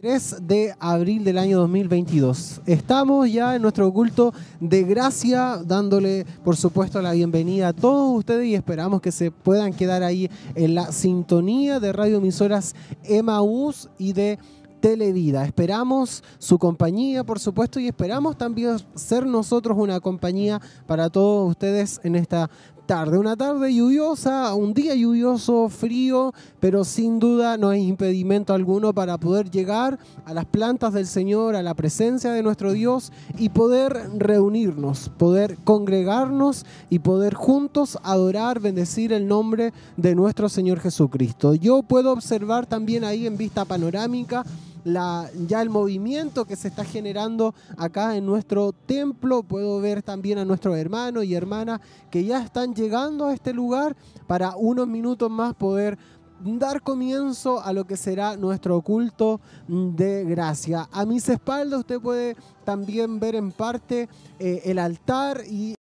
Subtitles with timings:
[0.00, 2.62] 3 de abril del año 2022.
[2.66, 8.46] Estamos ya en nuestro culto de gracia, dándole por supuesto la bienvenida a todos ustedes
[8.48, 12.74] y esperamos que se puedan quedar ahí en la sintonía de radioemisoras
[13.04, 14.40] Emaús y de
[14.80, 15.46] Televida.
[15.46, 22.00] Esperamos su compañía, por supuesto, y esperamos también ser nosotros una compañía para todos ustedes
[22.02, 22.50] en esta
[22.84, 23.18] tarde.
[23.18, 29.18] Una tarde lluviosa, un día lluvioso, frío, pero sin duda no hay impedimento alguno para
[29.18, 34.10] poder llegar a las plantas del Señor, a la presencia de nuestro Dios y poder
[34.16, 41.54] reunirnos, poder congregarnos y poder juntos adorar, bendecir el nombre de nuestro Señor Jesucristo.
[41.54, 44.44] Yo puedo observar también ahí en vista panorámica
[44.84, 49.42] ya el movimiento que se está generando acá en nuestro templo.
[49.42, 53.96] Puedo ver también a nuestros hermanos y hermanas que ya están llegando a este lugar
[54.26, 55.98] para unos minutos más poder
[56.40, 60.88] dar comienzo a lo que será nuestro culto de gracia.
[60.92, 64.08] A mis espaldas usted puede también ver en parte
[64.38, 65.74] eh, el altar y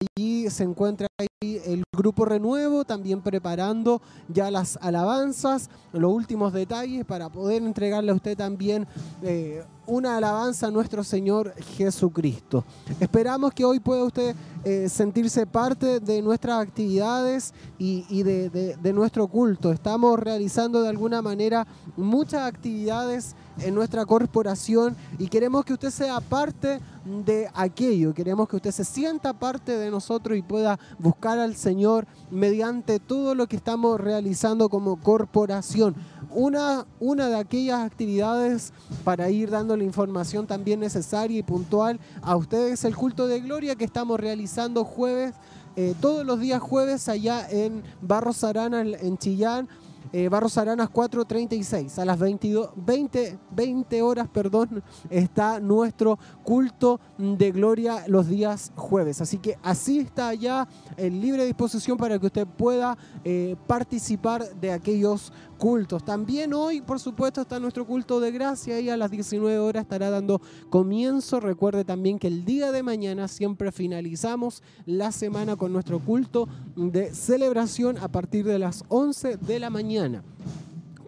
[0.00, 7.04] allí se encuentra ahí el grupo Renuevo también preparando ya las alabanzas, los últimos detalles
[7.04, 8.86] para poder entregarle a usted también
[9.22, 12.64] eh, una alabanza a nuestro Señor Jesucristo.
[13.00, 14.34] Esperamos que hoy pueda usted
[14.64, 19.70] eh, sentirse parte de nuestras actividades y, de, nuestro culto.
[19.70, 21.66] Estamos realizando de alguna manera
[21.96, 28.12] muchas actividades en nuestra corporación y queremos que usted sea parte de aquello.
[28.12, 33.34] Queremos que usted se sienta parte de nosotros y pueda buscar al Señor mediante todo
[33.34, 35.94] lo que estamos realizando como corporación
[36.30, 38.72] una, una de aquellas actividades
[39.04, 43.76] para ir dando la información también necesaria y puntual a ustedes, el culto de gloria
[43.76, 45.34] que estamos realizando jueves,
[45.76, 49.68] eh, todos los días jueves allá en Barros Arana, en Chillán
[50.12, 51.98] eh, Barros Aranas 436.
[51.98, 59.20] A las 22, 20, 20 horas perdón, está nuestro culto de gloria los días jueves.
[59.20, 64.72] Así que así está ya en libre disposición para que usted pueda eh, participar de
[64.72, 66.04] aquellos cultos.
[66.04, 70.10] También hoy, por supuesto, está nuestro culto de gracia y a las 19 horas estará
[70.10, 71.40] dando comienzo.
[71.40, 77.14] Recuerde también que el día de mañana siempre finalizamos la semana con nuestro culto de
[77.14, 80.22] celebración a partir de las 11 de la mañana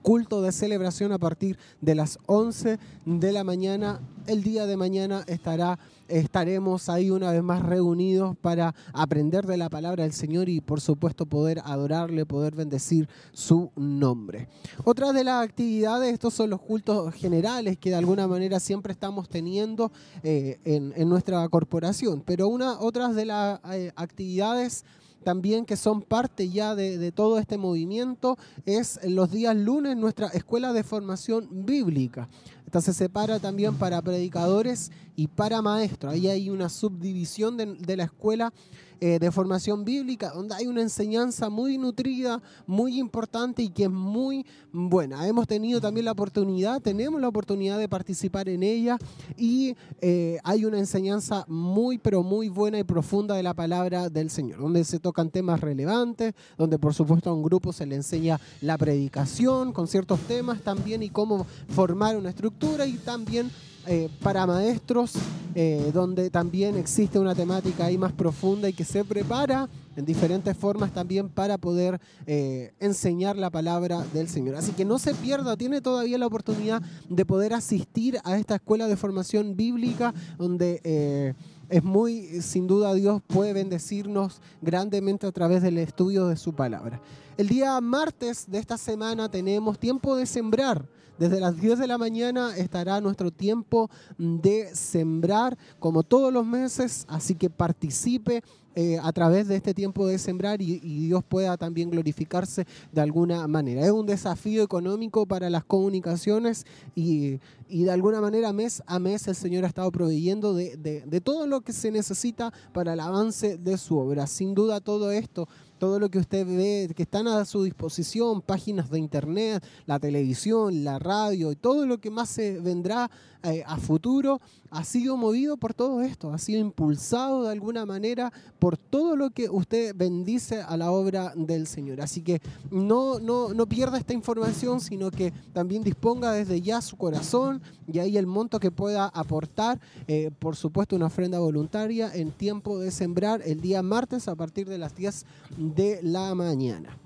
[0.09, 4.01] culto de celebración a partir de las 11 de la mañana.
[4.27, 5.79] El día de mañana estará,
[6.09, 10.81] estaremos ahí una vez más reunidos para aprender de la palabra del Señor y por
[10.81, 14.49] supuesto poder adorarle, poder bendecir su nombre.
[14.85, 19.29] Otra de las actividades, estos son los cultos generales que de alguna manera siempre estamos
[19.29, 24.85] teniendo eh, en, nuestra corporación, pero una, otras de las eh, actividades
[25.25, 30.73] también que son parte ya de, todo este movimiento es los días lunes nuestra escuela
[30.73, 32.29] de formación bíblica.
[32.69, 36.13] Esta se separa también para predicadores y para maestros.
[36.13, 38.53] Ahí hay una subdivisión de la escuela
[39.01, 43.91] eh, de formación bíblica, donde hay una enseñanza muy nutrida, muy importante y que es
[43.91, 45.27] muy buena.
[45.27, 48.99] Hemos tenido también la oportunidad, tenemos la oportunidad de participar en ella
[49.37, 54.31] y eh, hay una enseñanza muy, pero muy buena y profunda de la palabra del
[54.31, 58.41] Señor, donde se tocan temas relevantes, donde por supuesto a un grupo se le enseña
[58.61, 63.51] la predicación con ciertos temas también y cómo formar una estructura y también
[63.91, 65.15] eh, para maestros,
[65.55, 69.67] eh, donde también existe una temática ahí más profunda y que se prepara
[69.97, 74.57] en diferentes formas también para poder eh, enseñar la palabra del Señor.
[74.57, 78.89] Así que no se pierda, tiene todavía la oportunidad de poder asistir a esta escuela
[78.89, 81.35] de formación bíblica donde
[81.71, 87.01] es muy, sin duda Dios puede bendecirnos grandemente a través del estudio de su palabra.
[87.39, 90.87] El día martes de esta semana tenemos tiempo de sembrar.
[91.19, 97.07] Desde las 10 de la mañana estará nuestro tiempo de sembrar, como todos los meses,
[97.09, 98.43] así que participe
[98.77, 103.49] eh, a través de este tiempo de sembrar y, Dios pueda también glorificarse de alguna
[103.49, 103.85] manera.
[103.85, 109.35] Es un desafío económico para las comunicaciones y, de alguna manera mes a mes el
[109.35, 113.77] Señor ha estado proveyendo de, de todo lo que se necesita para el avance de
[113.77, 114.29] su obra.
[114.29, 115.49] Sin duda todo esto
[115.79, 120.85] todo lo que usted ve, que están a su disposición, páginas de internet, la televisión,
[120.85, 123.11] la radio y todo lo que más se vendrá
[123.45, 128.33] eh, a futuro, ha sido movido por todo esto, ha sido impulsado de alguna manera
[128.59, 132.01] por todo lo que usted bendice a la obra del Señor.
[132.01, 136.97] Así que no, no, no pierda esta información, sino que también disponga desde ya su
[136.97, 142.33] corazón y ahí el monto que pueda aportar, eh, por supuesto una ofrenda voluntaria en
[142.33, 145.25] tiempo de sembrar el día martes a partir de las 10
[145.57, 146.97] de la mañana.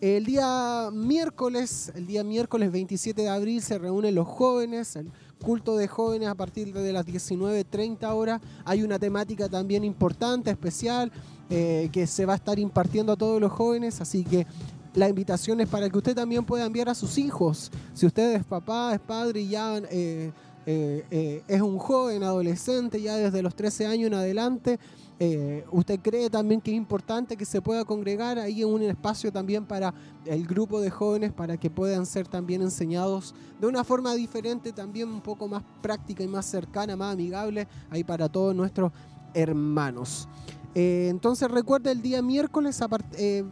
[0.00, 4.98] El día miércoles, el día miércoles 27 de abril se reúnen los jóvenes,
[5.44, 8.40] culto de jóvenes a partir de las 19.30 horas.
[8.64, 11.12] Hay una temática también importante, especial,
[11.50, 14.46] eh, que se va a estar impartiendo a todos los jóvenes, así que
[14.94, 17.70] la invitación es para que usted también pueda enviar a sus hijos.
[17.92, 20.32] Si usted es papá, es padre y ya eh,
[20.66, 24.78] eh, es un joven, adolescente, ya desde los 13 años en adelante,
[25.20, 29.30] eh, ¿Usted cree también que es importante que se pueda congregar ahí en un espacio
[29.30, 29.94] también para
[30.24, 35.08] el grupo de jóvenes para que puedan ser también enseñados de una forma diferente, también
[35.08, 38.90] un poco más práctica y más cercana, más amigable ahí para todos nuestros
[39.34, 40.28] hermanos?
[40.74, 43.44] Eh, entonces recuerde el día miércoles a, eh,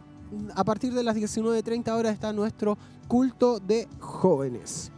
[0.55, 2.77] a partir de las 19.30 horas está nuestro
[3.07, 4.91] culto de jóvenes.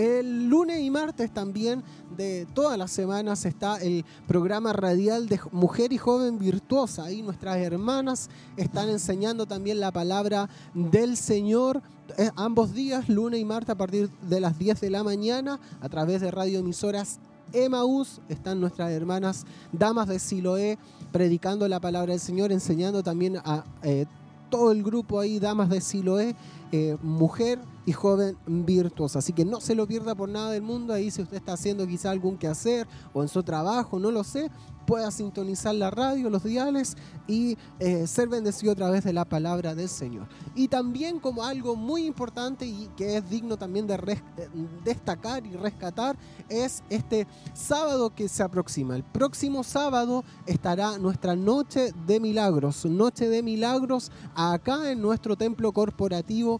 [0.00, 1.82] El lunes y martes también
[2.16, 7.04] de todas las semanas está el programa radial de Mujer y Joven Virtuosa.
[7.04, 11.82] Ahí nuestras hermanas están enseñando también la palabra del Señor
[12.16, 15.88] eh, ambos días, lunes y martes, a partir de las 10 de la mañana, a
[15.90, 17.18] través de radioemisoras
[17.52, 18.22] Emaús.
[18.30, 20.78] Están nuestras hermanas damas de Siloé
[21.12, 24.06] predicando la palabra del Señor, enseñando también a eh,
[24.48, 26.34] todo el grupo ahí, damas de Siloé,
[26.72, 29.18] eh, mujer y joven virtuosa.
[29.18, 30.92] Así que no se lo pierda por nada del mundo.
[30.92, 34.50] Ahí si usted está haciendo quizá algún quehacer o en su trabajo, no lo sé,
[34.86, 36.96] pueda sintonizar la radio, los diales
[37.28, 40.26] y eh, ser bendecido a través de la palabra del Señor.
[40.56, 44.48] Y también como algo muy importante y que es digno también de eh,
[44.84, 46.16] destacar y rescatar
[46.48, 48.96] es este sábado que se aproxima.
[48.96, 55.72] El próximo sábado estará nuestra noche de milagros, noche de milagros acá en nuestro templo
[55.72, 56.59] corporativo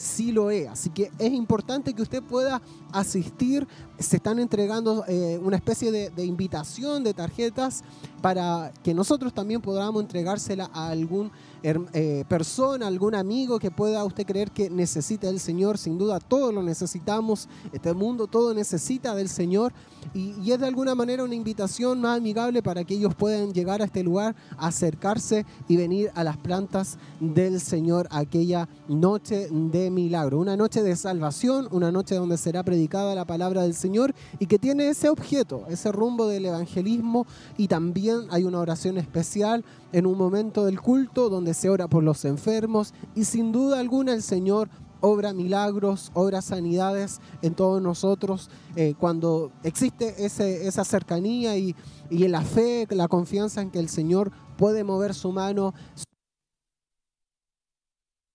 [0.00, 0.66] Siloé.
[0.66, 3.68] Así que es importante que usted pueda asistir.
[3.98, 7.84] Se están entregando eh, una especie de invitación de tarjetas
[8.20, 11.30] para que nosotros también podamos entregársela a algún
[11.62, 15.78] eh, persona, algún amigo que pueda usted creer que necesita del Señor.
[15.78, 17.48] Sin duda, todos lo necesitamos.
[17.72, 19.72] Este mundo todo necesita del Señor.
[20.14, 23.84] Y, es de alguna manera una invitación más amigable para que ellos puedan llegar a
[23.84, 30.38] este lugar, acercarse y venir a las plantas del Señor aquella noche de milagro.
[30.38, 34.58] Una noche de salvación, una noche donde será predicada la palabra del Señor y que
[34.58, 37.26] tiene ese objeto, ese rumbo del evangelismo.
[37.56, 42.02] Y también hay una oración especial en un momento del culto donde se ora por
[42.02, 44.70] los enfermos y sin duda alguna el Señor
[45.00, 48.50] obra milagros, obra sanidades en todos nosotros.
[48.76, 51.74] Eh, cuando existe ese, esa cercanía y,
[52.10, 55.74] y la fe, la confianza en que el Señor puede mover su mano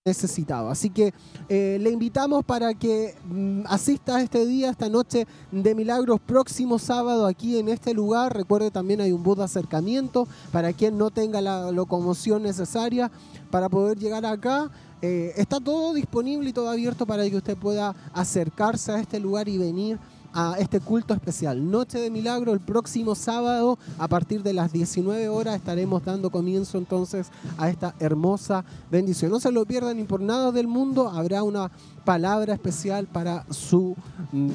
[0.06, 0.70] necesitado.
[0.70, 1.12] Así que
[1.48, 6.78] eh, le invitamos para que mm, asista a este día, esta noche de milagros, próximo
[6.78, 8.34] sábado aquí en este lugar.
[8.34, 13.10] Recuerde también hay un bus de acercamiento para quien no tenga la locomoción necesaria
[13.50, 14.70] para poder llegar acá.
[15.02, 19.48] Eh, está todo disponible y todo abierto para que usted pueda acercarse a este lugar
[19.48, 19.98] y venir
[20.36, 21.70] a este culto especial.
[21.70, 26.76] Noche de Milagro el próximo sábado a partir de las 19 horas estaremos dando comienzo
[26.76, 29.30] entonces a esta hermosa bendición.
[29.30, 31.70] No se lo pierdan ni por nada del mundo, habrá una
[32.06, 33.96] palabra especial para su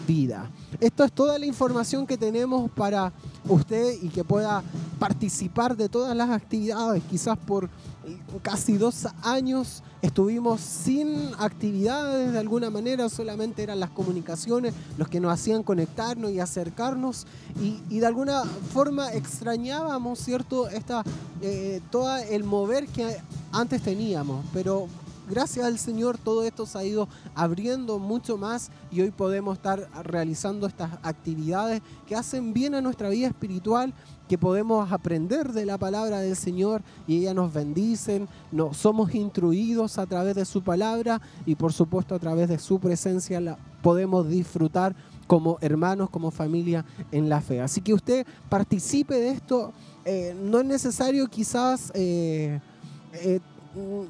[0.08, 0.50] vida.
[0.80, 3.12] Esto es toda la información que tenemos para
[3.48, 4.64] usted y que pueda
[4.98, 7.70] participar de todas las actividades, quizás por
[8.42, 15.20] casi dos años estuvimos sin actividades de alguna manera, solamente eran las comunicaciones los que
[15.20, 17.28] nos hacían conectarnos y acercarnos
[17.62, 18.44] y, de alguna
[18.74, 20.70] forma extrañábamos, ¿cierto?
[20.70, 21.04] Esta,
[21.42, 23.18] eh, todo el mover que
[23.52, 24.88] antes teníamos, pero
[25.32, 29.88] gracias al Señor todo esto se ha ido abriendo mucho más y hoy podemos estar
[30.04, 33.94] realizando estas actividades que hacen bien a nuestra vida espiritual,
[34.28, 39.98] que podemos aprender de la palabra del Señor y ella nos bendicen, nos somos instruidos
[39.98, 44.28] a través de su palabra y por supuesto a través de su presencia la podemos
[44.28, 44.96] disfrutar
[45.28, 47.62] como hermanos, como familia en la fe.
[47.62, 49.72] Así que usted participe de esto.
[50.04, 52.60] Eh, no es necesario quizás eh,
[53.14, 53.40] eh,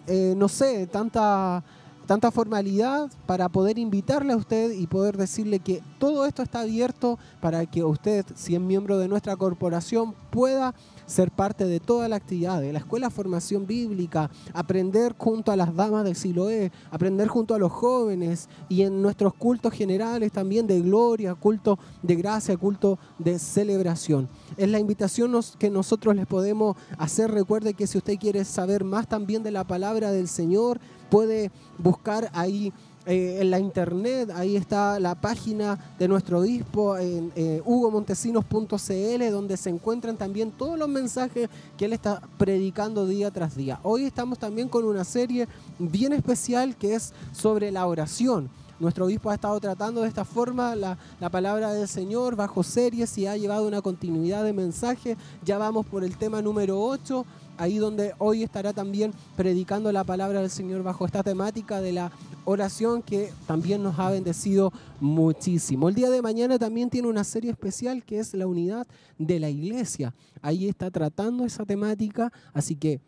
[0.07, 1.63] eh, no sé, tanta,
[2.07, 7.19] tanta formalidad para poder invitarle a usted y poder decirle que todo esto está abierto
[7.39, 10.73] para que usted, si es miembro de nuestra corporación, pueda
[11.11, 15.75] ser parte de toda la actividad de la escuela formación bíblica, aprender junto a las
[15.75, 20.79] damas de Siloé, aprender junto a los jóvenes y en nuestros cultos generales también de
[20.81, 24.29] gloria, culto de gracia, culto de celebración.
[24.55, 27.31] Es la invitación que nosotros les podemos hacer.
[27.31, 32.29] Recuerde que si usted quiere saber más también de la palabra del Señor, puede buscar
[32.33, 32.71] ahí
[33.07, 39.57] eh, en la internet, ahí está la página de nuestro obispo en eh, hugomontesinos.cl, donde
[39.57, 43.79] se encuentran también todos los mensajes que él está predicando día tras día.
[43.81, 45.47] Hoy estamos también con una serie
[45.79, 48.51] bien especial que es sobre la oración.
[48.79, 53.15] Nuestro obispo ha estado tratando de esta forma la, la, palabra del Señor bajo series
[53.17, 55.17] y ha llevado una continuidad de mensajes.
[55.43, 57.25] Ya vamos por el tema número 8,
[57.61, 62.11] ahí donde hoy estará también predicando la palabra del Señor bajo esta temática de la
[62.43, 65.87] oración que también nos ha bendecido muchísimo.
[65.87, 68.87] El día de mañana también tiene una serie especial que es la unidad
[69.19, 70.15] de la iglesia.
[70.41, 72.99] Ahí está tratando esa temática, así que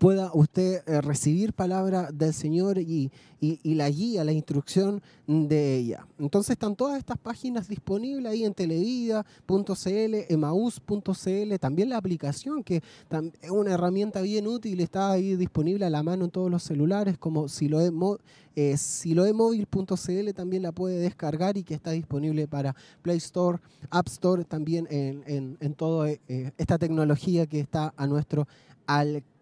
[0.00, 3.12] pueda usted eh, recibir palabra del Señor y,
[3.64, 6.06] la guía, la instrucción de ella.
[6.18, 12.76] Entonces están todas estas páginas disponibles ahí en televida.cl, emaús.cl, también la aplicación que
[13.42, 17.18] es una herramienta bien útil, está ahí disponible a la mano en todos los celulares,
[17.18, 17.80] como si lo
[18.56, 23.58] eh, siloemóvil.cl también la puede descargar y que está disponible para Play Store,
[23.90, 28.48] App Store, también en, en, toda eh, esta tecnología que está a nuestro
[28.86, 29.39] alcance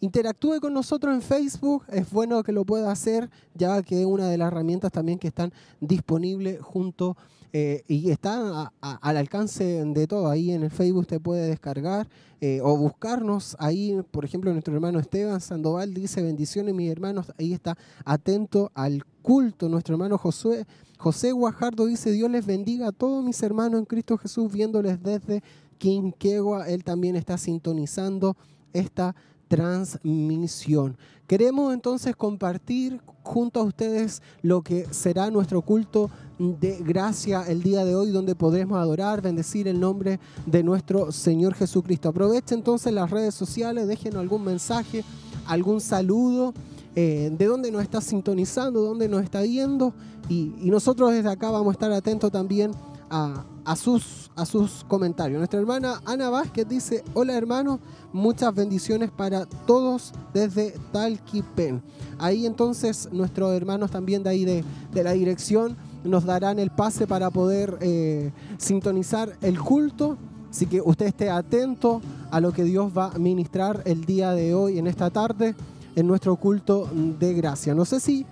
[0.00, 4.28] Interactúe con nosotros en Facebook, es bueno que lo pueda hacer, ya que es una
[4.28, 7.16] de las herramientas también que están disponibles junto
[7.54, 10.28] eh, y está al alcance de todo.
[10.28, 12.08] Ahí en el Facebook usted puede descargar
[12.40, 13.56] eh, o buscarnos.
[13.58, 17.30] Ahí, por ejemplo, nuestro hermano Esteban Sandoval dice bendiciones, mis hermanos.
[17.38, 17.76] Ahí está
[18.06, 19.68] atento al culto.
[19.68, 20.66] Nuestro hermano Josué,
[20.96, 25.42] José Guajardo dice, Dios les bendiga a todos mis hermanos en Cristo Jesús, viéndoles desde
[25.76, 26.68] Quinquegua.
[26.68, 28.34] Él también está sintonizando
[28.72, 29.14] esta
[29.48, 30.96] transmisión.
[31.26, 37.84] Queremos entonces compartir junto a ustedes lo que será nuestro culto de gracia el día
[37.84, 42.08] de hoy, donde podremos adorar, bendecir el nombre de nuestro Señor Jesucristo.
[42.08, 45.04] Aproveche entonces las redes sociales, déjenos algún mensaje,
[45.46, 46.54] algún saludo,
[46.96, 49.94] eh, de dónde nos está sintonizando, dónde nos está viendo,
[50.28, 52.72] y, y nosotros desde acá vamos a estar atentos también
[53.12, 55.38] a, sus, a sus comentarios.
[55.38, 57.80] Nuestra hermana Ana Vázquez dice, hola hermanos,
[58.12, 61.82] muchas bendiciones para todos desde Talquipen.
[62.18, 64.64] Ahí entonces nuestros hermanos también de ahí de,
[64.94, 70.16] la dirección nos darán el pase para poder eh, sintonizar el culto.
[70.50, 74.54] Así que usted esté atento a lo que Dios va a ministrar el día de
[74.54, 75.54] hoy, en esta tarde,
[75.96, 77.74] en nuestro culto de gracia.
[77.74, 78.26] No sé si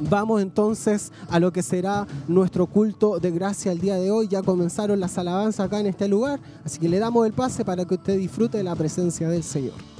[0.00, 4.28] Vamos entonces a lo que será nuestro culto de gracia el día de hoy.
[4.28, 7.84] Ya comenzaron las alabanzas acá en este lugar, así que le damos el pase para
[7.84, 9.95] que usted disfrute de la presencia del Señor.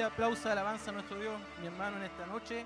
[0.00, 2.64] Fuerte aplauso de alabanza a nuestro Dios, mi hermano, en esta noche.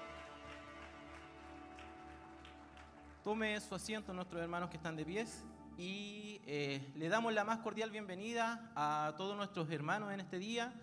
[3.25, 5.44] Tome su asiento nuestros hermanos que están de pies
[5.77, 10.75] y eh, le damos la más cordial bienvenida a todos nuestros hermanos en este día,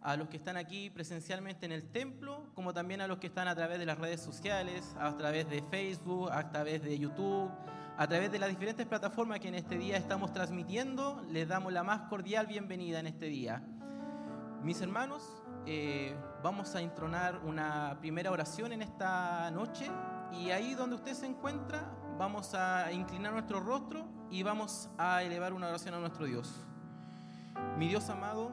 [0.00, 3.46] a los que están aquí presencialmente en el templo, como también a los que están
[3.46, 7.50] a través de las redes sociales, a través de Facebook, a través de YouTube,
[7.98, 11.22] a través de las diferentes plataformas que en este día estamos transmitiendo.
[11.28, 13.62] Les damos la más cordial bienvenida en este día.
[14.62, 19.90] Mis hermanos, eh, vamos a intronar una primera oración en esta noche
[20.32, 25.54] y ahí donde usted se encuentra vamos a inclinar nuestro rostro y vamos a elevar
[25.54, 26.52] una oración a nuestro Dios.
[27.78, 28.52] Mi Dios amado,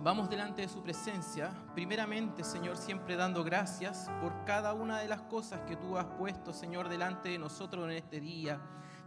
[0.00, 5.22] vamos delante de su presencia, primeramente Señor, siempre dando gracias por cada una de las
[5.22, 8.60] cosas que tú has puesto, Señor, delante de nosotros en este día.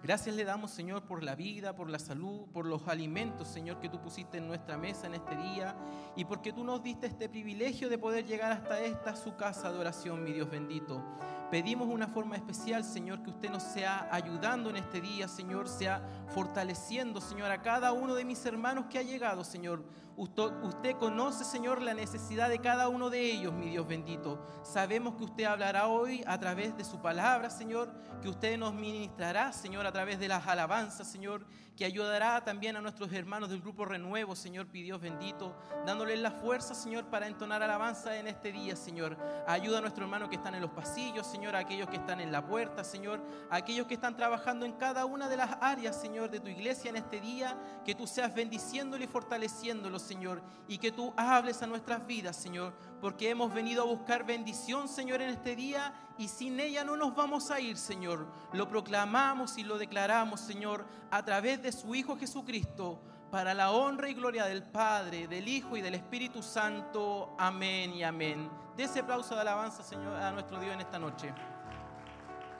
[0.03, 3.87] Gracias le damos, Señor, por la vida, por la salud, por los alimentos, Señor, que
[3.87, 5.75] tú pusiste en nuestra mesa en este día
[6.15, 9.77] y porque tú nos diste este privilegio de poder llegar hasta esta, su casa de
[9.77, 11.03] oración, mi Dios bendito.
[11.51, 16.01] Pedimos una forma especial, Señor, que usted nos sea ayudando en este día, Señor, sea
[16.29, 19.83] fortaleciendo, Señor, a cada uno de mis hermanos que ha llegado, Señor.
[20.15, 24.47] Usted, conoce, Señor, la necesidad de cada uno de ellos, mi Dios bendito.
[24.63, 29.51] Sabemos que usted hablará hoy a través de su palabra, Señor, que usted nos ministrará,
[29.51, 31.45] Señor, a través de las alabanzas, Señor,
[31.81, 36.29] que ayudará también a nuestros hermanos del grupo Renuevo, Señor, mi Dios bendito, dándoles la
[36.29, 39.17] fuerza, Señor, para entonar alabanza en este día, Señor.
[39.47, 42.31] Ayuda a nuestros hermanos que están en los pasillos, Señor, a aquellos que están en
[42.31, 46.29] la puerta, Señor, a aquellos que están trabajando en cada una de las áreas, Señor,
[46.29, 50.91] de tu iglesia en este día, que tú seas bendiciéndolo y fortaleciéndolo, Señor, y que
[50.91, 55.55] tú hables a nuestras vidas, Señor, porque hemos venido a buscar bendición, Señor, en este
[55.55, 58.27] día y sin ella no nos vamos a ir, Señor.
[58.53, 64.09] Lo proclamamos y lo declaramos, Señor, a través de su Hijo Jesucristo, para la honra
[64.09, 67.35] y gloria del Padre, del Hijo y del Espíritu Santo.
[67.39, 68.49] Amén y amén.
[68.77, 71.33] De ese aplauso de alabanza, Señor, a nuestro Dios en esta noche.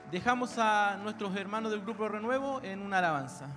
[0.10, 3.48] Dejamos a nuestros hermanos del Grupo Renuevo en una alabanza.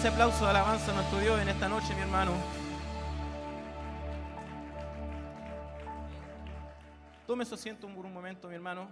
[0.00, 2.32] Ese aplauso de alabanza a nuestro Dios en esta noche, mi hermano.
[7.26, 8.88] Tome su asiento por un momento, mi hermano.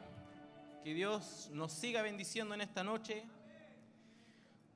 [0.85, 3.25] Que Dios nos siga bendiciendo en esta noche.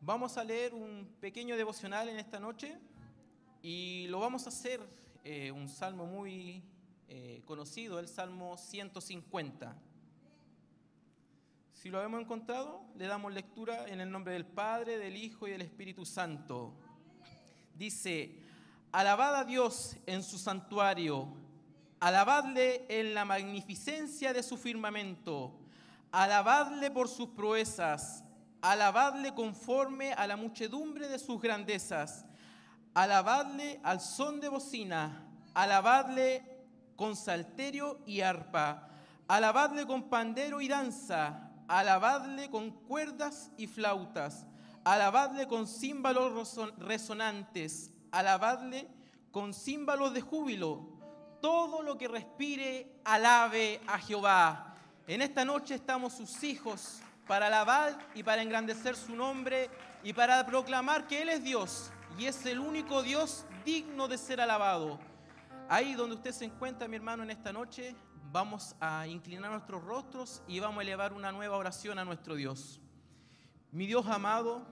[0.01, 2.79] Vamos a leer un pequeño devocional en esta noche
[3.61, 4.81] y lo vamos a hacer
[5.25, 6.63] eh, un salmo muy
[7.09, 9.77] eh, conocido, el Salmo 150.
[11.83, 15.51] Si lo hemos encontrado, le damos lectura en el nombre del Padre, del Hijo y
[15.51, 16.73] del Espíritu Santo.
[17.75, 18.39] Dice,
[18.93, 21.27] alabad a Dios en su santuario,
[21.99, 25.59] alabadle en la magnificencia de su firmamento,
[26.13, 28.23] alabadle por sus proezas,
[28.61, 32.25] alabadle conforme a la muchedumbre de sus grandezas,
[32.95, 36.45] alabadle al son de bocina, alabadle
[36.95, 38.89] con salterio y arpa,
[39.27, 44.47] alabadle con pandero y danza, alabadle con cuerdas y flautas,
[44.85, 48.89] alabadle con címbalos resonantes, alabadle
[49.31, 50.89] con címbalos de júbilo.
[51.41, 54.77] Todo lo que respire, alabe a Jehová.
[55.07, 59.69] En esta noche estamos sus hijos para alabar y para engrandecer su nombre
[60.05, 64.41] y para proclamar que Él es Dios y es el único Dios digno de ser
[64.41, 64.99] alabado.
[65.69, 67.95] Ahí donde usted se encuentra, mi hermano, en esta noche,
[68.33, 72.81] vamos a inclinar nuestros rostros y vamos a elevar una nueva oración a nuestro Dios.
[73.71, 74.63] Mi Dios amado,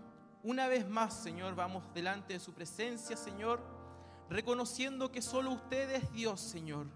[0.43, 3.61] una vez más, Señor, vamos delante de su presencia, Señor,
[4.31, 6.87] reconociendo que solo usted es Dios, Señor,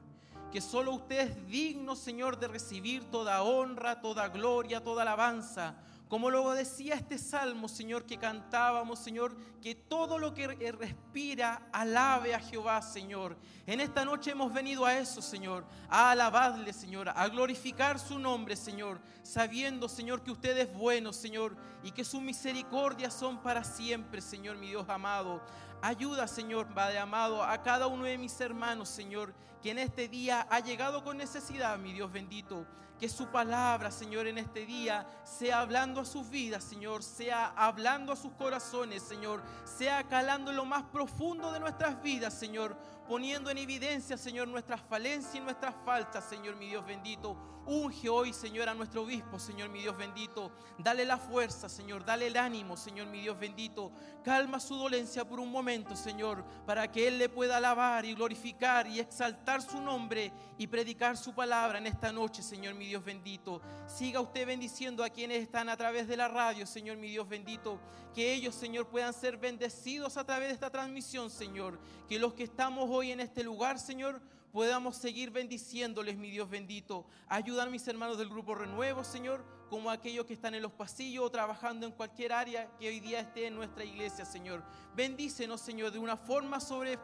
[0.50, 5.74] que solo usted es digno, Señor, de recibir toda honra, toda gloria, toda alabanza
[6.14, 12.36] como lo decía este salmo, Señor, que cantábamos, Señor, que todo lo que respira alabe
[12.36, 13.36] a Jehová, Señor.
[13.66, 18.54] En esta noche hemos venido a eso, Señor, a alabarle, Señor, a glorificar su nombre,
[18.54, 24.20] Señor, sabiendo, Señor, que usted es bueno, Señor, y que sus misericordias son para siempre,
[24.20, 25.42] Señor, mi Dios amado.
[25.82, 30.46] Ayuda, Señor, Padre amado, a cada uno de mis hermanos, Señor, que en este día
[30.48, 32.64] ha llegado con necesidad, mi Dios bendito.
[32.98, 38.12] Que su palabra, Señor, en este día sea hablando a sus vidas, Señor, sea hablando
[38.12, 42.76] a sus corazones, Señor, sea calando lo más profundo de nuestras vidas, Señor,
[43.08, 47.36] poniendo en evidencia, Señor, nuestras falencias y nuestras faltas, Señor, mi Dios bendito.
[47.66, 50.52] Unge hoy, Señor, a nuestro obispo, Señor, mi Dios bendito.
[50.76, 53.90] Dale la fuerza, Señor, dale el ánimo, Señor, mi Dios bendito.
[54.22, 58.86] Calma su dolencia por un momento, Señor, para que Él le pueda alabar y glorificar
[58.86, 63.62] y exaltar su nombre y predicar su palabra en esta noche, Señor, mi Dios bendito.
[63.86, 67.80] Siga usted bendiciendo a quienes están a través de la radio, Señor, mi Dios bendito.
[68.14, 71.80] Que ellos, Señor, puedan ser bendecidos a través de esta transmisión, Señor.
[72.08, 74.20] Que los que estamos hoy en este lugar, Señor,
[74.52, 77.04] podamos seguir bendiciéndoles, mi Dios bendito.
[77.28, 81.24] Ayudar a mis hermanos del grupo Renuevo, Señor, como aquellos que están en los pasillos
[81.24, 84.62] o trabajando en cualquier área que hoy día esté en nuestra iglesia, Señor.
[84.94, 86.98] Bendícenos, Señor, de una forma sobre,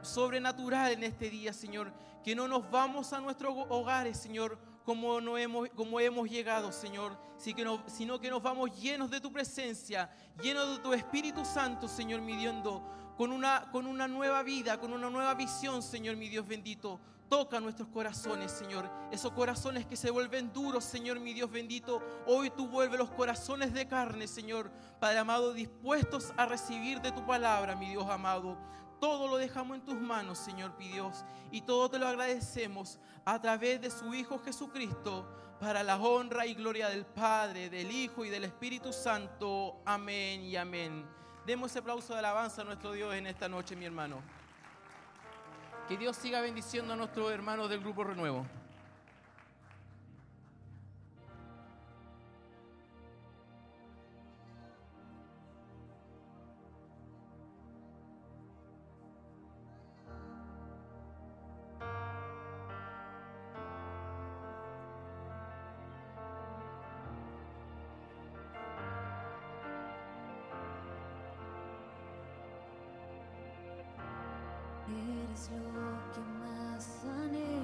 [0.00, 1.92] sobrenatural en este día, Señor.
[2.24, 7.18] Que no nos vamos a nuestros hogares, Señor, como, no hemos, como hemos llegado, Señor,
[7.36, 10.10] sino que nos vamos llenos de tu presencia,
[10.40, 12.82] llenos de tu Espíritu Santo, Señor, midiendo
[13.18, 17.00] con una, con una nueva vida, con una nueva visión, Señor, mi Dios bendito.
[17.28, 18.88] Toca nuestros corazones, Señor.
[19.10, 22.00] Esos corazones que se vuelven duros, Señor, mi Dios bendito.
[22.26, 27.26] Hoy tú vuelves los corazones de carne, Señor, Padre amado, dispuestos a recibir de tu
[27.26, 28.56] palabra, mi Dios amado.
[29.00, 31.24] Todo lo dejamos en tus manos, Señor, mi Dios.
[31.50, 36.54] Y todo te lo agradecemos a través de su Hijo Jesucristo, para la honra y
[36.54, 39.82] gloria del Padre, del Hijo y del Espíritu Santo.
[39.84, 41.17] Amén y amén.
[41.48, 44.20] Demos ese aplauso de alabanza a nuestro Dios en esta noche, mi hermano.
[45.88, 48.44] Que Dios siga bendiciendo a nuestros hermanos del Grupo Renuevo.
[75.46, 77.57] Lo que más anhelo.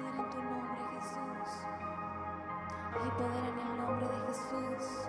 [0.00, 1.64] poder en tu nombre, Jesús.
[2.92, 4.99] Hay poder en el nombre de Jesús.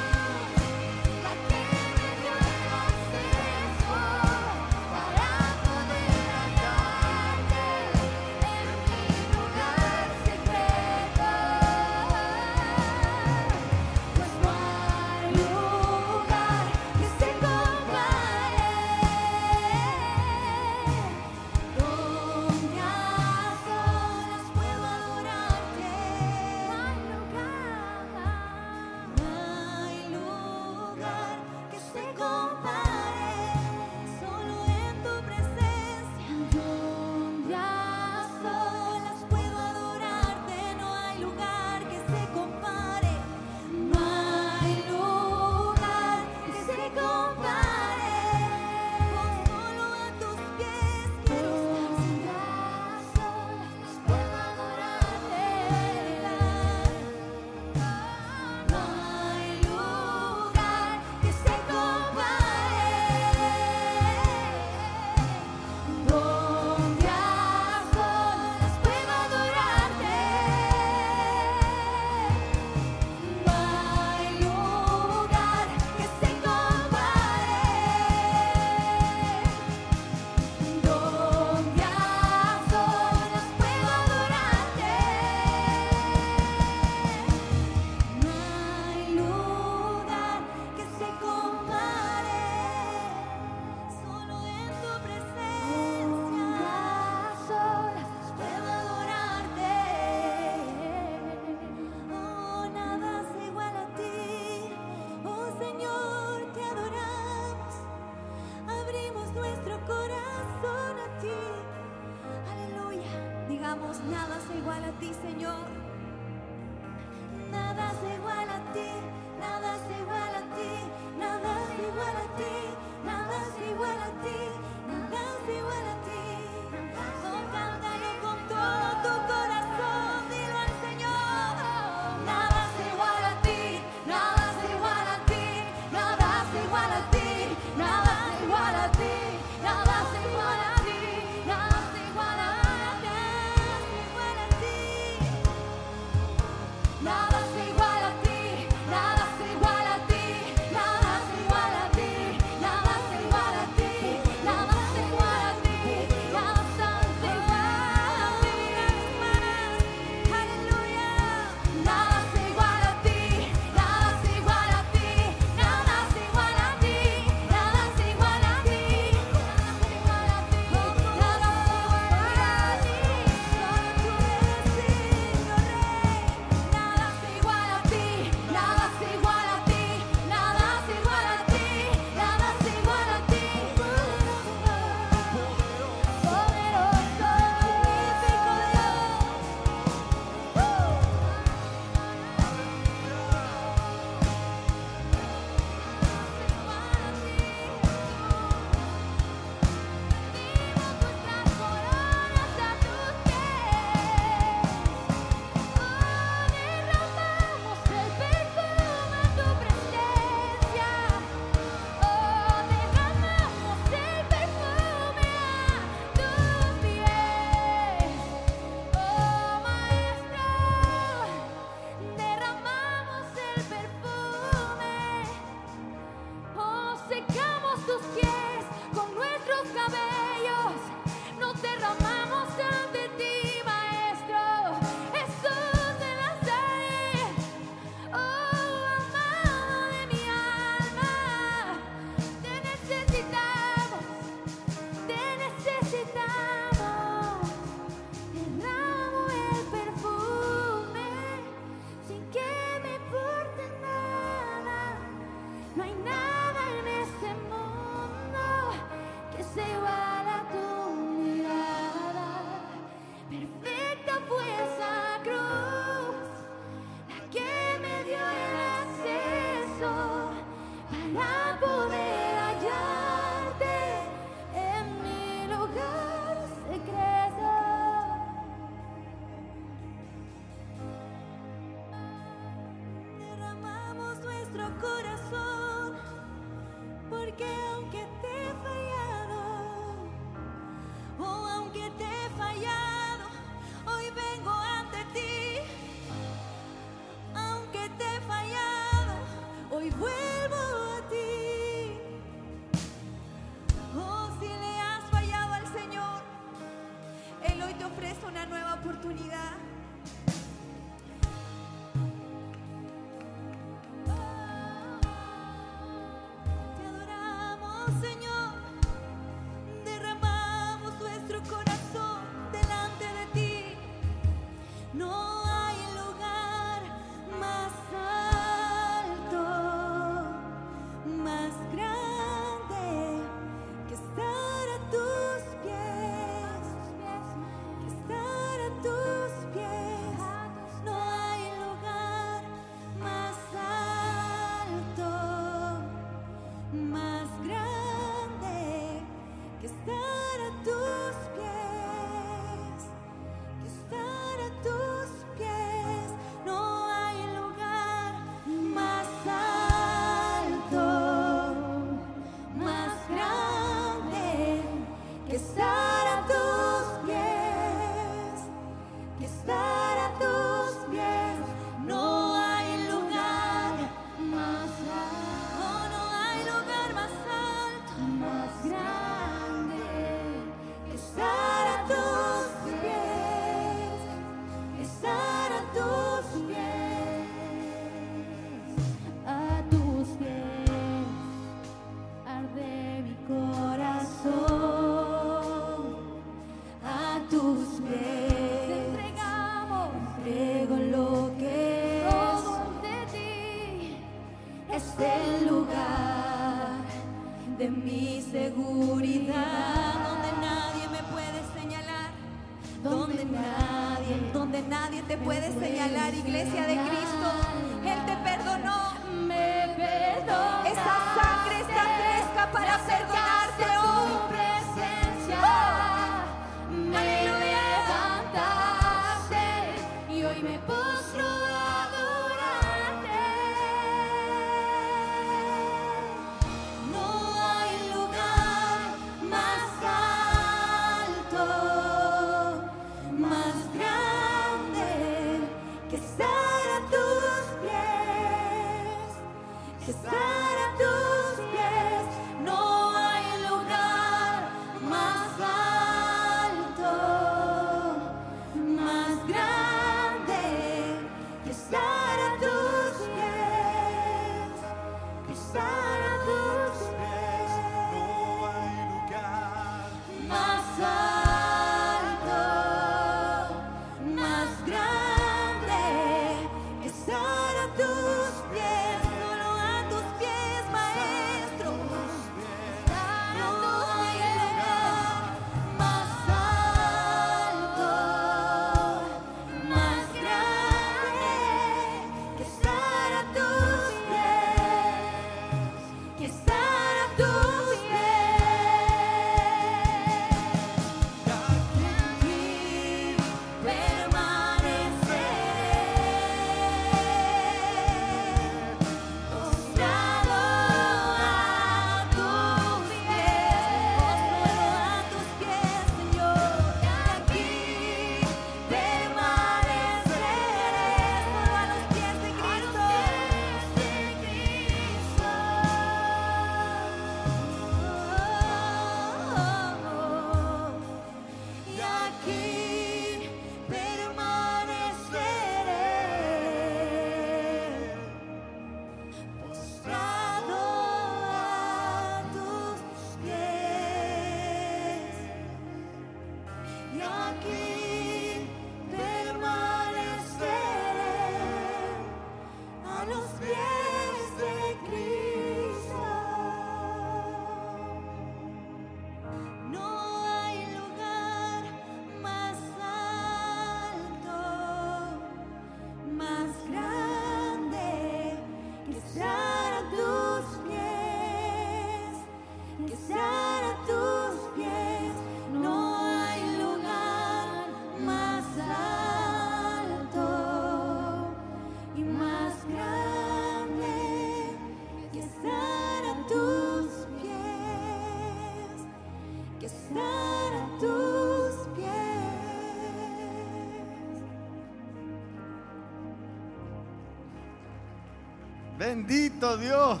[598.88, 600.00] Bendito Dios.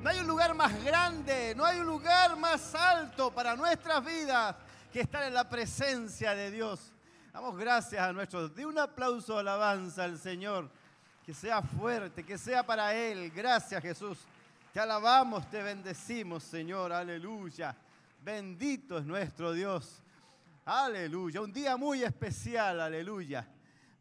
[0.00, 4.54] No hay un lugar más grande, no hay un lugar más alto para nuestras vidas
[4.92, 6.92] que estar en la presencia de Dios.
[7.32, 8.48] Damos gracias a nuestro.
[8.48, 10.70] De un aplauso de alabanza al Señor.
[11.24, 13.32] Que sea fuerte, que sea para Él.
[13.32, 14.18] Gracias Jesús.
[14.72, 16.92] Te alabamos, te bendecimos, Señor.
[16.92, 17.74] Aleluya.
[18.22, 20.00] Bendito es nuestro Dios.
[20.64, 21.40] Aleluya.
[21.40, 22.80] Un día muy especial.
[22.80, 23.44] Aleluya.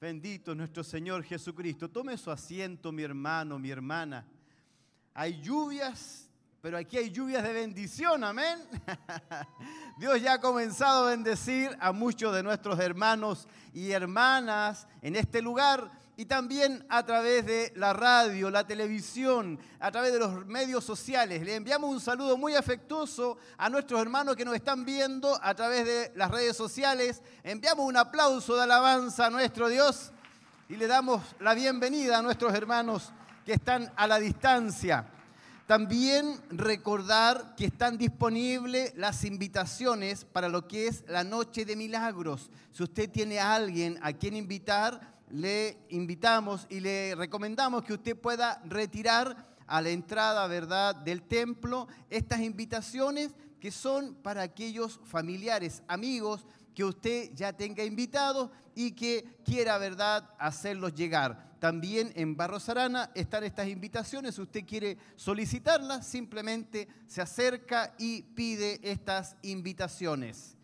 [0.05, 1.89] Bendito es nuestro Señor Jesucristo.
[1.89, 4.23] Tome su asiento, mi hermano, mi hermana.
[5.15, 6.29] Hay lluvias,
[6.61, 8.59] pero aquí hay lluvias de bendición, amén.
[9.97, 15.41] Dios ya ha comenzado a bendecir a muchos de nuestros hermanos y hermanas en este
[15.41, 20.83] lugar y también a través de la radio, la televisión, a través de los medios
[20.83, 21.43] sociales.
[21.43, 25.85] Le enviamos un saludo muy afectuoso a nuestros hermanos que nos están viendo a través
[25.85, 27.21] de las redes sociales.
[27.43, 30.11] Enviamos un aplauso de alabanza a nuestro Dios
[30.69, 33.11] y le damos la bienvenida a nuestros hermanos
[33.45, 35.07] que están a la distancia.
[35.67, 42.51] También recordar que están disponibles las invitaciones para lo que es la Noche de Milagros.
[42.71, 48.15] Si usted tiene a alguien a quien invitar, le invitamos y le recomendamos que usted
[48.15, 55.81] pueda retirar a la entrada, ¿verdad?, del templo estas invitaciones que son para aquellos familiares,
[55.87, 56.45] amigos
[56.75, 61.55] que usted ya tenga invitados y que quiera, ¿verdad?, hacerlos llegar.
[61.59, 64.35] También en Barros Arana están estas invitaciones.
[64.35, 70.57] Si usted quiere solicitarlas, simplemente se acerca y pide estas invitaciones.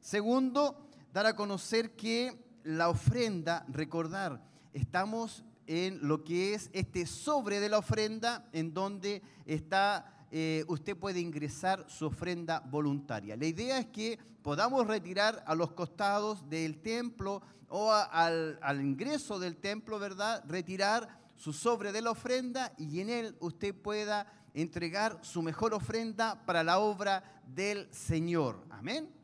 [0.00, 4.42] Segundo, dar a conocer que la ofrenda, recordar,
[4.72, 10.96] estamos en lo que es este sobre de la ofrenda, en donde está eh, usted
[10.96, 13.36] puede ingresar su ofrenda voluntaria.
[13.36, 19.38] La idea es que podamos retirar a los costados del templo o al, al ingreso
[19.38, 20.42] del templo, ¿verdad?
[20.48, 26.44] Retirar su sobre de la ofrenda y en él usted pueda entregar su mejor ofrenda
[26.44, 28.64] para la obra del Señor.
[28.70, 29.15] Amén.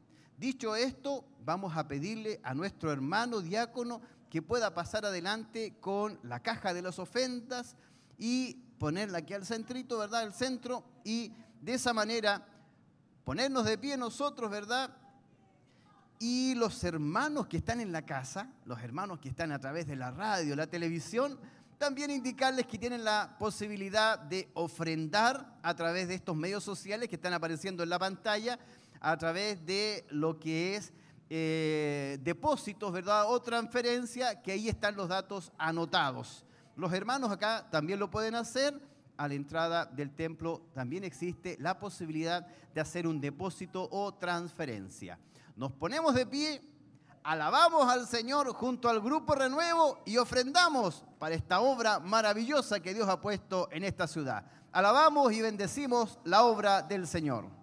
[0.42, 6.40] Dicho esto, vamos a pedirle a nuestro hermano diácono que pueda pasar adelante con la
[6.40, 7.76] caja de las ofrendas
[8.18, 10.24] y ponerla aquí al centrito, ¿verdad?
[10.24, 12.44] El centro y de esa manera
[13.22, 14.90] ponernos de pie nosotros, ¿verdad?
[16.18, 19.94] Y los hermanos que están en la casa, los hermanos que están a través de
[19.94, 21.38] la radio, la televisión,
[21.78, 27.14] también indicarles que tienen la posibilidad de ofrendar a través de estos medios sociales que
[27.14, 28.58] están apareciendo en la pantalla,
[29.02, 30.92] a través de lo que es
[31.28, 33.24] eh, depósitos, ¿verdad?
[33.28, 36.44] O transferencia, que ahí están los datos anotados.
[36.76, 38.80] Los hermanos acá también lo pueden hacer.
[39.16, 45.18] A la entrada del templo también existe la posibilidad de hacer un depósito o transferencia.
[45.56, 46.62] Nos ponemos de pie,
[47.22, 53.08] alabamos al Señor junto al grupo Renuevo y ofrendamos para esta obra maravillosa que Dios
[53.08, 54.44] ha puesto en esta ciudad.
[54.72, 57.61] Alabamos y bendecimos la obra del Señor.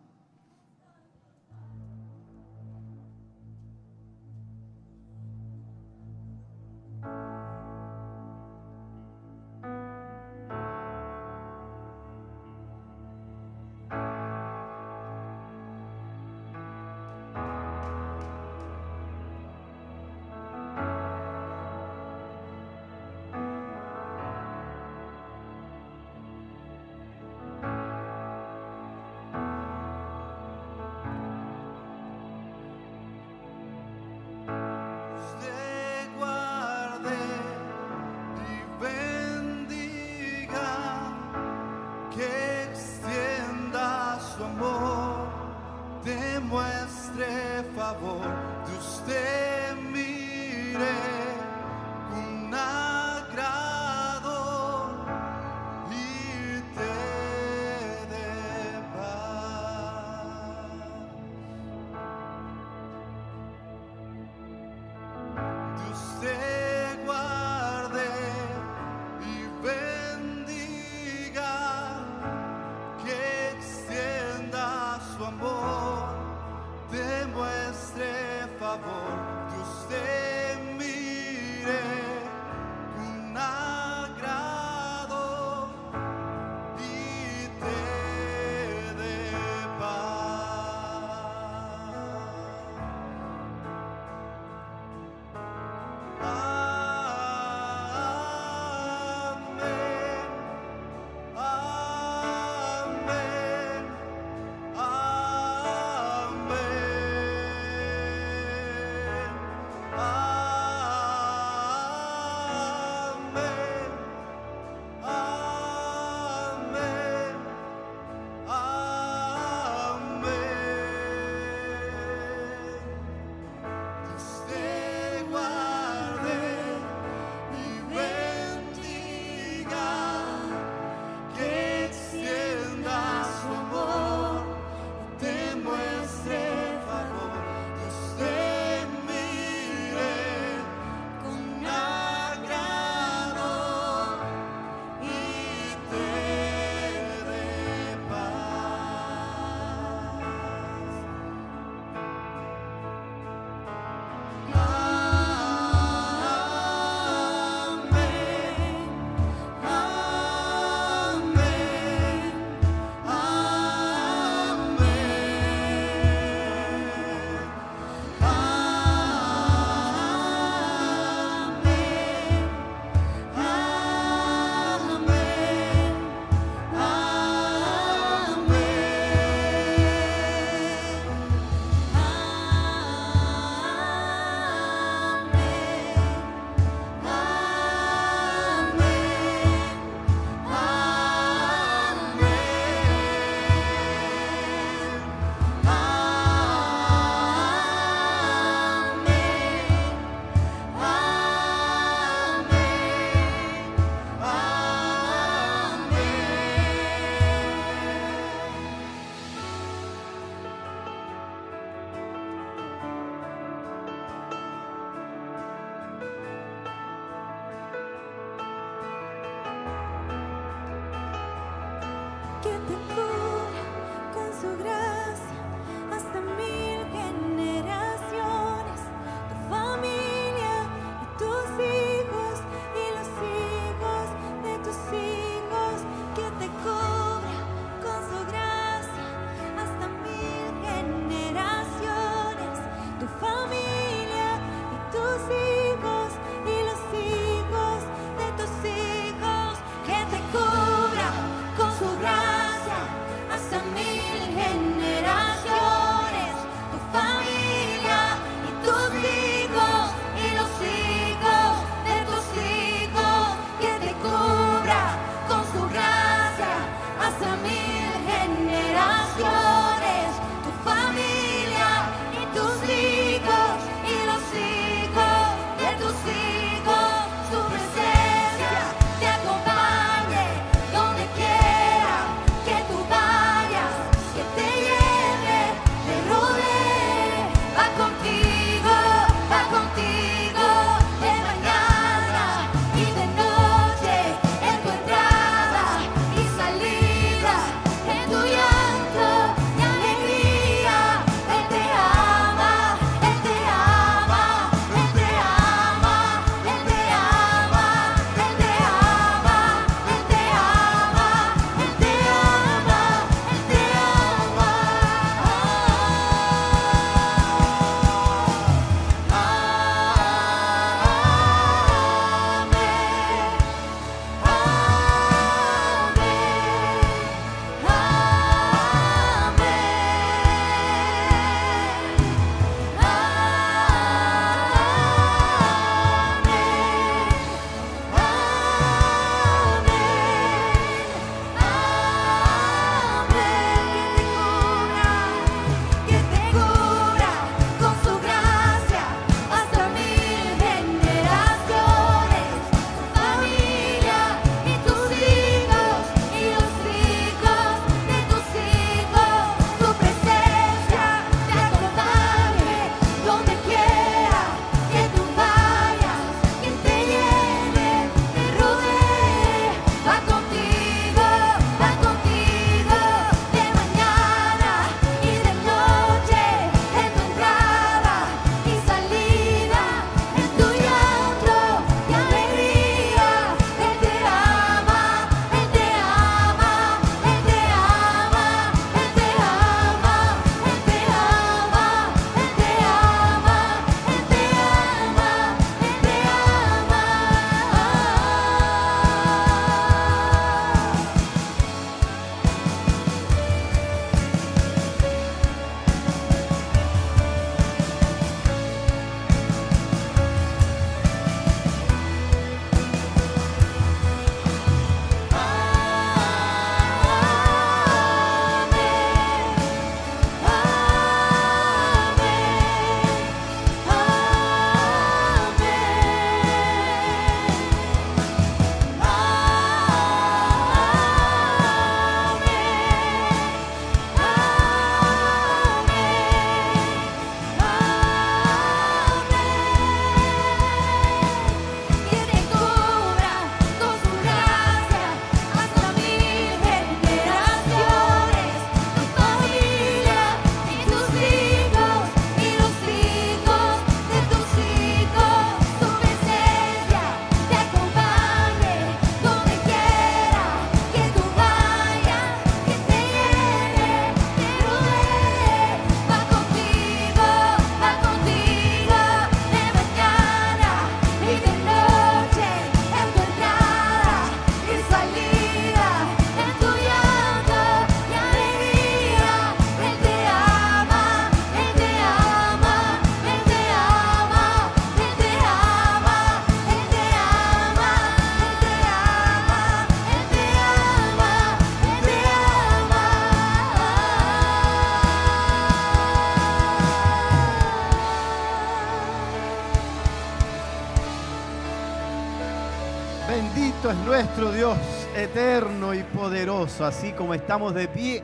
[506.62, 508.04] Así como estamos de pie,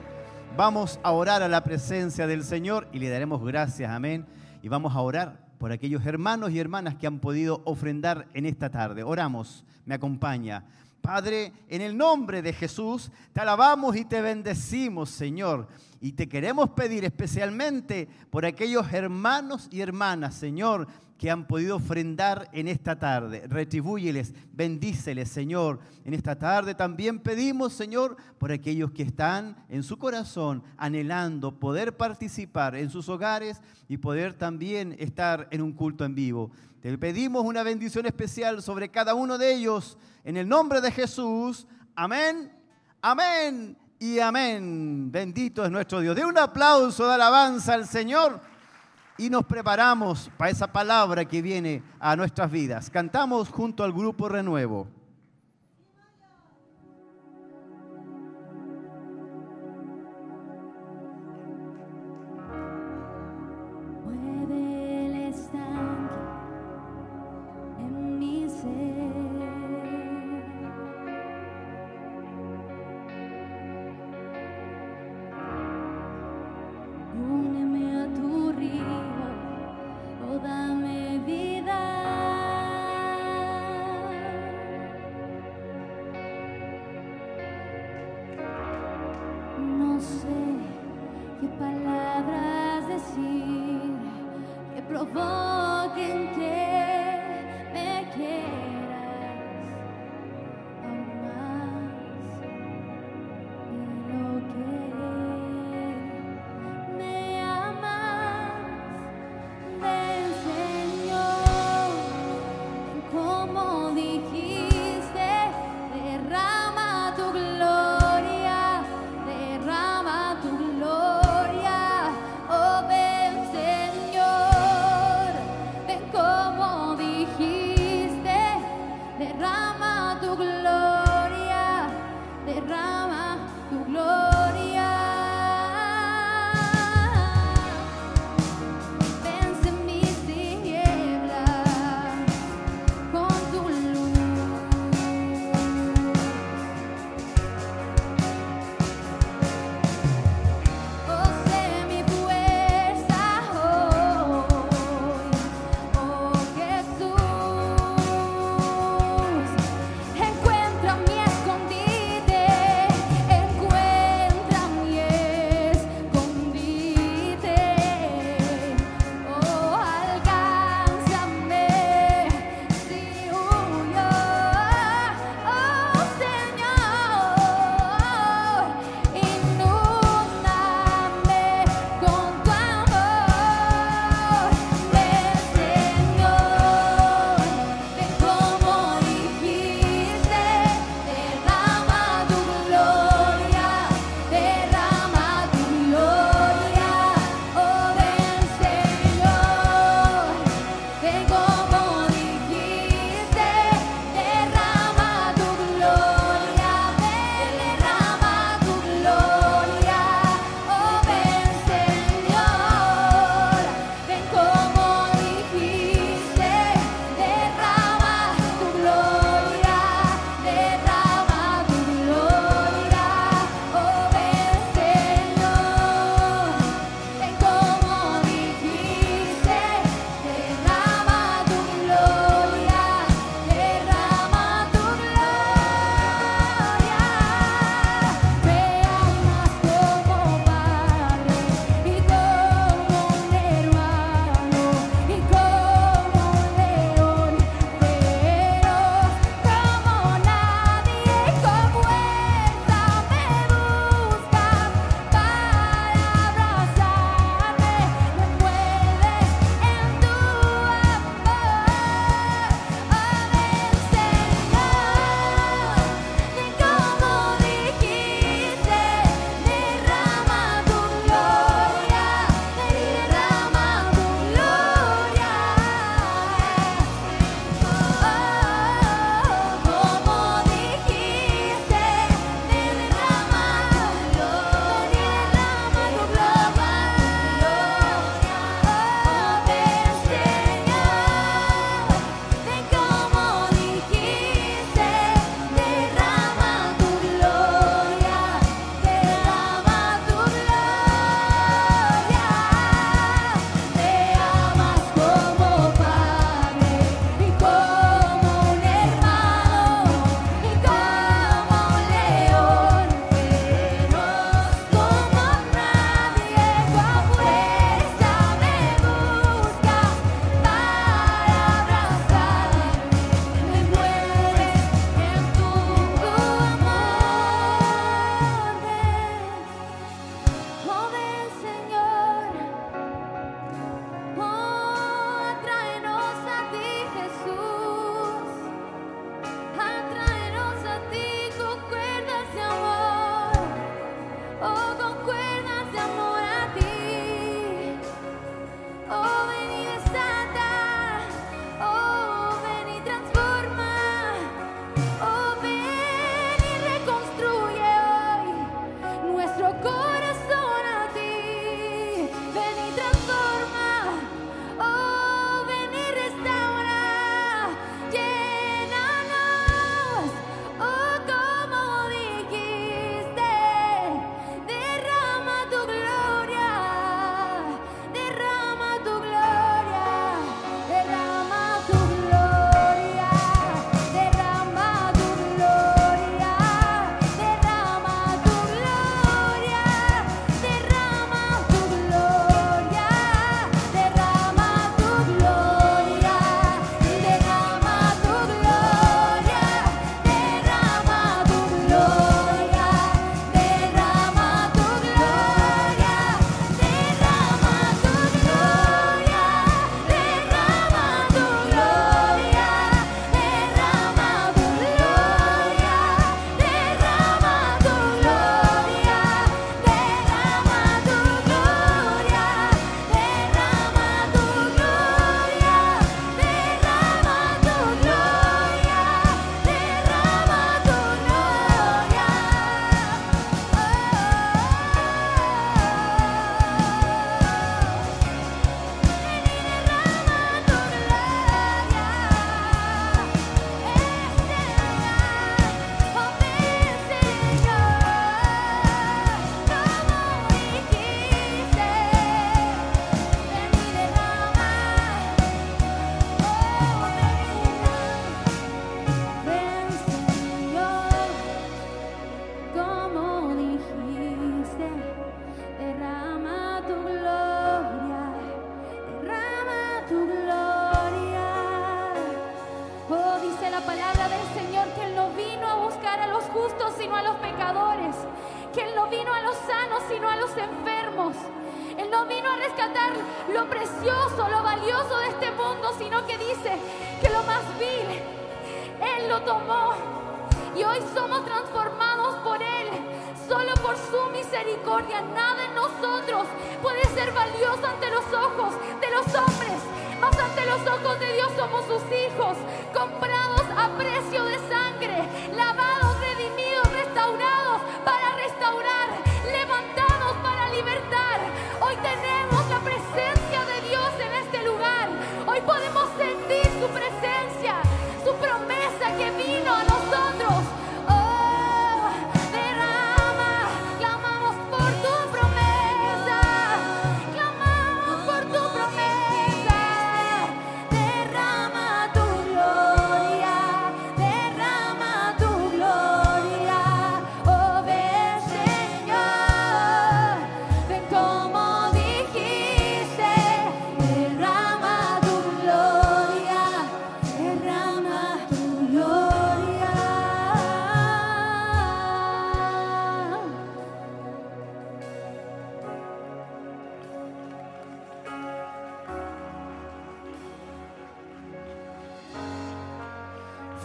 [0.55, 4.25] vamos a orar a la presencia del Señor y le daremos gracias, amén.
[4.61, 8.69] Y vamos a orar por aquellos hermanos y hermanas que han podido ofrendar en esta
[8.69, 9.03] tarde.
[9.03, 10.63] Oramos, me acompaña.
[11.01, 15.67] Padre, en el nombre de Jesús, te alabamos y te bendecimos, Señor.
[15.99, 22.49] Y te queremos pedir especialmente por aquellos hermanos y hermanas, Señor, que han podido ofrendar
[22.51, 23.43] en esta tarde.
[23.47, 25.79] Retribúyeles, bendíceles, Señor.
[26.03, 31.95] En esta tarde también pedimos, Señor, por aquellos que están en su corazón anhelando poder
[31.95, 36.51] participar en sus hogares y poder también estar en un culto en vivo.
[36.81, 39.97] Te pedimos una bendición especial sobre cada uno de ellos.
[40.23, 41.65] En el nombre de Jesús.
[41.95, 42.51] Amén.
[43.01, 45.11] Amén y amén.
[45.11, 46.15] Bendito es nuestro Dios.
[46.15, 48.41] De un aplauso de alabanza al Señor
[49.17, 52.89] y nos preparamos para esa palabra que viene a nuestras vidas.
[52.89, 54.87] Cantamos junto al grupo Renuevo.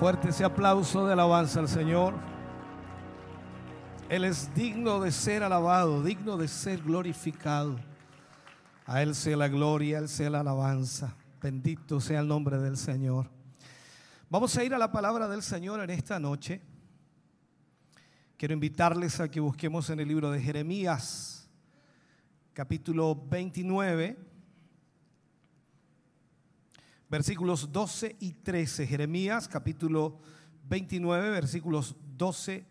[0.01, 2.15] Fuerte ese aplauso de alabanza al Señor.
[4.09, 7.79] Él es digno de ser alabado, digno de ser glorificado.
[8.87, 11.15] A Él sea la gloria, a Él sea la alabanza.
[11.43, 13.29] Bendito sea el nombre del Señor.
[14.31, 16.63] Vamos a ir a la palabra del Señor en esta noche.
[18.39, 21.47] Quiero invitarles a que busquemos en el libro de Jeremías,
[22.55, 24.30] capítulo 29,
[27.11, 28.87] versículos 12 y 13.
[28.87, 30.19] Jeremías, capítulo
[30.69, 32.65] 29, versículos 12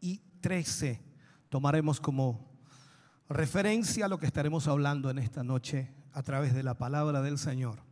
[0.00, 1.00] y 13.
[1.48, 2.52] Tomaremos como
[3.28, 7.82] referencia lo que estaremos hablando en esta noche a través de la palabra del Señor.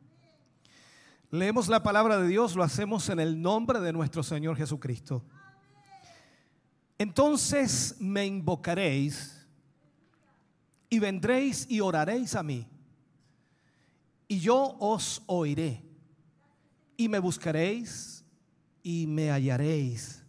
[1.30, 5.24] Leemos la palabra de Dios, lo hacemos en el nombre de nuestro Señor Jesucristo.
[6.98, 9.46] Entonces me invocaréis
[10.90, 12.68] y vendréis y oraréis a mí,
[14.30, 15.82] y yo os oiré,
[16.96, 18.24] y me buscaréis
[18.80, 20.24] y me hallaréis,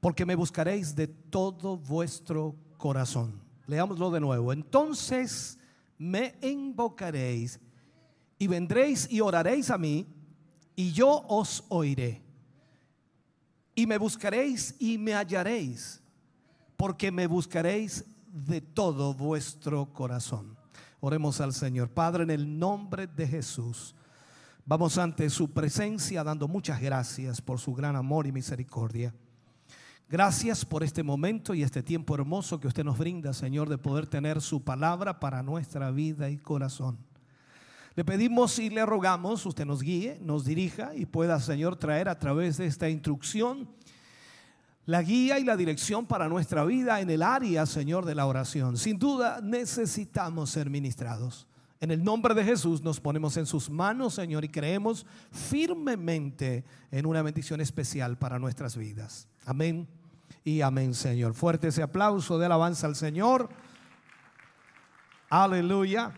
[0.00, 3.38] porque me buscaréis de todo vuestro corazón.
[3.66, 4.50] Leámoslo de nuevo.
[4.50, 5.58] Entonces
[5.98, 7.60] me invocaréis
[8.38, 10.06] y vendréis y oraréis a mí,
[10.74, 12.22] y yo os oiré.
[13.74, 16.00] Y me buscaréis y me hallaréis,
[16.78, 20.61] porque me buscaréis de todo vuestro corazón.
[21.04, 21.90] Oremos al Señor.
[21.90, 23.92] Padre, en el nombre de Jesús,
[24.64, 29.12] vamos ante su presencia dando muchas gracias por su gran amor y misericordia.
[30.08, 34.06] Gracias por este momento y este tiempo hermoso que usted nos brinda, Señor, de poder
[34.06, 36.98] tener su palabra para nuestra vida y corazón.
[37.96, 42.20] Le pedimos y le rogamos, usted nos guíe, nos dirija y pueda, Señor, traer a
[42.20, 43.68] través de esta instrucción
[44.84, 48.76] la guía y la dirección para nuestra vida en el área, Señor, de la oración.
[48.76, 51.46] Sin duda necesitamos ser ministrados.
[51.80, 57.06] En el nombre de Jesús nos ponemos en sus manos, Señor, y creemos firmemente en
[57.06, 59.28] una bendición especial para nuestras vidas.
[59.44, 59.88] Amén
[60.44, 61.34] y amén, Señor.
[61.34, 63.48] Fuerte ese aplauso de alabanza al Señor.
[65.28, 66.12] Aleluya.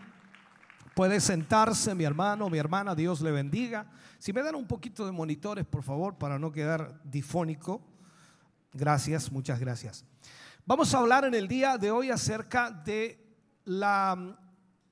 [0.93, 3.87] Puede sentarse, mi hermano, mi hermana, Dios le bendiga.
[4.17, 7.81] Si me dan un poquito de monitores, por favor, para no quedar difónico.
[8.77, 10.03] Gracias, muchas gracias.
[10.65, 13.25] Vamos a hablar en el día de hoy acerca de
[13.63, 14.35] la mm,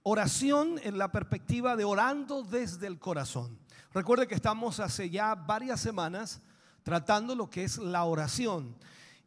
[0.04, 3.60] oración en la perspectiva de orando desde el corazón.
[3.94, 6.42] Recuerde que estamos hace ya varias semanas
[6.84, 8.74] tratando lo que es la oración.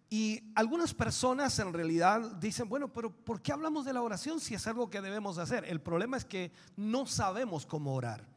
[0.08, 4.54] Y algunas personas en realidad dicen, bueno, pero ¿por qué hablamos de la oración si
[4.54, 5.66] es algo que debemos hacer?
[5.66, 8.35] El problema es que no sabemos cómo orar.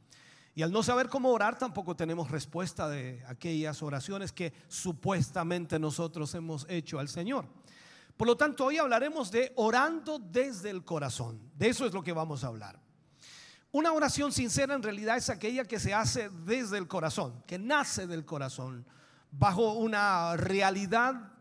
[0.55, 6.33] Y al no saber cómo orar, tampoco tenemos respuesta de aquellas oraciones que supuestamente nosotros
[6.35, 7.45] hemos hecho al Señor.
[8.17, 11.39] Por lo tanto, hoy hablaremos de orando desde el corazón.
[11.55, 12.79] De eso es lo que vamos a hablar.
[13.71, 18.07] Una oración sincera en realidad es aquella que se hace desde el corazón, que nace
[18.07, 18.85] del corazón,
[19.31, 21.31] bajo una realidad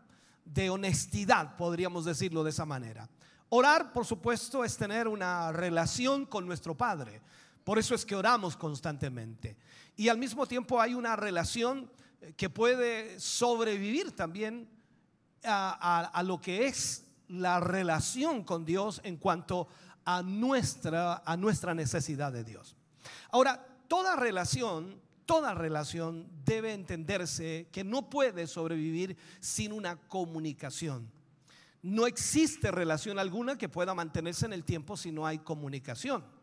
[0.45, 3.09] de honestidad, podríamos decirlo de esa manera.
[3.49, 7.21] Orar, por supuesto, es tener una relación con nuestro Padre.
[7.69, 9.55] Por eso es que oramos constantemente.
[9.95, 11.91] Y al mismo tiempo hay una relación
[12.35, 14.67] que puede sobrevivir también
[15.43, 19.67] a lo que es la relación con Dios en cuanto
[20.03, 22.75] a nuestra, a nuestra necesidad de Dios.
[23.29, 31.11] Ahora, toda relación, toda relación debe entenderse que no puede sobrevivir sin una comunicación.
[31.83, 36.38] No existe relación alguna que pueda mantenerse en el tiempo si no hay comunicación.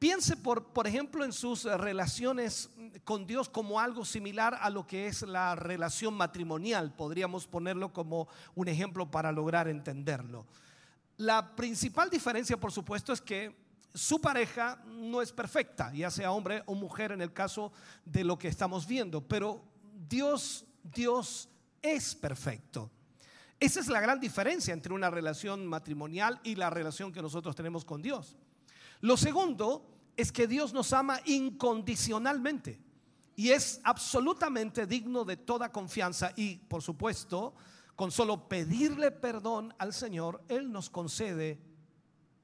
[0.00, 2.70] Piense, por, por ejemplo, en sus relaciones
[3.04, 6.94] con Dios como algo similar a lo que es la relación matrimonial.
[6.94, 10.46] Podríamos ponerlo como un ejemplo para lograr entenderlo.
[11.18, 13.54] La principal diferencia, por supuesto, es que
[13.92, 17.70] su pareja no es perfecta, ya sea hombre o mujer en el caso
[18.06, 19.62] de lo que estamos viendo, pero
[20.08, 21.50] Dios, Dios
[21.82, 22.90] es perfecto.
[23.58, 27.84] Esa es la gran diferencia entre una relación matrimonial y la relación que nosotros tenemos
[27.84, 28.38] con Dios.
[29.00, 29.86] Lo segundo
[30.16, 32.80] es que Dios nos ama incondicionalmente
[33.36, 37.54] y es absolutamente digno de toda confianza y, por supuesto,
[37.96, 41.58] con solo pedirle perdón al Señor, Él nos concede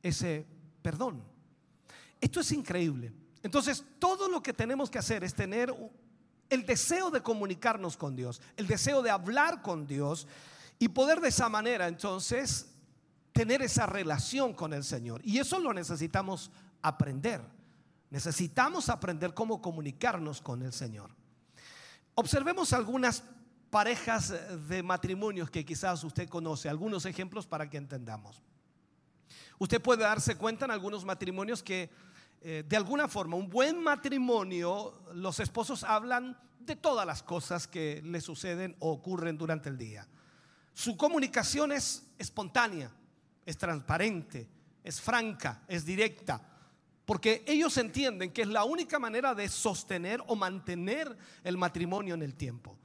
[0.03, 0.47] ese
[0.83, 1.23] perdón.
[2.21, 3.13] Esto es increíble.
[3.43, 5.75] Entonces, todo lo que tenemos que hacer es tener
[6.49, 10.27] el deseo de comunicarnos con Dios, el deseo de hablar con Dios
[10.79, 12.76] y poder de esa manera entonces
[13.37, 15.21] tener esa relación con el Señor.
[15.23, 16.51] Y eso lo necesitamos
[16.81, 17.43] aprender.
[18.09, 21.11] Necesitamos aprender cómo comunicarnos con el Señor.
[22.15, 23.23] Observemos algunas
[23.69, 24.33] parejas
[24.67, 28.43] de matrimonios que quizás usted conoce, algunos ejemplos para que entendamos.
[29.59, 31.91] Usted puede darse cuenta en algunos matrimonios que
[32.41, 38.01] eh, de alguna forma un buen matrimonio, los esposos hablan de todas las cosas que
[38.03, 40.09] le suceden o ocurren durante el día.
[40.73, 42.91] Su comunicación es espontánea,
[43.47, 44.49] es transparente,
[44.83, 46.43] es franca, es directa,
[47.05, 52.23] porque ellos entienden que es la única manera de sostener o mantener el matrimonio en
[52.23, 52.77] el tiempo.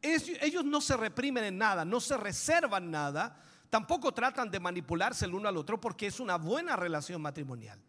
[0.00, 5.34] Ellos no se reprimen en nada, no se reservan nada, tampoco tratan de manipularse el
[5.34, 7.80] uno al otro porque es una buena relación matrimonial.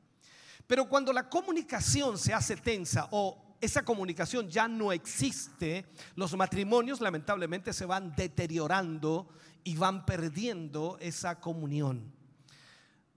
[0.66, 5.86] Pero cuando la comunicación se hace tensa o esa comunicación ya no existe,
[6.16, 9.30] los matrimonios lamentablemente se van deteriorando
[9.64, 12.12] y van perdiendo esa comunión.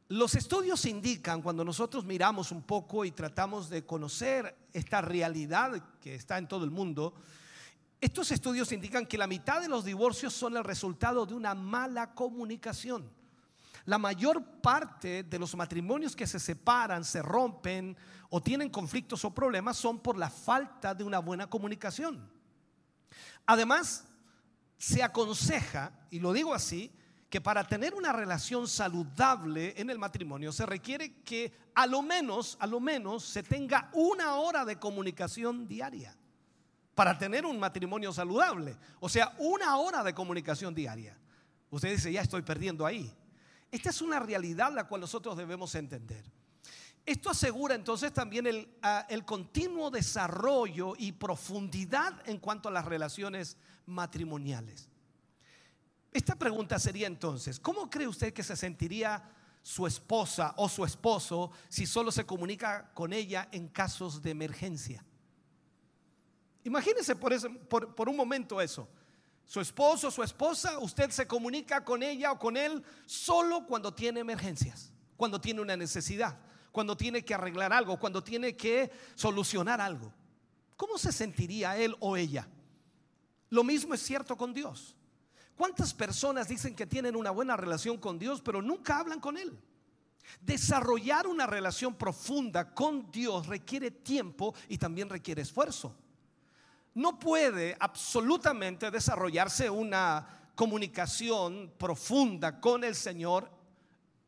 [0.09, 6.15] Los estudios indican, cuando nosotros miramos un poco y tratamos de conocer esta realidad que
[6.15, 7.15] está en todo el mundo,
[7.99, 12.15] estos estudios indican que la mitad de los divorcios son el resultado de una mala
[12.15, 13.09] comunicación.
[13.85, 17.97] La mayor parte de los matrimonios que se separan, se rompen
[18.29, 22.31] o tienen conflictos o problemas son por la falta de una buena comunicación.
[23.47, 24.05] Además,
[24.83, 26.91] se aconseja, y lo digo así,
[27.31, 32.57] que para tener una relación saludable en el matrimonio se requiere que a lo menos,
[32.59, 36.17] a lo menos se tenga una hora de comunicación diaria
[36.97, 38.77] para tener un matrimonio saludable.
[38.99, 41.17] O sea, una hora de comunicación diaria.
[41.71, 43.09] Usted dice, ya estoy perdiendo ahí.
[43.71, 46.25] Esta es una realidad la cual nosotros debemos entender.
[47.07, 52.85] Esto asegura entonces también el, ah, el, continuo desarrollo y profundidad en cuanto a las
[52.85, 53.57] relaciones
[53.93, 54.89] matrimoniales.
[56.13, 59.31] Esta pregunta sería entonces, ¿cómo cree usted que se sentiría
[59.63, 65.05] su esposa o su esposo si solo se comunica con ella en casos de emergencia?
[66.65, 68.89] Imagínese por, por, por un momento eso
[69.53, 74.21] su esposo, su esposa, usted se comunica con ella o con él solo cuando tiene
[74.21, 76.39] emergencias, cuando tiene una necesidad,
[76.71, 80.13] cuando tiene que arreglar algo, cuando tiene que solucionar algo.
[80.77, 82.49] ¿Cómo se sentiría él o ella?
[83.53, 84.97] Lo mismo es cierto con Dios.
[85.57, 89.57] ¿Cuántas personas dicen que tienen una buena relación con Dios, pero nunca hablan con Él?
[90.41, 95.95] Desarrollar una relación profunda con Dios requiere tiempo y también requiere esfuerzo
[96.95, 103.51] no puede absolutamente desarrollarse una comunicación profunda con el Señor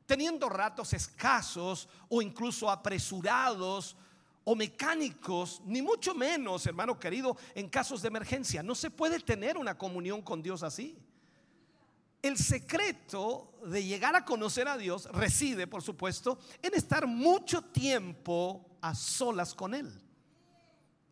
[0.06, 3.96] teniendo ratos escasos o incluso apresurados
[4.44, 8.62] o mecánicos, ni mucho menos, hermano querido, en casos de emergencia.
[8.62, 10.96] No se puede tener una comunión con Dios así.
[12.20, 18.64] El secreto de llegar a conocer a Dios reside, por supuesto, en estar mucho tiempo
[18.80, 19.90] a solas con Él.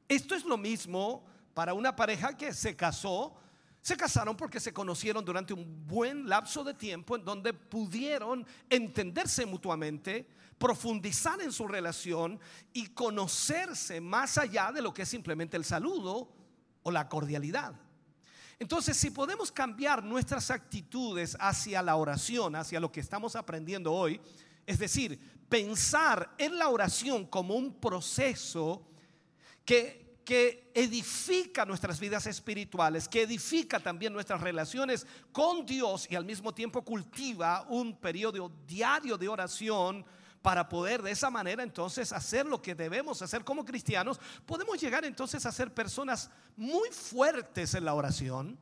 [0.08, 3.34] Esto es lo mismo para una pareja que se casó,
[3.82, 9.44] se casaron porque se conocieron durante un buen lapso de tiempo en donde pudieron entenderse
[9.44, 10.24] mutuamente,
[10.56, 12.38] profundizar en su relación
[12.72, 16.32] y conocerse más allá de lo que es simplemente el saludo
[16.84, 17.74] o la cordialidad.
[18.60, 24.20] Entonces, si podemos cambiar nuestras actitudes hacia la oración, hacia lo que estamos aprendiendo hoy,
[24.64, 25.18] es decir,
[25.48, 28.86] pensar en la oración como un proceso
[29.64, 36.24] que que edifica nuestras vidas espirituales, que edifica también nuestras relaciones con Dios y al
[36.24, 40.04] mismo tiempo cultiva un periodo diario de oración
[40.42, 45.04] para poder de esa manera entonces hacer lo que debemos hacer como cristianos, podemos llegar
[45.04, 48.58] entonces a ser personas muy fuertes en la oración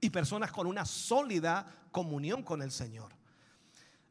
[0.00, 3.14] y personas con una sólida comunión con el Señor.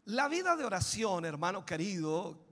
[0.05, 2.44] La vida de oración, hermano querido,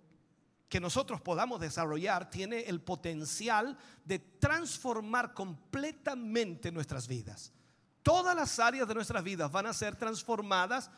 [0.73, 7.53] que nosotros podamos desarrollar tiene el potencial de transformar completamente nuestras vidas.
[8.01, 10.89] Todas las áreas de nuestras vidas van a ser transformadas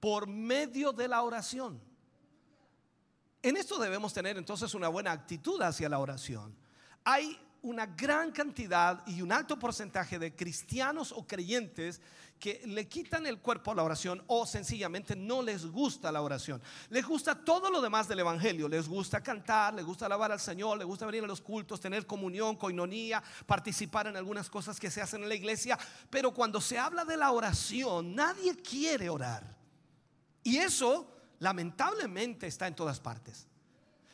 [0.00, 1.80] por medio de la oración.
[3.40, 6.54] En esto debemos tener entonces una buena actitud hacia la oración.
[7.02, 12.00] Hay una gran cantidad y un alto porcentaje de cristianos o creyentes
[12.38, 16.62] que le quitan el cuerpo a la oración o sencillamente no les gusta la oración.
[16.90, 18.68] Les gusta todo lo demás del Evangelio.
[18.68, 22.06] Les gusta cantar, les gusta alabar al Señor, les gusta venir a los cultos, tener
[22.06, 25.76] comunión, coinonía, participar en algunas cosas que se hacen en la iglesia.
[26.08, 29.56] Pero cuando se habla de la oración, nadie quiere orar.
[30.44, 33.48] Y eso lamentablemente está en todas partes.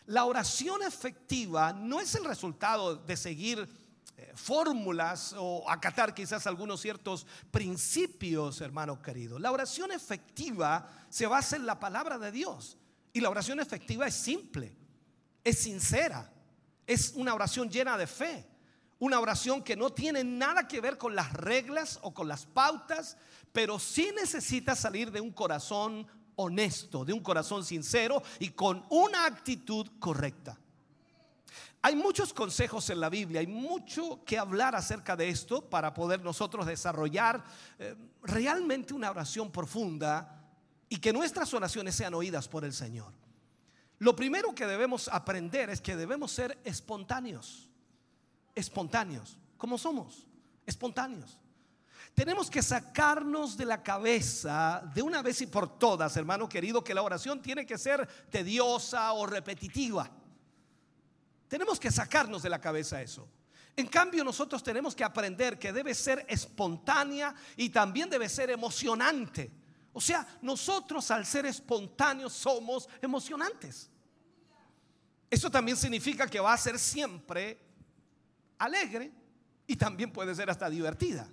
[0.06, 3.68] La oración efectiva no es el resultado de seguir
[4.16, 9.38] eh, fórmulas o acatar quizás algunos ciertos principios, hermano querido.
[9.38, 12.76] La oración efectiva se basa en la palabra de Dios.
[13.12, 14.74] Y la oración efectiva es simple,
[15.44, 16.32] es sincera,
[16.86, 18.48] es una oración llena de fe.
[18.98, 23.16] Una oración que no tiene nada que ver con las reglas o con las pautas,
[23.50, 26.06] pero sí necesita salir de un corazón
[26.36, 30.58] honesto, de un corazón sincero y con una actitud correcta.
[31.84, 36.22] Hay muchos consejos en la Biblia, hay mucho que hablar acerca de esto para poder
[36.22, 37.42] nosotros desarrollar
[37.78, 40.48] eh, realmente una oración profunda
[40.88, 43.12] y que nuestras oraciones sean oídas por el Señor.
[43.98, 47.68] Lo primero que debemos aprender es que debemos ser espontáneos,
[48.54, 50.26] espontáneos, como somos,
[50.66, 51.38] espontáneos.
[52.14, 56.94] Tenemos que sacarnos de la cabeza de una vez y por todas, hermano querido, que
[56.94, 60.10] la oración tiene que ser tediosa o repetitiva.
[61.48, 63.28] Tenemos que sacarnos de la cabeza eso.
[63.74, 69.50] En cambio, nosotros tenemos que aprender que debe ser espontánea y también debe ser emocionante.
[69.94, 73.90] O sea, nosotros al ser espontáneos somos emocionantes.
[75.30, 77.58] Eso también significa que va a ser siempre
[78.58, 79.10] alegre
[79.66, 81.26] y también puede ser hasta divertida.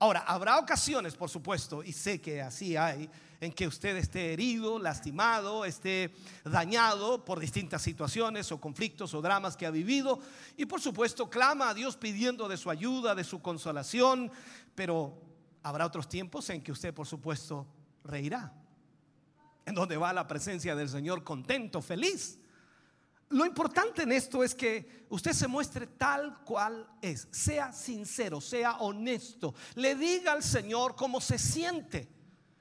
[0.00, 3.10] Ahora, habrá ocasiones, por supuesto, y sé que así hay,
[3.40, 6.14] en que usted esté herido, lastimado, esté
[6.44, 10.20] dañado por distintas situaciones o conflictos o dramas que ha vivido.
[10.56, 14.30] Y por supuesto, clama a Dios pidiendo de su ayuda, de su consolación.
[14.76, 15.20] Pero
[15.64, 17.66] habrá otros tiempos en que usted, por supuesto,
[18.04, 18.52] reirá.
[19.66, 22.38] En donde va la presencia del Señor contento, feliz.
[23.30, 28.78] Lo importante en esto es que usted se muestre tal cual es, sea sincero, sea
[28.78, 32.08] honesto, le diga al Señor cómo se siente.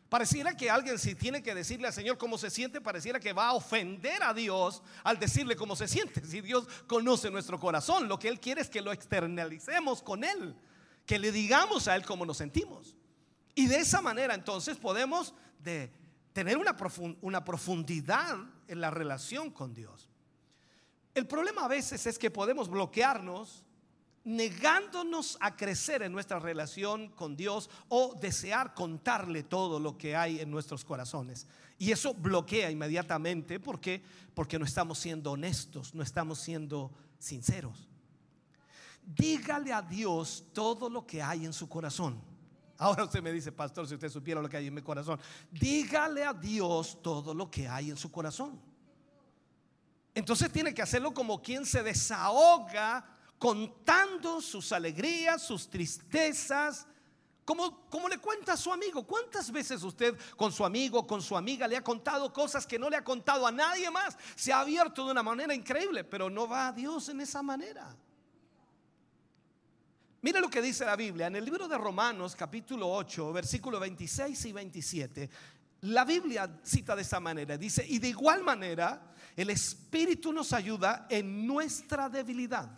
[0.10, 3.49] Pareciera que alguien si tiene que decirle al Señor cómo se siente, pareciera que va
[3.49, 6.26] a ofender a Dios al decirle cómo se siente.
[6.26, 10.56] Si Dios conoce nuestro corazón, lo que Él quiere es que lo externalicemos con Él,
[11.06, 12.95] que le digamos a Él cómo nos sentimos.
[13.53, 15.91] Y de esa manera entonces podemos de
[16.31, 18.38] tener una, profundidad
[18.68, 20.10] en la relación con Dios.
[21.18, 23.64] El problema a veces es que podemos bloquearnos
[24.23, 30.39] negándonos a crecer en nuestra relación con Dios o desear contarle todo lo que hay
[30.39, 31.48] en nuestros corazones.
[31.80, 34.03] Y eso bloquea inmediatamente porque
[34.35, 37.89] porque no estamos siendo honestos, no estamos siendo sinceros.
[39.03, 42.22] Dígale a Dios todo lo que hay en su corazón.
[42.77, 45.19] Ahora usted me dice, pastor, si usted supiera lo que hay en mi corazón,
[45.49, 48.66] dígale a Dios todo lo que hay en su corazón.
[50.18, 53.06] Entonces tiene que hacerlo como quien se desahoga
[53.38, 56.88] contando sus alegrías, sus tristezas,
[57.45, 59.06] como, como, le cuenta a su amigo.
[59.06, 62.89] ¿Cuántas veces usted con su amigo, con su amiga le ha contado cosas que no
[62.89, 64.18] le ha contado a nadie más?
[64.35, 67.95] Se ha abierto de una manera increíble, pero no va a Dios en esa manera.
[70.23, 74.45] Mira lo que dice la Biblia en el libro de Romanos capítulo 8, versículo 26
[74.45, 75.30] y 27.
[75.81, 81.06] La Biblia cita de esta manera, dice, y de igual manera el Espíritu nos ayuda
[81.10, 82.70] en nuestra debilidad.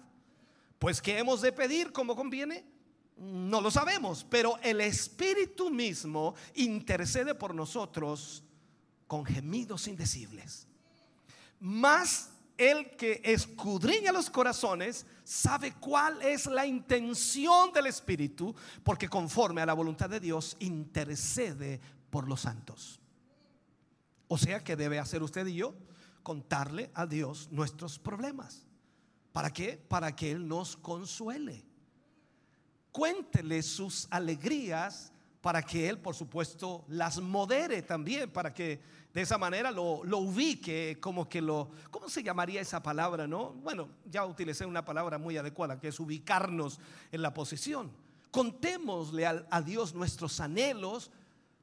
[0.77, 2.65] Pues ¿qué hemos de pedir como conviene?
[3.15, 8.44] No lo sabemos, pero el Espíritu mismo intercede por nosotros
[9.07, 10.68] con gemidos indecibles.
[11.61, 18.53] Más el que escudriña los corazones sabe cuál es la intención del Espíritu,
[18.84, 21.80] porque conforme a la voluntad de Dios intercede
[22.10, 22.99] por los santos.
[24.27, 25.73] O sea que debe hacer usted y yo
[26.30, 28.64] contarle a Dios nuestros problemas.
[29.34, 29.84] ¿Para qué?
[29.88, 31.65] Para que Él nos consuele.
[32.91, 35.11] Cuéntele sus alegrías
[35.41, 38.80] para que Él, por supuesto, las modere también, para que
[39.11, 43.26] de esa manera lo, lo, ubique, como que lo, ¿cómo se llamaría esa palabra?
[43.26, 43.53] No?
[43.53, 46.80] Bueno, ya utilicé una palabra muy adecuada, que es ubicarnos
[47.11, 47.91] en la posición.
[48.30, 51.10] Contémosle a, a Dios nuestros anhelos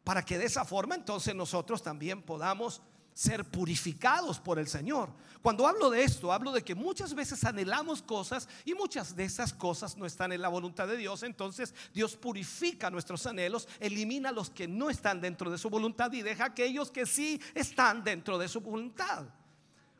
[0.02, 2.82] para que de esa forma entonces nosotros también podamos
[3.16, 5.08] ser purificados por el Señor.
[5.40, 9.54] Cuando hablo de esto, hablo de que muchas veces anhelamos cosas y muchas de esas
[9.54, 11.22] cosas no están en la voluntad de Dios.
[11.22, 16.20] Entonces Dios purifica nuestros anhelos, elimina los que no están dentro de su voluntad y
[16.20, 19.24] deja aquellos que sí están dentro de su voluntad.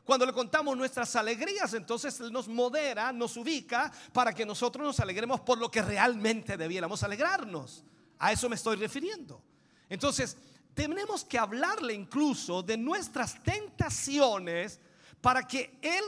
[0.05, 4.99] Cuando le contamos nuestras alegrías, entonces Él nos modera, nos ubica para que nosotros nos
[4.99, 7.83] alegremos por lo que realmente debiéramos alegrarnos.
[8.19, 9.41] A eso me estoy refiriendo.
[9.89, 10.37] Entonces,
[10.77, 14.79] tenemos que hablarle incluso de nuestras tentaciones
[15.19, 16.03] para que Él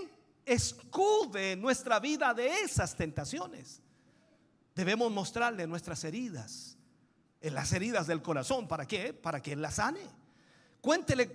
[0.46, 3.82] escude nuestra vida de esas tentaciones.
[4.76, 6.78] Debemos mostrarle nuestras heridas,
[7.42, 8.68] las heridas del corazón.
[8.68, 9.12] ¿Para qué?
[9.12, 10.02] Para que Él las sane.
[10.82, 11.32] Cuéntele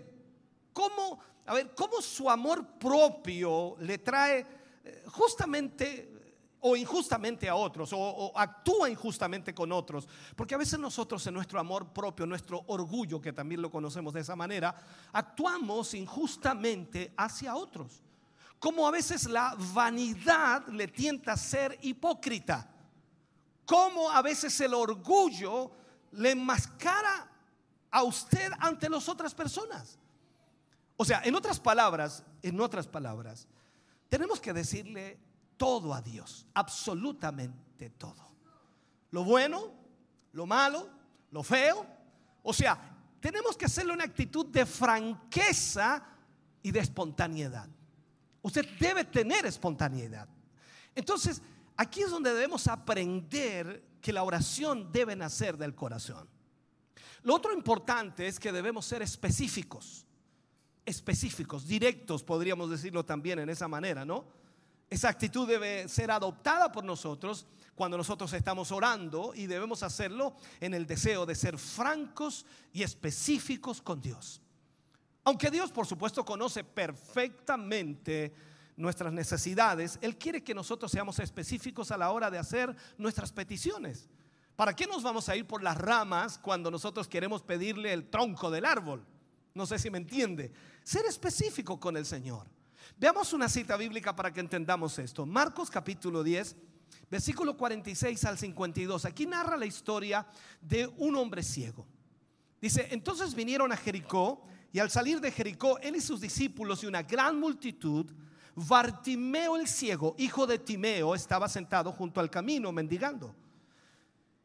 [0.72, 4.46] cómo, a ver, cómo su amor propio le trae
[4.84, 6.13] eh, justamente
[6.66, 10.08] o injustamente a otros o, actúa injustamente con otros.
[10.34, 14.20] Porque a veces nosotros en nuestro amor propio, nuestro orgullo, que también lo conocemos de
[14.20, 14.74] esa manera,
[15.12, 18.02] actuamos injustamente hacia otros.
[18.58, 22.66] Como a veces la vanidad le tienta a ser hipócrita.
[23.66, 25.70] Como a veces el orgullo
[26.12, 27.30] le enmascara
[27.90, 29.98] a usted ante las otras personas.
[30.96, 33.46] O sea, en otras palabras, en otras palabras,
[34.08, 35.18] tenemos que decirle
[35.56, 38.34] todo a Dios, absolutamente todo.
[39.10, 39.72] Lo bueno,
[40.32, 40.88] lo malo,
[41.30, 41.86] lo feo.
[42.42, 42.78] O sea,
[43.20, 46.04] tenemos que hacerle una actitud de franqueza
[46.62, 47.68] y de espontaneidad.
[48.42, 50.28] Usted debe tener espontaneidad.
[50.94, 51.40] Entonces,
[51.76, 56.28] aquí es donde debemos aprender que la oración debe nacer del corazón.
[57.22, 60.06] Lo otro importante es que debemos ser específicos,
[60.84, 64.26] específicos, directos, podríamos decirlo también en esa manera, ¿no?
[64.94, 70.72] Esa actitud debe ser adoptada por nosotros cuando nosotros estamos orando y debemos hacerlo en
[70.72, 74.40] el deseo de ser francos y específicos con Dios.
[75.24, 78.32] Aunque Dios, por supuesto, conoce perfectamente
[78.76, 84.08] nuestras necesidades, Él quiere que nosotros seamos específicos a la hora de hacer nuestras peticiones.
[84.54, 88.48] ¿Para qué nos vamos a ir por las ramas cuando nosotros queremos pedirle el tronco
[88.48, 89.04] del árbol?
[89.54, 90.52] No sé si me entiende.
[90.84, 92.53] Ser específico con el Señor.
[92.96, 95.26] Veamos una cita bíblica para que entendamos esto.
[95.26, 96.56] Marcos capítulo 10,
[97.10, 99.04] versículo 46 al 52.
[99.04, 100.26] Aquí narra la historia
[100.60, 101.86] de un hombre ciego.
[102.60, 106.86] Dice, entonces vinieron a Jericó y al salir de Jericó, él y sus discípulos y
[106.86, 108.10] una gran multitud,
[108.56, 113.34] Bartimeo el ciego, hijo de Timeo, estaba sentado junto al camino mendigando.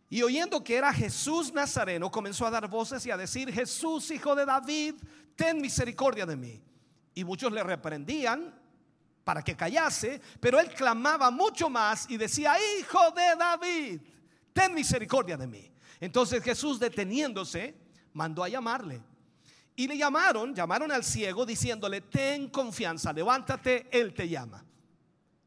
[0.10, 4.36] Y oyendo que era Jesús Nazareno, comenzó a dar voces y a decir, Jesús, hijo
[4.36, 4.96] de David,
[5.36, 6.62] ten misericordia de mí.
[7.20, 8.58] Y muchos le reprendían
[9.26, 14.02] para que callase, pero él clamaba mucho más y decía, hijo de David,
[14.54, 15.70] ten misericordia de mí.
[16.00, 17.76] Entonces Jesús deteniéndose,
[18.14, 19.02] mandó a llamarle.
[19.76, 24.64] Y le llamaron, llamaron al ciego diciéndole, ten confianza, levántate, él te llama.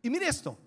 [0.03, 0.59] Y mire esto.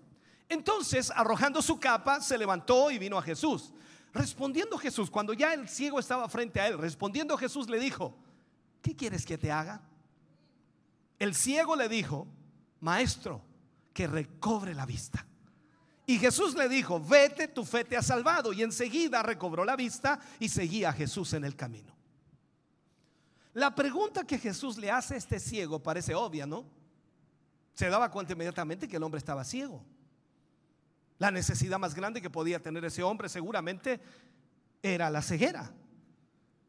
[0.48, 3.72] Entonces, arrojando su capa, se levantó y vino a Jesús.
[4.12, 8.12] Respondiendo Jesús, cuando ya el ciego estaba frente a él, respondiendo Jesús le dijo,
[8.82, 9.80] ¿qué quieres que te haga?
[11.18, 12.26] El ciego le dijo,
[12.80, 13.42] maestro,
[13.92, 15.26] que recobre la vista.
[16.06, 18.52] Y Jesús le dijo, vete, tu fe te ha salvado.
[18.52, 21.96] Y enseguida recobró la vista y seguía a Jesús en el camino.
[23.54, 26.64] La pregunta que Jesús le hace a este ciego parece obvia, ¿no?
[27.74, 29.82] Se daba cuenta inmediatamente que el hombre estaba ciego.
[31.18, 34.00] La necesidad más grande que podía tener ese hombre seguramente
[34.82, 35.72] era la ceguera.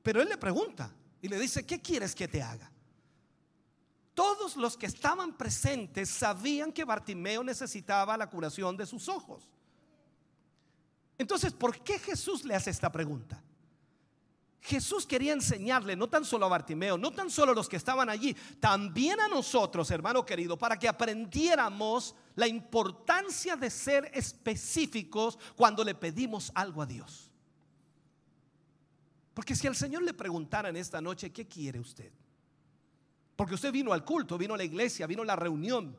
[0.02, 0.90] Pero él le pregunta
[1.22, 2.72] y le dice, ¿qué quieres que te haga?
[4.18, 9.44] Todos los que estaban presentes sabían que Bartimeo necesitaba la curación de sus ojos.
[11.20, 13.40] Entonces, ¿por qué Jesús le hace esta pregunta?
[14.60, 18.10] Jesús quería enseñarle no tan solo a Bartimeo, no tan solo a los que estaban
[18.10, 25.84] allí, también a nosotros, hermano querido, para que aprendiéramos la importancia de ser específicos cuando
[25.84, 27.30] le pedimos algo a Dios.
[29.36, 32.12] Porque si al Señor le preguntara en esta noche, ¿qué quiere usted?
[33.38, 35.96] Porque usted vino al culto, vino a la iglesia, vino a la reunión.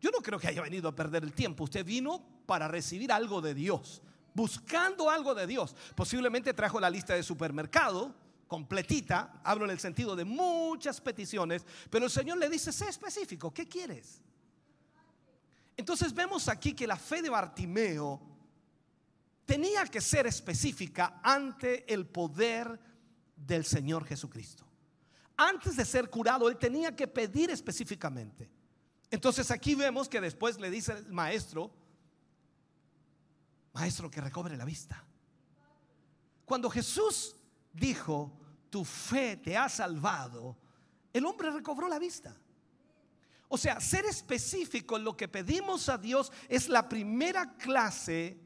[0.00, 1.64] Yo no creo que haya venido a perder el tiempo.
[1.64, 4.00] Usted vino para recibir algo de Dios,
[4.32, 5.76] buscando algo de Dios.
[5.94, 8.14] Posiblemente trajo la lista de supermercado
[8.46, 13.54] completita, hablo en el sentido de muchas peticiones, pero el Señor le dice, sé específico,
[13.54, 14.20] ¿qué quieres?
[15.76, 18.20] Entonces vemos aquí que la fe de Bartimeo
[19.44, 22.78] tenía que ser específica ante el poder
[23.36, 24.69] del Señor Jesucristo.
[25.42, 28.50] Antes de ser curado, él tenía que pedir específicamente.
[29.10, 31.70] Entonces aquí vemos que después le dice el maestro,
[33.72, 35.02] maestro que recobre la vista.
[36.44, 37.36] cuando Jesús
[37.72, 38.30] dijo,
[38.68, 40.58] tu fe te ha salvado,
[41.10, 42.36] el hombre recobró la vista.
[43.48, 48.38] O sea, ser específico en lo que pedimos a Dios es la primera clase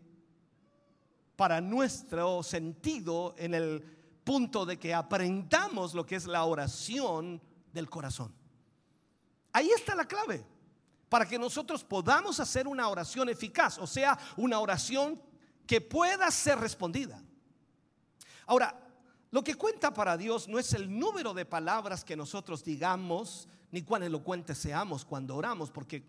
[1.35, 7.41] para nuestro sentido en el punto de que aprendamos lo que es la oración
[7.73, 8.35] del corazón.
[9.53, 10.45] Ahí está la clave
[11.09, 15.21] para que nosotros podamos hacer una oración eficaz, o sea, una oración
[15.67, 17.23] que pueda ser respondida.
[18.47, 18.81] Ahora,
[19.31, 23.83] lo que cuenta para Dios no es el número de palabras que nosotros digamos, ni
[23.83, 26.05] cuán elocuentes seamos cuando oramos, porque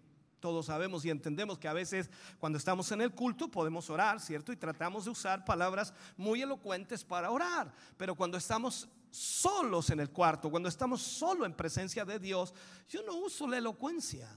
[0.46, 2.08] todos sabemos y entendemos que a veces
[2.38, 4.54] cuando estamos en el culto podemos orar, ¿cierto?
[4.54, 7.74] Y tratamos de usar palabras muy elocuentes para orar.
[7.98, 12.54] Pero cuando estamos solos en el cuarto, cuando estamos solo en presencia de Dios,
[12.88, 14.30] yo no uso la elocuencia.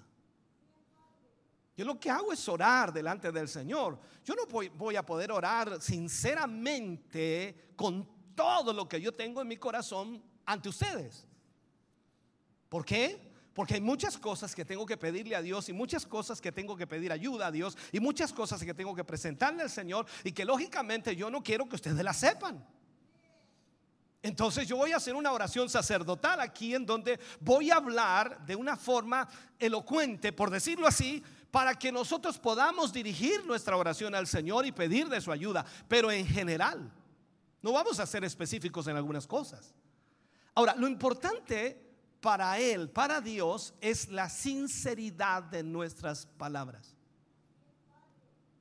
[1.76, 4.00] Yo lo que hago es orar delante del Señor.
[4.24, 9.58] Yo no voy, a poder orar sinceramente con todo lo que yo tengo en mi
[9.58, 11.26] corazón ante ustedes.
[12.70, 13.27] ¿Por qué?
[13.58, 16.76] Porque hay muchas cosas que tengo que pedirle a Dios y muchas cosas que tengo
[16.76, 20.30] que pedir ayuda a Dios y muchas cosas que tengo que presentarle al Señor y
[20.30, 22.64] que lógicamente yo no quiero que ustedes las sepan.
[24.22, 28.54] Entonces yo voy a hacer una oración sacerdotal aquí en donde voy a hablar de
[28.54, 29.28] una forma
[29.58, 31.20] elocuente, por decirlo así,
[31.50, 36.12] para que nosotros podamos dirigir nuestra oración al Señor y pedir de su ayuda, pero
[36.12, 36.92] en general.
[37.60, 39.74] No vamos a ser específicos en algunas cosas.
[40.54, 41.87] Ahora, lo importante
[42.20, 46.94] para Él, para Dios, es la sinceridad de nuestras palabras.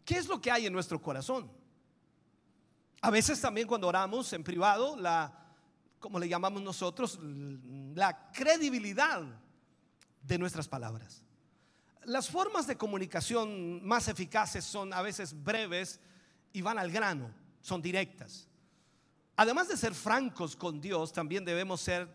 [0.06, 1.52] ¿Qué es lo que hay en nuestro corazón?
[3.02, 5.34] A veces también cuando oramos en privado, la,
[6.00, 9.24] como le llamamos nosotros, la credibilidad
[10.22, 11.24] de nuestras palabras.
[12.04, 16.00] Las formas de comunicación más eficaces son a veces breves
[16.54, 17.32] y van al grano,
[17.62, 18.48] son directas.
[19.36, 22.10] Además de ser francos con Dios, también debemos ser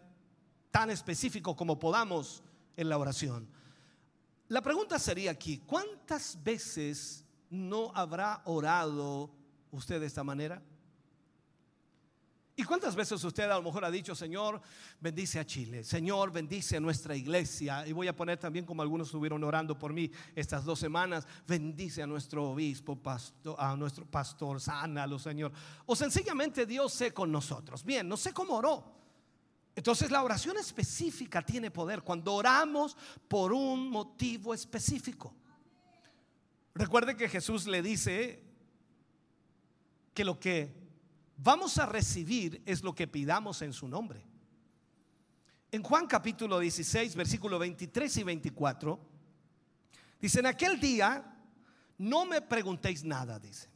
[0.72, 2.42] tan específicos como podamos
[2.76, 3.46] en la oración.
[4.48, 9.30] La pregunta sería aquí, ¿cuántas veces no habrá orado
[9.70, 10.60] usted de esta manera?
[12.54, 14.60] ¿Y cuántas veces usted a lo mejor ha dicho, Señor,
[15.00, 17.86] bendice a Chile, Señor, bendice a nuestra iglesia?
[17.86, 22.02] Y voy a poner también como algunos estuvieron orando por mí estas dos semanas, bendice
[22.02, 23.00] a nuestro obispo,
[23.56, 25.50] a nuestro pastor, sánalo, Señor.
[25.86, 27.84] O sencillamente Dios sé con nosotros.
[27.84, 29.01] Bien, no sé cómo oró.
[29.74, 32.96] Entonces la oración específica tiene poder cuando oramos
[33.28, 35.34] por un motivo específico.
[36.74, 38.42] Recuerde que Jesús le dice
[40.14, 40.74] que lo que
[41.38, 44.24] vamos a recibir es lo que pidamos en su nombre.
[45.70, 49.00] En Juan capítulo 16, versículo 23 y 24,
[50.20, 51.34] dice, en aquel día
[51.96, 53.70] no me preguntéis nada, dice.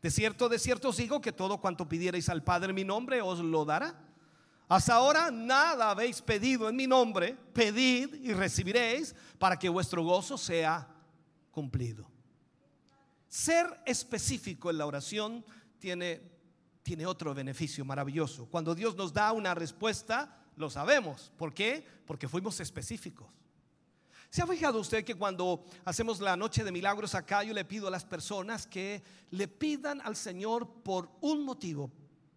[0.00, 3.20] De cierto, de cierto os digo que todo cuanto pidierais al Padre en mi nombre
[3.20, 4.11] os lo dará.
[4.72, 10.38] Hasta ahora nada habéis pedido en mi nombre, pedid y recibiréis para que vuestro gozo
[10.38, 10.88] sea
[11.50, 12.10] cumplido.
[13.28, 15.44] Ser específico en la oración
[15.78, 16.32] tiene
[16.82, 18.46] tiene otro beneficio maravilloso.
[18.46, 21.30] Cuando Dios nos da una respuesta, lo sabemos.
[21.36, 21.86] ¿Por qué?
[22.06, 23.28] Porque fuimos específicos.
[24.30, 27.88] ¿Se ha fijado usted que cuando hacemos la noche de milagros acá, yo le pido
[27.88, 31.92] a las personas que le pidan al Señor por un motivo,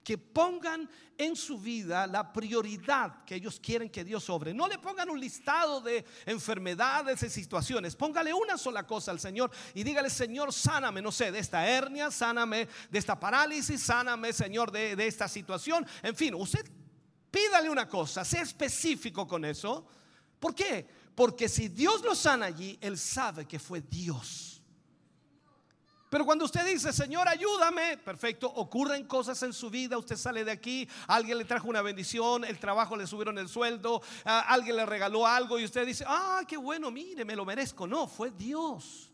[0.05, 0.87] que pongan
[1.17, 4.53] en su vida la prioridad que ellos quieren que Dios sobre.
[4.53, 7.95] No le pongan un listado de enfermedades y situaciones.
[7.95, 12.11] Póngale una sola cosa al Señor y dígale, Señor, sáname, no sé, de esta hernia,
[12.11, 15.85] sáname de esta parálisis, sáname, Señor, de, de esta situación.
[16.03, 16.63] En fin, usted
[17.31, 19.87] pídale una cosa, sea específico con eso.
[20.39, 20.87] ¿Por qué?
[21.15, 24.54] Porque si Dios lo sana allí, Él sabe que fue Dios.
[26.15, 30.51] Pero cuando usted dice, Señor, ayúdame, perfecto, ocurren cosas en su vida, usted sale de
[30.51, 35.27] aquí, alguien le trajo una bendición, el trabajo le subieron el sueldo, alguien le regaló
[35.27, 37.85] algo y usted dice, ah, qué bueno, mire, me lo merezco.
[37.85, 39.11] No, fue Dios.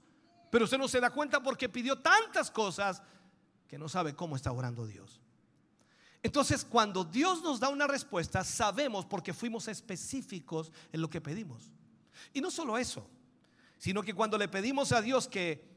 [0.51, 3.01] Pero usted no se da cuenta porque pidió tantas cosas
[3.67, 5.19] que no sabe cómo está orando Dios.
[6.21, 11.71] Entonces, cuando Dios nos da una respuesta, sabemos porque fuimos específicos en lo que pedimos.
[12.31, 13.09] Y no solo eso,
[13.79, 15.70] sino que cuando le pedimos a Dios que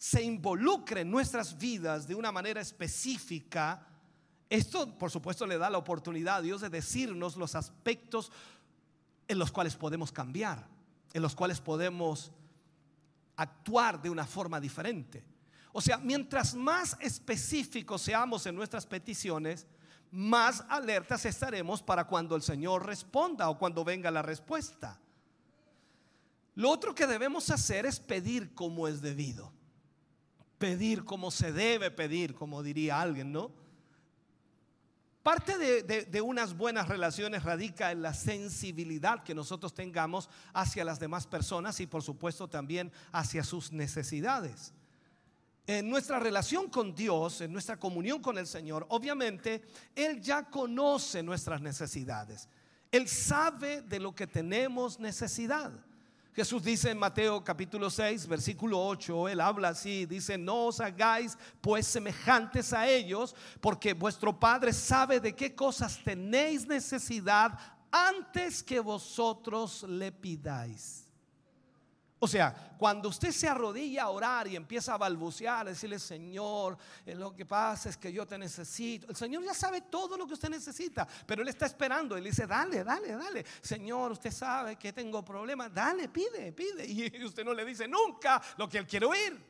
[0.00, 3.86] se involucre en nuestras vidas de una manera específica,
[4.48, 8.32] esto por supuesto le da la oportunidad a Dios de decirnos los aspectos
[9.28, 10.66] en los cuales podemos cambiar,
[11.12, 12.32] en los cuales podemos
[13.36, 15.22] actuar de una forma diferente.
[15.70, 19.66] O sea, mientras más específicos seamos en nuestras peticiones,
[20.10, 24.98] más alertas estaremos para cuando el Señor responda o cuando venga la respuesta.
[26.54, 29.59] Lo otro que debemos hacer es pedir como es debido
[30.60, 33.50] pedir como se debe pedir, como diría alguien, ¿no?
[35.22, 41.26] Parte de, unas buenas relaciones radica en la sensibilidad que nosotros tengamos hacia las demás
[41.26, 44.72] personas y por supuesto también hacia sus necesidades.
[45.66, 49.62] En nuestra relación con Dios, en nuestra comunión con el Señor, obviamente
[49.94, 52.48] Él ya conoce nuestras necesidades.
[52.90, 55.72] Él sabe de lo que tenemos necesidad.
[56.32, 61.36] Jesús dice en Mateo capítulo 6, versículo 8, Él habla así, dice, no os hagáis
[61.60, 67.58] pues semejantes a ellos, porque vuestro Padre sabe de qué cosas tenéis necesidad
[67.90, 71.09] antes que vosotros le pidáis.
[72.22, 76.76] O sea, cuando usted se arrodilla a orar y empieza a balbucear, a decirle, Señor,
[77.06, 79.08] eh, lo que pasa es que yo te necesito.
[79.08, 82.18] El Señor ya sabe todo lo que usted necesita, pero Él está esperando.
[82.18, 83.44] Él dice, dale, dale, dale.
[83.62, 85.72] Señor, usted sabe que tengo problemas.
[85.72, 86.86] Dale, pide, pide.
[86.90, 89.49] Y usted no le dice nunca lo que Él quiere oír.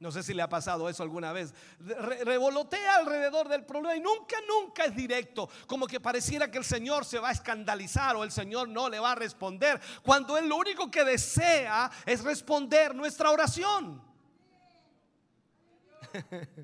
[0.00, 1.52] No sé si le ha pasado eso alguna vez.
[1.78, 5.48] Re- revolotea alrededor del problema y nunca, nunca es directo.
[5.66, 8.98] Como que pareciera que el Señor se va a escandalizar o el Señor no le
[8.98, 9.78] va a responder.
[10.02, 14.02] Cuando Él lo único que desea es responder nuestra oración.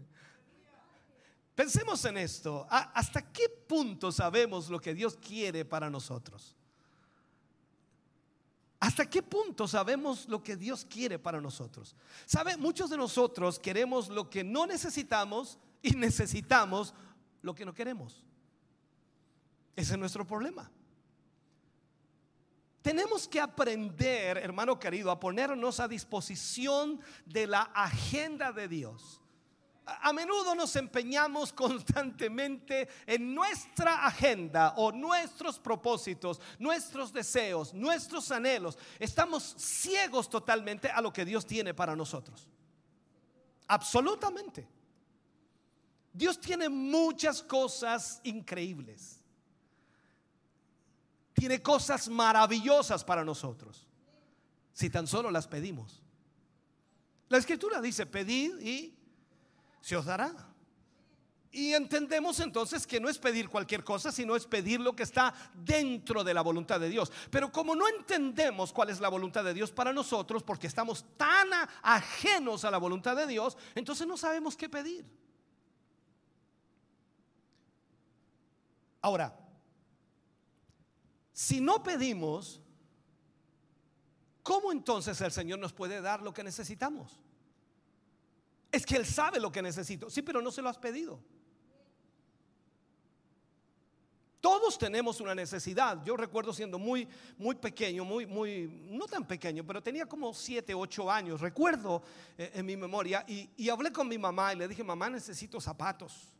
[1.54, 2.66] Pensemos en esto.
[2.70, 6.55] ¿A- ¿Hasta qué punto sabemos lo que Dios quiere para nosotros?
[8.78, 11.96] ¿Hasta qué punto sabemos lo que Dios quiere para nosotros?
[12.26, 12.56] ¿Sabe?
[12.56, 16.94] Muchos de nosotros queremos lo que no necesitamos y necesitamos
[17.42, 18.22] lo que no queremos.
[19.74, 20.70] Ese es nuestro problema.
[22.82, 29.20] Tenemos que aprender, hermano querido, a ponernos a disposición de la agenda de Dios.
[29.86, 38.76] A menudo nos empeñamos constantemente en nuestra agenda o nuestros propósitos, nuestros deseos, nuestros anhelos.
[38.98, 42.48] Estamos ciegos totalmente a lo que Dios tiene para nosotros.
[43.68, 44.68] Absolutamente.
[46.12, 49.20] Dios tiene muchas cosas increíbles.
[51.32, 53.86] Tiene cosas maravillosas para nosotros.
[54.72, 56.02] Si tan solo las pedimos.
[57.28, 58.96] La escritura dice, pedid y
[59.86, 60.34] se os dará.
[61.52, 65.32] Y entendemos entonces que no es pedir cualquier cosa, sino es pedir lo que está
[65.54, 67.12] dentro de la voluntad de Dios.
[67.30, 71.46] Pero como no entendemos cuál es la voluntad de Dios para nosotros, porque estamos tan
[71.82, 75.06] ajenos a la voluntad de Dios, entonces no sabemos qué pedir.
[79.00, 79.38] Ahora,
[81.32, 82.60] si no pedimos,
[84.42, 87.20] ¿cómo entonces el Señor nos puede dar lo que necesitamos?
[88.70, 90.10] Es que Él sabe lo que necesito.
[90.10, 91.20] Sí, pero no se lo has pedido.
[94.46, 96.04] Todos tenemos una necesidad.
[96.04, 100.72] Yo recuerdo siendo muy, muy pequeño, muy, muy, no tan pequeño, pero tenía como 7,
[100.72, 101.40] 8 años.
[101.40, 102.00] Recuerdo
[102.38, 106.32] eh, en mi memoria y, hablé con mi mamá y le dije, mamá, necesito zapatos.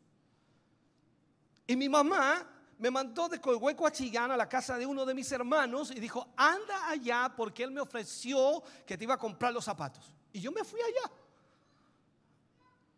[1.66, 2.48] Y mi mamá
[2.78, 5.98] me mandó de Colhueco a Chillán a la casa de uno de mis hermanos y
[5.98, 10.14] dijo, anda allá porque él me ofreció que te iba a comprar los zapatos.
[10.32, 11.12] Y yo me fui allá.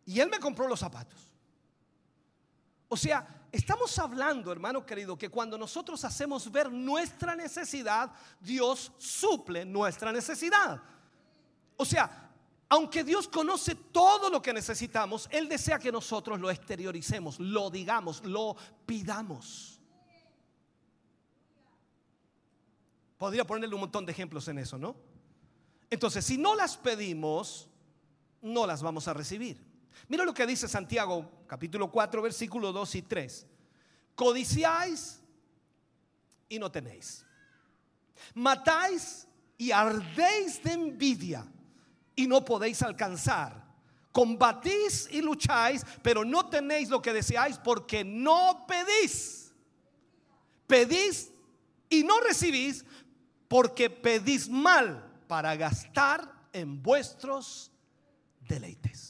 [0.09, 1.19] Y él me compró los zapatos.
[2.87, 9.65] O sea, estamos hablando, hermano querido, que cuando nosotros hacemos ver nuestra necesidad, Dios suple
[9.65, 10.81] nuestra necesidad.
[11.77, 12.31] O sea,
[12.69, 18.25] aunque Dios conoce todo lo que necesitamos, Él desea que nosotros lo exterioricemos, lo digamos,
[18.25, 18.55] lo
[18.87, 19.79] pidamos.
[23.19, 24.95] Podría ponerle un montón de ejemplos en eso, ¿no?
[25.87, 27.69] Entonces, si no las pedimos,
[28.41, 29.68] no las vamos a recibir.
[30.09, 33.47] Mira lo que dice Santiago, capítulo 4, versículo 2 y 3.
[34.15, 35.21] Codiciáis
[36.49, 37.25] y no tenéis.
[38.33, 41.45] Matáis y ardéis de envidia
[42.15, 43.63] y no podéis alcanzar.
[44.11, 49.53] Combatís y lucháis, pero no tenéis lo que deseáis porque no pedís.
[50.65, 51.31] Pedís
[51.87, 52.83] y no recibís
[53.47, 57.71] porque pedís mal para gastar en vuestros
[58.41, 59.08] deleites.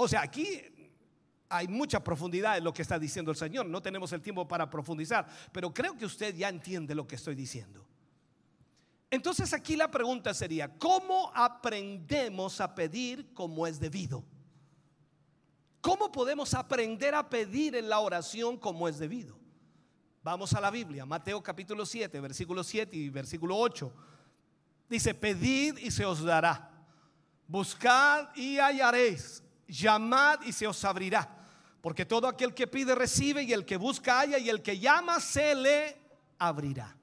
[0.00, 0.46] O sea, aquí
[1.48, 3.66] hay mucha profundidad en lo que está diciendo el Señor.
[3.66, 7.34] No tenemos el tiempo para profundizar, pero creo que usted ya entiende lo que estoy
[7.34, 7.84] diciendo.
[9.10, 14.24] Entonces aquí la pregunta sería, ¿cómo aprendemos a pedir como es debido?
[15.80, 19.36] ¿Cómo podemos aprender a pedir en la oración como es debido?
[20.22, 23.92] Vamos a la Biblia, Mateo capítulo 7, versículo 7 y versículo 8.
[24.88, 26.70] Dice, pedid y se os dará.
[27.48, 29.42] Buscad y hallaréis.
[29.68, 31.36] Llamad y se os abrirá.
[31.80, 35.20] Porque todo aquel que pide recibe y el que busca halla y el que llama
[35.20, 35.96] se le
[36.38, 36.96] abrirá.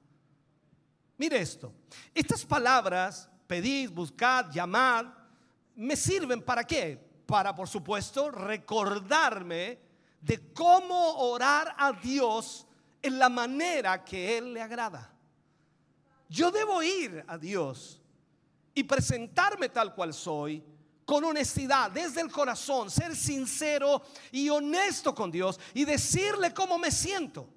[1.16, 1.72] Mire esto.
[2.14, 5.06] Estas palabras, pedid, buscad, llamad,
[5.76, 7.02] me sirven para qué?
[7.26, 9.78] Para, por supuesto, recordarme
[10.20, 12.66] de cómo orar a Dios
[13.02, 15.12] en la manera que Él le agrada.
[16.28, 18.00] Yo debo ir a Dios
[18.74, 20.62] y presentarme tal cual soy,
[21.06, 24.02] con honestidad, desde el corazón, ser sincero
[24.32, 27.48] y honesto con Dios y decirle cómo me siento.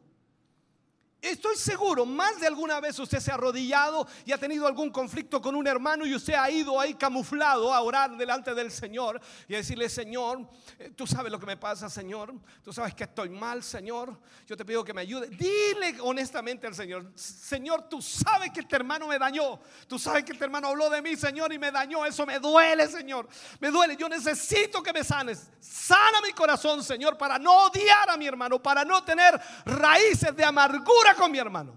[1.21, 5.41] Estoy seguro, más de alguna vez usted se ha arrodillado y ha tenido algún conflicto
[5.41, 9.53] con un hermano y usted ha ido ahí camuflado a orar delante del Señor y
[9.53, 12.33] a decirle, Señor, eh, tú sabes lo que me pasa, Señor,
[12.63, 14.17] tú sabes que estoy mal, Señor,
[14.47, 15.27] yo te pido que me ayude.
[15.27, 19.59] Dile honestamente al Señor, Señor, tú sabes que este hermano me dañó,
[19.89, 22.87] tú sabes que este hermano habló de mí, Señor, y me dañó, eso me duele,
[22.87, 23.27] Señor,
[23.59, 25.51] me duele, yo necesito que me sanes.
[25.59, 30.45] Sana mi corazón, Señor, para no odiar a mi hermano, para no tener raíces de
[30.45, 31.73] amargura con mi hermano.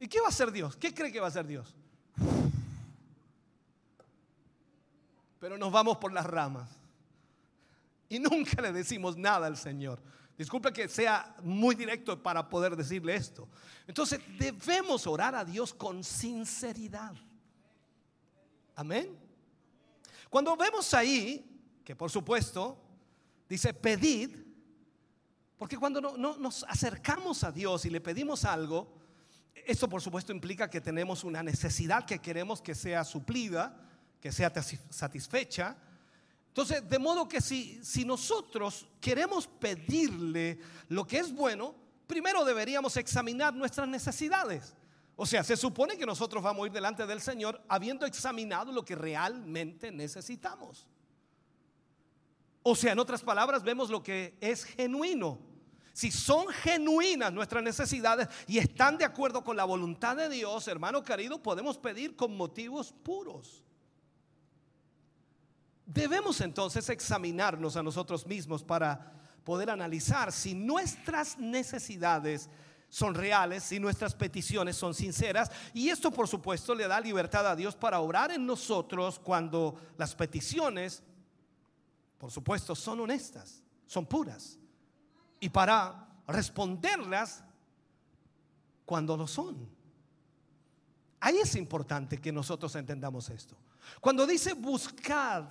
[0.00, 0.76] ¿Y qué va a hacer Dios?
[0.76, 1.74] ¿Qué cree que va a hacer Dios?
[5.40, 6.68] Pero nos vamos por las ramas.
[8.08, 10.00] Y nunca le decimos nada al Señor.
[10.36, 13.48] Disculpe que sea muy directo para poder decirle esto.
[13.86, 17.14] Entonces debemos orar a Dios con sinceridad.
[18.76, 19.18] Amén.
[20.30, 21.44] Cuando vemos ahí,
[21.84, 22.78] que por supuesto
[23.48, 24.47] dice pedid,
[25.58, 28.94] porque cuando no, no- nos acercamos a Dios y le pedimos algo,
[29.66, 33.76] esto por supuesto implica que tenemos una necesidad que queremos que sea suplida,
[34.20, 34.52] que sea
[34.90, 35.76] satisfecha.
[36.48, 40.58] Entonces, de modo que si nosotros queremos pedirle
[40.88, 41.74] lo que es bueno,
[42.06, 44.74] primero deberíamos examinar nuestras necesidades.
[45.16, 48.84] O sea, se supone que nosotros vamos a ir delante del Señor habiendo examinado lo
[48.84, 50.86] que realmente necesitamos.
[52.62, 55.38] O sea, en otras palabras, vemos lo que es genuino.
[55.98, 61.02] Si son genuinas nuestras necesidades y están de acuerdo con la voluntad de Dios, hermano
[61.02, 63.64] querido, podemos pedir con motivos puros.
[65.84, 69.12] Debemos entonces examinarnos a nosotros mismos para
[69.42, 72.48] poder analizar si nuestras necesidades
[72.88, 75.50] son reales, si nuestras peticiones son sinceras.
[75.74, 80.14] Y esto, por supuesto, le da libertad a Dios para obrar en nosotros cuando las
[80.14, 81.02] peticiones
[82.18, 84.58] por supuesto, son honestas, son puras.
[85.40, 87.44] Y para responderlas
[88.84, 89.68] cuando lo son.
[91.20, 93.56] Ahí es importante que nosotros entendamos esto.
[94.00, 95.44] Cuando dice buscad,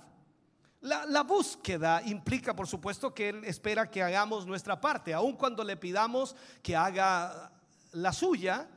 [0.80, 5.12] la, la búsqueda implica, por supuesto, que Él espera que hagamos nuestra parte.
[5.12, 7.52] Aun cuando le pidamos que haga
[7.92, 8.68] la suya,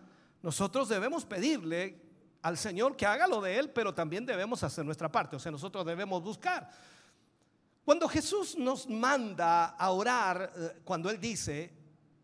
[0.42, 2.02] nosotros debemos pedirle
[2.42, 5.36] al Señor que haga lo de Él, pero también debemos hacer nuestra parte.
[5.36, 6.70] O sea, nosotros debemos buscar.
[7.84, 11.74] Cuando Jesús nos manda a orar, eh, cuando Él dice,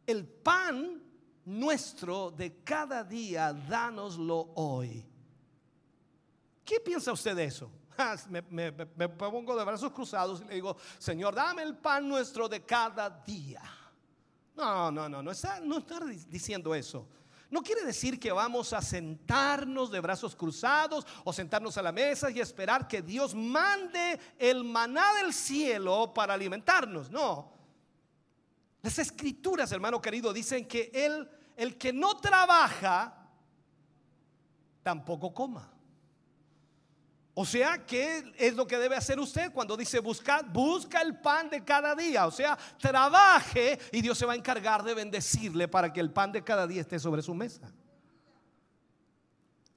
[0.05, 1.01] el pan
[1.45, 5.03] nuestro de cada día, dánoslo hoy.
[6.63, 7.71] ¿Qué piensa usted de eso?
[7.99, 12.47] Ah, Me, me- pongo de brazos cruzados y le digo, Señor, dame el pan nuestro
[12.47, 13.59] de cada día.
[14.55, 17.07] No, no, no, no está, no está diciendo eso.
[17.49, 22.29] No quiere decir que vamos a sentarnos de brazos cruzados o sentarnos a la mesa
[22.29, 27.09] y esperar que Dios mande el maná del cielo para alimentarnos.
[27.09, 27.53] No.
[28.81, 33.29] Las escrituras, hermano querido, dicen que él, el que no trabaja,
[34.83, 35.76] tampoco coma.
[37.39, 40.43] O sea, ¿qué es lo que debe hacer usted cuando dice buscar?
[40.51, 42.25] Busca el pan de cada día.
[42.25, 46.31] O sea, trabaje y Dios se va a encargar de bendecirle para que el pan
[46.31, 47.71] de cada día esté sobre su mesa.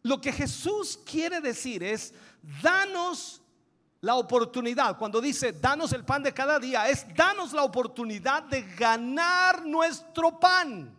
[0.01, 2.15] Lo que Jesús quiere decir es,
[2.63, 3.43] danos
[4.01, 4.97] la oportunidad.
[4.97, 10.41] Cuando dice, danos el pan de cada día, es danos la oportunidad de ganar nuestro
[10.41, 10.97] pan.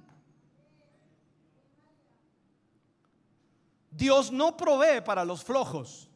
[3.90, 6.08] Dios no provee para los flojos.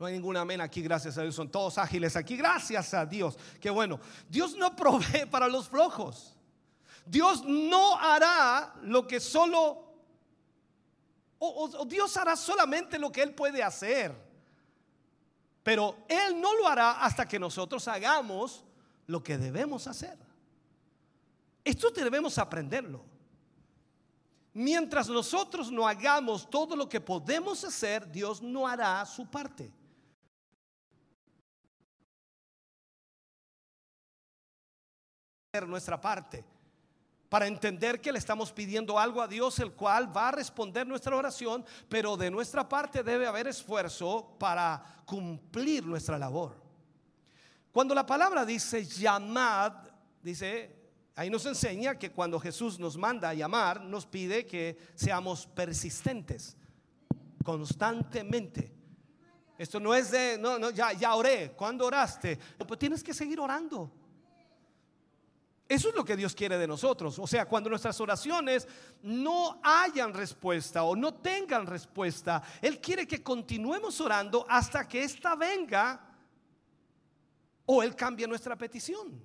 [0.00, 1.34] No hay ningún amén aquí, gracias a Dios.
[1.34, 3.36] Son todos ágiles aquí, gracias a Dios.
[3.60, 4.00] Qué bueno.
[4.30, 6.34] Dios no provee para los flojos.
[7.04, 9.84] Dios no hará lo que solo...
[11.38, 14.14] O, o- o Dios hará solamente lo que Él puede hacer.
[15.62, 18.64] Pero Él no lo hará hasta que nosotros hagamos
[19.06, 20.16] lo que debemos hacer.
[21.62, 23.04] Esto debemos aprenderlo.
[24.54, 29.70] Mientras nosotros no hagamos todo lo que podemos hacer, Dios no hará su parte.
[35.52, 36.44] Nuestra parte
[37.28, 41.14] para entender que le estamos pidiendo algo a Dios, el cual va a responder nuestra
[41.14, 46.56] oración, pero de nuestra parte debe haber esfuerzo para cumplir nuestra labor.
[47.72, 49.72] Cuando la palabra dice llamad,
[50.20, 50.74] dice,
[51.14, 56.56] ahí nos enseña que cuando Jesús nos manda a llamar, nos pide que seamos persistentes,
[57.44, 58.74] constantemente.
[59.56, 62.38] Esto no es de, no, no, ya, ya oré, ¿cuándo oraste?
[62.66, 63.99] Pues tienes que seguir orando.
[65.70, 67.16] Eso es lo que Dios quiere de nosotros.
[67.20, 68.66] O sea, cuando nuestras oraciones
[69.04, 75.36] no hayan respuesta o no tengan respuesta, Él quiere que continuemos orando hasta que ésta
[75.36, 76.00] venga
[77.66, 79.22] o Él cambie nuestra petición.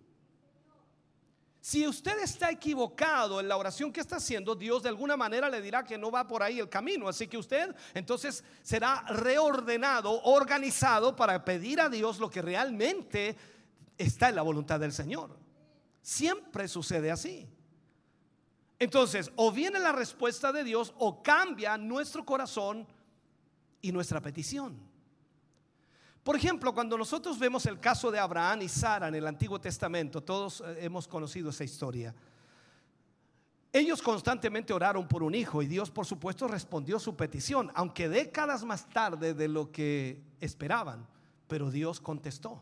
[1.62, 5.64] Si usted está equivocado en la oración que está haciendo, Dios de alguna manera le
[5.64, 7.08] dirá que no va por ahí el camino.
[7.08, 13.36] Así que usted entonces será reordenado, organizado para pedir a Dios lo que realmente
[13.98, 15.44] está en la voluntad del Señor.
[16.06, 17.50] Siempre sucede así.
[18.78, 22.86] Entonces, o viene la respuesta de Dios o cambia nuestro corazón
[23.82, 24.78] y nuestra petición.
[26.24, 30.22] Por ejemplo, cuando nosotros vemos el caso de Abraham y Sara en el Antiguo Testamento,
[30.22, 32.14] todos eh, hemos conocido esa historia.
[33.74, 38.64] Ellos constantemente oraron por un hijo y Dios, por supuesto, respondió su petición, aunque décadas
[38.64, 41.08] más tarde de lo que esperaban,
[41.48, 42.62] pero Dios contestó.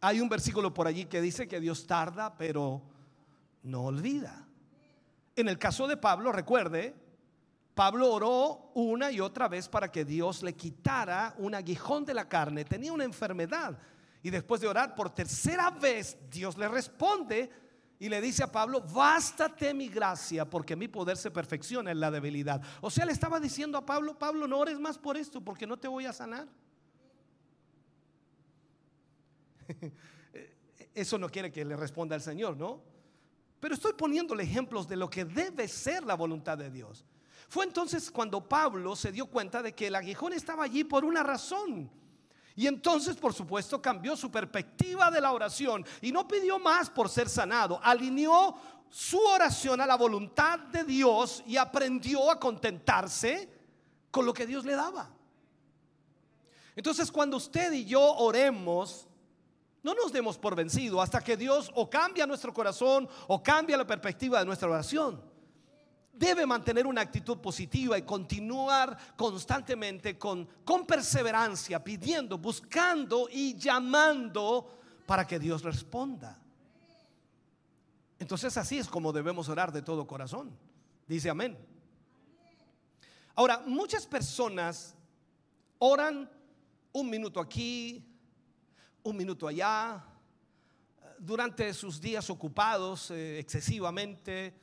[0.00, 2.82] Hay un versículo por allí que dice que Dios tarda, pero
[3.62, 4.46] no olvida.
[5.34, 6.94] En el caso de Pablo, recuerde,
[7.74, 12.28] Pablo oró una y otra vez para que Dios le quitara un aguijón de la
[12.28, 12.64] carne.
[12.64, 13.78] Tenía una enfermedad.
[14.22, 17.50] Y después de orar por tercera vez, Dios le responde
[18.00, 22.10] y le dice a Pablo, bástate mi gracia porque mi poder se perfecciona en la
[22.10, 22.60] debilidad.
[22.80, 25.76] O sea, le estaba diciendo a Pablo, Pablo, no ores más por esto porque no
[25.76, 26.48] te voy a sanar.
[30.94, 32.82] Eso no quiere que le responda al Señor, ¿no?
[33.60, 37.04] Pero estoy poniéndole ejemplos de lo que debe ser la voluntad de Dios.
[37.48, 41.22] Fue entonces cuando Pablo se dio cuenta de que el aguijón estaba allí por una
[41.22, 41.90] razón.
[42.54, 47.08] Y entonces, por supuesto, cambió su perspectiva de la oración y no pidió más por
[47.08, 47.80] ser sanado.
[47.82, 48.56] Alineó
[48.90, 53.48] su oración a la voluntad de Dios y aprendió a contentarse
[54.10, 55.10] con lo que Dios le daba.
[56.74, 59.07] Entonces, cuando usted y yo oremos,
[59.88, 63.86] no nos demos por vencido hasta que Dios o cambia nuestro corazón o cambia la
[63.86, 65.18] perspectiva de nuestra oración.
[66.12, 74.78] Debe mantener una actitud positiva y continuar constantemente con, con perseverancia, pidiendo, buscando y llamando
[75.06, 76.38] para que Dios responda.
[78.18, 80.50] Entonces así es como debemos orar de todo corazón.
[81.06, 81.56] Dice amén.
[83.34, 84.94] Ahora, muchas personas
[85.78, 86.28] oran
[86.92, 88.04] un minuto aquí,
[89.02, 90.04] un minuto allá,
[91.18, 94.54] durante sus días ocupados eh, excesivamente,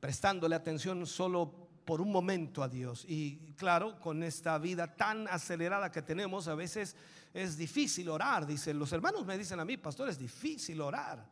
[0.00, 3.04] prestándole atención solo por un momento a Dios.
[3.08, 6.96] Y claro, con esta vida tan acelerada que tenemos, a veces
[7.34, 8.46] es difícil orar.
[8.46, 11.26] Dicen, los hermanos me dicen a mí, pastor, es difícil orar.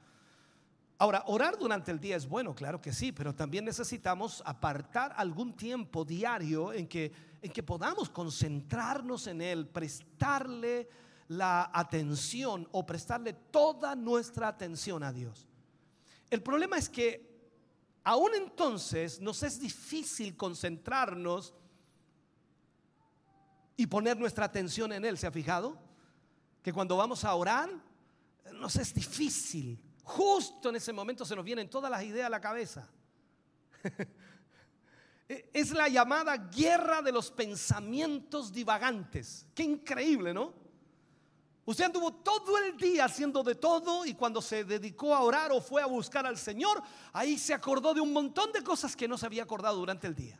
[0.98, 5.56] Ahora, orar durante el día es bueno, claro que sí, pero también necesitamos apartar algún
[5.56, 7.10] tiempo diario en que,
[7.40, 10.90] en que podamos concentrarnos en Él, prestarle
[11.30, 15.46] la atención o prestarle toda nuestra atención a Dios.
[16.28, 17.30] El problema es que
[18.02, 21.54] aún entonces nos es difícil concentrarnos
[23.76, 25.16] y poner nuestra atención en Él.
[25.16, 25.78] ¿Se ha fijado?
[26.64, 27.70] Que cuando vamos a orar
[28.54, 29.80] nos es difícil.
[30.02, 32.90] Justo en ese momento se nos vienen todas las ideas a la cabeza.
[35.28, 39.46] es la llamada guerra de los pensamientos divagantes.
[39.54, 40.59] Qué increíble, ¿no?
[41.66, 45.60] Usted anduvo todo el día haciendo de todo y cuando se dedicó a orar o
[45.60, 46.82] fue a buscar al Señor,
[47.12, 50.14] ahí se acordó de un montón de cosas que no se había acordado durante el
[50.14, 50.38] día.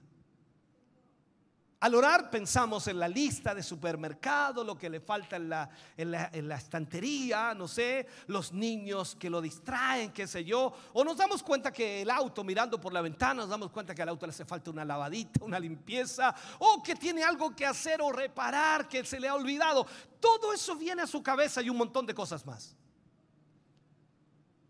[1.80, 7.54] Al orar pensamos en la lista de supermercado, lo que le falta en la, estantería,
[7.54, 10.74] no sé, los niños que lo distraen, qué sé yo.
[10.92, 14.02] O nos damos cuenta que el auto mirando por la ventana, nos damos cuenta que
[14.02, 18.02] al auto le hace falta una lavadita, una limpieza, o que tiene algo que hacer
[18.02, 19.86] o reparar que se le ha olvidado.
[20.20, 22.76] Todo eso viene a su cabeza y un montón de cosas más.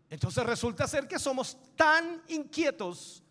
[0.09, 3.21] Entonces resulta ser que somos tan inquietos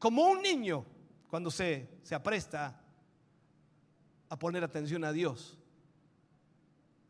[0.00, 0.84] como un niño
[1.30, 2.86] cuando se, se apresta
[4.28, 5.58] a poner atención a Dios.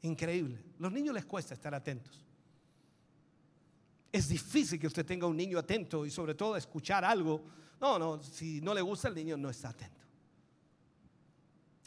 [0.03, 0.63] Increíble.
[0.79, 2.25] Los niños les cuesta estar atentos.
[4.13, 7.43] Es difícil que usted tenga un niño atento y sobre todo escuchar algo.
[7.81, 9.97] No, no, si no le gusta el niño no está atento.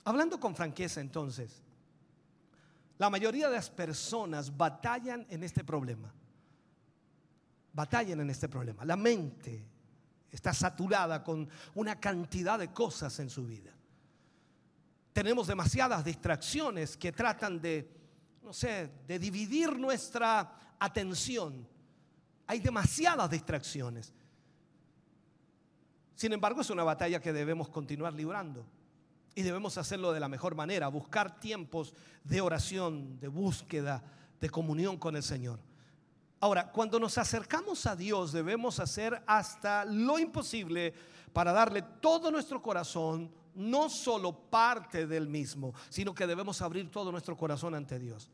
[0.04, 1.62] Hablando con franqueza entonces,
[2.98, 6.14] la mayoría de las personas batallan en este problema.
[7.74, 8.84] Batallan en este problema.
[8.84, 9.64] La mente
[10.30, 13.72] está saturada con una cantidad de cosas en su vida
[15.14, 17.90] tenemos demasiadas distracciones que tratan de,
[18.44, 21.68] no sé, de dividir nuestra atención.
[22.48, 24.14] Hay demasiadas distracciones.
[26.16, 28.66] Sin embargo, es una batalla que debemos continuar librando.
[29.34, 31.94] Y debemos hacerlo de la mejor manera, buscar tiempos
[32.24, 34.04] de oración, de búsqueda,
[34.40, 35.60] de comunión con el Señor.
[36.42, 40.94] Ahora, cuando nos acercamos a Dios debemos hacer hasta lo imposible
[41.32, 47.12] para darle todo nuestro corazón, no solo parte del mismo, sino que debemos abrir todo
[47.12, 48.30] nuestro corazón ante Dios.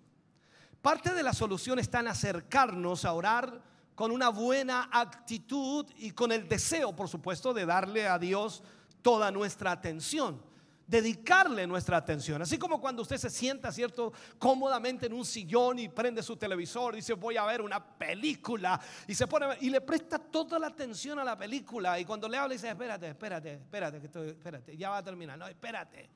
[0.82, 3.62] Parte de la solución está en acercarnos a orar
[3.96, 8.64] con una buena actitud y con el deseo, por supuesto, de darle a Dios
[9.02, 10.40] toda nuestra atención
[10.88, 12.42] dedicarle nuestra atención.
[12.42, 14.14] Así como cuando usted se sienta, ¿cierto?
[14.40, 19.14] Cómodamente en un sillón y prende su televisor, dice voy a ver una película y
[19.14, 22.54] se pone y le presta toda la atención a la película y cuando le habla
[22.54, 26.10] dice espérate, espérate, espérate, que estoy- espérate, ya va a terminar, no, espérate.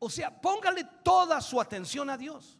[0.00, 2.58] O sea, póngale toda su atención a Dios.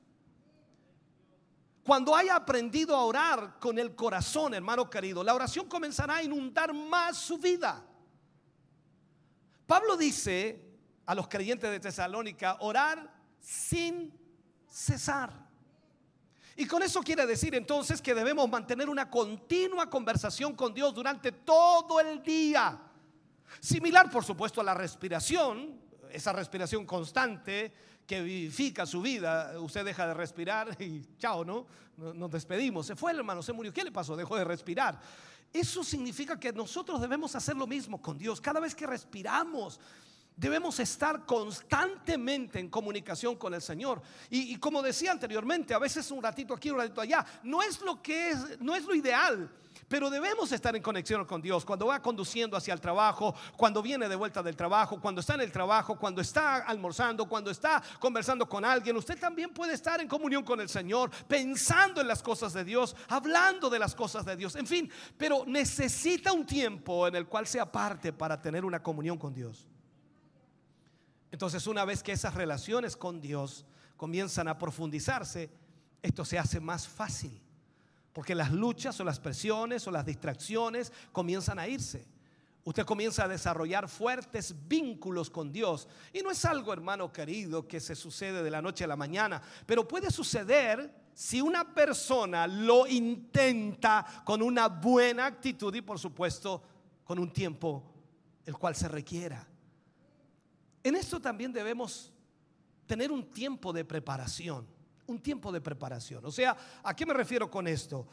[1.83, 6.73] Cuando haya aprendido a orar con el corazón, hermano querido, la oración comenzará a inundar
[6.73, 7.85] más su vida.
[9.67, 10.72] Pablo dice
[11.07, 14.13] a los creyentes de Tesalónica, orar sin
[14.69, 15.33] cesar.
[16.57, 21.33] Y con eso quiere decir entonces que debemos mantener una continua conversación con Dios durante
[21.33, 22.79] todo el día.
[23.61, 25.81] Similar, por supuesto, a la respiración,
[26.11, 27.73] esa respiración constante
[28.07, 29.59] que vivifica su vida.
[29.61, 31.67] Usted deja de respirar y chao, ¿no?
[31.97, 32.87] No- Nos despedimos.
[32.87, 33.73] Se fue el hermano, se murió.
[33.73, 34.15] ¿Qué le pasó?
[34.17, 35.01] Dejó de respirar.
[35.53, 38.41] Eso significa que nosotros debemos hacer lo mismo con Dios.
[38.41, 39.79] Cada vez que respiramos,
[40.37, 44.01] Debemos estar constantemente en comunicación con el Señor.
[44.31, 48.03] Y, como decía anteriormente, a veces un ratito aquí, un ratito allá, no es lo
[48.03, 49.51] que es, no es lo ideal.
[49.89, 54.09] Pero debemos estar en conexión con Dios cuando va conduciendo hacia el trabajo, cuando viene
[54.09, 58.49] de vuelta del trabajo, cuando está en el trabajo, cuando está almorzando, cuando está conversando
[58.49, 58.97] con alguien.
[58.97, 62.97] Usted también puede estar en comunión con el Señor, pensando en las cosas de Dios,
[63.09, 64.57] hablando de las cosas de Dios.
[64.57, 69.19] En fin, pero necesita un tiempo en el cual se aparte para tener una comunión
[69.19, 69.69] con Dios.
[71.33, 73.65] Entonces, una vez que esas relaciones con Dios
[73.97, 75.51] comienzan a profundizarse,
[76.03, 77.41] esto se hace más fácil.
[78.13, 82.07] Porque las luchas o las presiones o las distracciones comienzan a irse.
[82.65, 85.89] Usted comienza a desarrollar fuertes vínculos con Dios.
[86.13, 89.41] Y no es algo, hermano querido, que se sucede de la noche a la mañana,
[89.65, 96.63] pero puede suceder si una persona lo intenta con una buena actitud y por supuesto
[97.05, 97.83] con un tiempo
[98.45, 99.49] el cual se requiera.
[100.83, 102.13] En esto también debemos
[102.87, 104.67] tener un tiempo de preparación,
[105.07, 106.25] un tiempo de preparación.
[106.25, 108.07] O sea, ¿a qué me refiero con esto?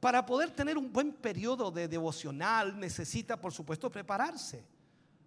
[0.00, 4.64] Para poder tener un buen periodo de devocional necesita, por supuesto, prepararse.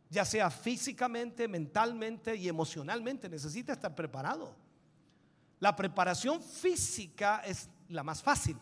[0.10, 4.56] Ya sea físicamente, mentalmente y emocionalmente, necesita estar preparado.
[5.60, 8.58] La preparación física es la más fácil.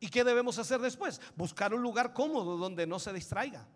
[0.00, 1.20] ¿Y qué debemos hacer después?
[1.36, 3.66] Buscar un lugar cómodo donde no se distraiga.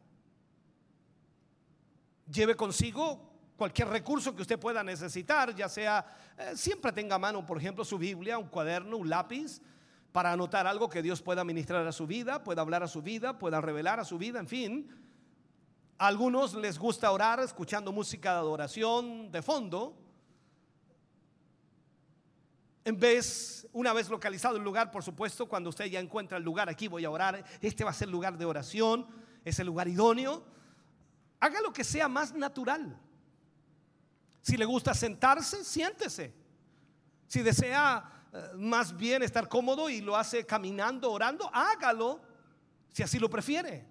[2.30, 6.04] Lleve consigo cualquier recurso que usted pueda necesitar, ya sea,
[6.36, 9.60] eh, siempre tenga a mano, por ejemplo, su Biblia, un cuaderno, un lápiz,
[10.12, 13.38] para anotar algo que Dios pueda ministrar a su vida, pueda hablar a su vida,
[13.38, 14.88] pueda revelar a su vida, en fin.
[15.98, 19.96] A algunos les gusta orar escuchando música de adoración de fondo.
[22.84, 26.68] En vez, una vez localizado el lugar, por supuesto, cuando usted ya encuentra el lugar,
[26.68, 29.06] aquí voy a orar, este va a ser el lugar de oración,
[29.44, 30.44] es el lugar idóneo.
[31.44, 32.98] Haga lo que sea más natural.
[34.40, 36.32] Si le gusta sentarse, siéntese.
[37.26, 38.02] Si desea
[38.32, 42.22] eh, más bien estar cómodo y lo hace caminando, orando, hágalo,
[42.94, 43.86] si así lo prefiere.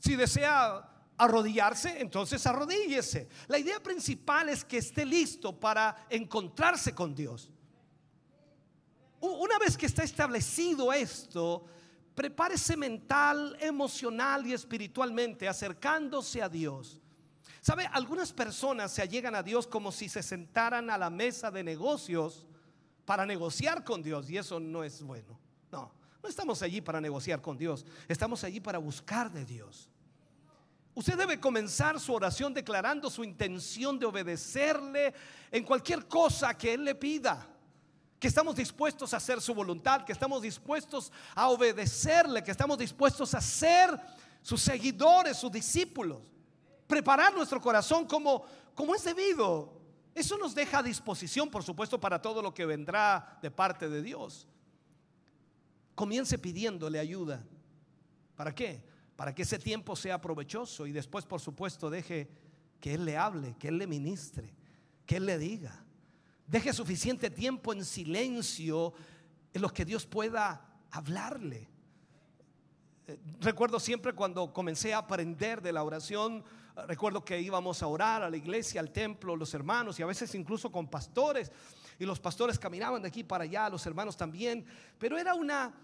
[0.00, 0.84] Si desea
[1.16, 3.28] arrodillarse, entonces arrodíllese.
[3.46, 7.52] La idea principal es que esté listo para encontrarse con Dios.
[9.20, 11.66] Una vez que está establecido esto,
[12.16, 16.98] prepárese mental, emocional y espiritualmente acercándose a Dios.
[17.60, 17.86] ¿Sabe?
[17.92, 22.46] Algunas personas se allegan a Dios como si se sentaran a la mesa de negocios
[23.04, 25.38] para negociar con Dios y eso no es bueno.
[25.70, 29.90] No, no estamos allí para negociar con Dios, estamos allí para buscar de Dios.
[30.94, 35.12] Usted debe comenzar su oración declarando su intención de obedecerle
[35.50, 37.46] en cualquier cosa que Él le pida.
[38.18, 43.34] Que estamos dispuestos a hacer su voluntad, que estamos dispuestos a obedecerle, que estamos dispuestos
[43.34, 43.98] a ser
[44.42, 46.22] sus seguidores, sus discípulos.
[46.86, 48.44] Preparar nuestro corazón como,
[48.74, 49.72] como es debido.
[50.14, 54.00] Eso nos deja a disposición, por supuesto, para todo lo que vendrá de parte de
[54.00, 54.46] Dios.
[55.94, 57.44] Comience pidiéndole ayuda.
[58.34, 58.82] ¿Para qué?
[59.16, 62.30] Para que ese tiempo sea provechoso y después, por supuesto, deje
[62.80, 64.54] que Él le hable, que Él le ministre,
[65.04, 65.84] que Él le diga.
[66.46, 68.92] Deje suficiente tiempo en silencio
[69.52, 71.68] en los que Dios pueda hablarle.
[73.08, 76.44] Eh, Recuerdo siempre cuando comencé a aprender de la oración,
[76.76, 80.06] eh, recuerdo que íbamos a orar a la iglesia, al templo, los hermanos y a
[80.06, 81.50] veces incluso con pastores.
[81.98, 84.64] Y los pastores caminaban de aquí para allá, los hermanos también.
[84.98, 85.74] Pero era una,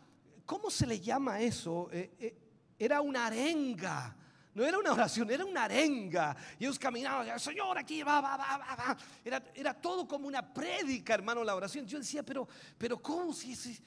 [0.46, 1.88] ¿cómo se le llama eso?
[1.90, 2.36] Eh,
[2.78, 4.16] era una arenga.
[4.54, 6.36] No era una oración, era una arenga.
[6.58, 8.96] Y ellos caminaban, Señor, aquí va, va, va, va.
[9.24, 11.86] Era, era todo como una prédica, hermano, la oración.
[11.86, 12.46] Yo decía, pero,
[12.76, 13.80] pero ¿cómo si, si-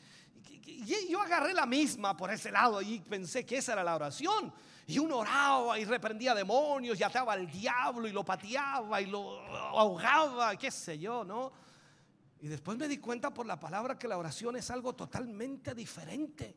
[0.67, 4.51] y yo agarré la misma por ese lado y pensé que esa era la oración.
[4.87, 9.39] Y uno oraba y reprendía demonios y ataba al diablo y lo pateaba y lo
[9.77, 11.51] ahogaba, qué sé yo, ¿no?
[12.41, 16.55] Y después me di cuenta por la palabra que la oración es algo totalmente diferente.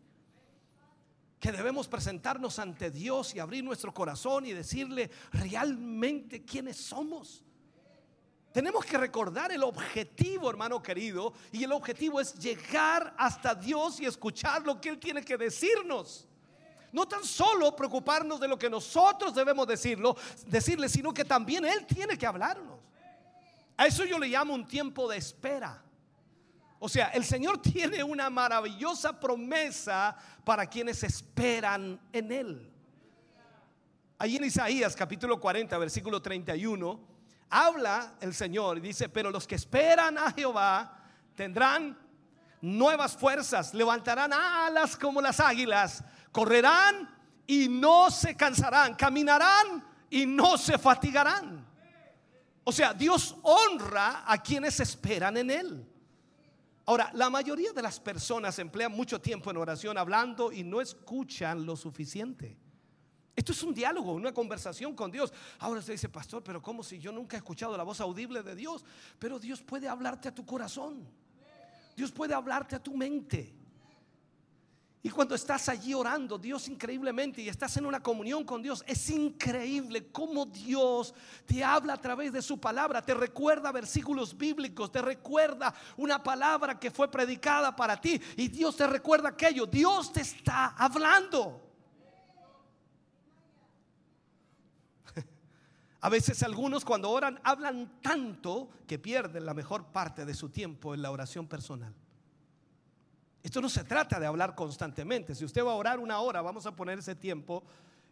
[1.41, 7.45] Que debemos presentarnos ante Dios y abrir nuestro corazón y decirle realmente quiénes somos.
[8.53, 14.07] Tenemos que recordar el objetivo, hermano querido, y el objetivo es llegar hasta Dios y
[14.07, 16.27] escuchar lo que Él tiene que decirnos.
[16.91, 20.17] No tan solo preocuparnos de lo que nosotros debemos decirlo,
[20.47, 22.79] decirle, sino que también Él tiene que hablarnos.
[23.77, 25.81] A eso yo le llamo un tiempo de espera.
[26.79, 32.73] O sea, el Señor tiene una maravillosa promesa para quienes esperan en Él.
[34.19, 37.01] Allí en Isaías capítulo 40, versículo 31,
[37.51, 41.05] habla el Señor y dice, pero los que esperan a Jehová
[41.37, 41.97] tendrán
[42.61, 46.03] nuevas fuerzas, levantarán alas como las águilas,
[46.33, 47.09] correrán
[47.47, 51.67] y no se cansarán, caminarán y no se fatigarán.
[52.65, 55.88] O sea, Dios honra a quienes esperan en Él.
[56.89, 61.67] Ahora, la mayoría de las personas emplean mucho tiempo en oración hablando y no escuchan
[61.67, 62.57] lo suficiente.
[63.37, 65.31] Esto es un diálogo, una conversación con Dios.
[65.59, 68.55] Ahora usted dice, pastor, pero ¿cómo si yo nunca he escuchado la voz audible de
[68.55, 68.87] Dios?
[69.19, 71.07] Pero Dios puede hablarte a tu corazón.
[71.95, 73.55] Dios puede hablarte a tu mente.
[75.01, 79.09] Y cuando estás allí orando, Dios increíblemente, y estás en una comunión con Dios, es
[79.11, 81.15] increíble cómo Dios
[81.47, 86.81] te habla a través de su palabra, te recuerda versículos bíblicos, te recuerda una palabra
[86.81, 91.63] que fue predicada para ti, y Dios te recuerda aquello, Dios te está hablando.
[96.01, 100.93] A veces algunos cuando oran hablan tanto que pierden la mejor parte de su tiempo
[100.93, 101.95] en la oración personal.
[103.43, 105.35] Esto no se trata de hablar constantemente.
[105.35, 107.63] Si usted va a orar una hora, vamos a poner ese tiempo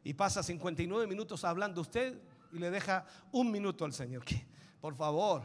[0.05, 2.19] y pasa 59 minutos hablando usted
[2.53, 4.25] y le deja un minuto al Señor.
[4.81, 5.45] Por favor,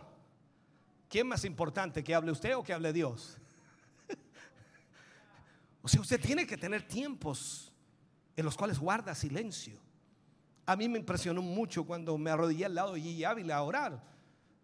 [1.09, 3.37] ¿quién más importante que hable usted o que hable Dios?
[5.83, 7.73] O sea, usted tiene que tener tiempos
[8.35, 9.79] en los cuales guarda silencio.
[10.67, 14.03] A mí me impresionó mucho cuando me arrodillé al lado de Gigi Ávila a orar.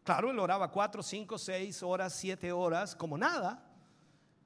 [0.04, 3.67] Claro, él oraba cuatro, cinco, seis horas, siete horas, como nada.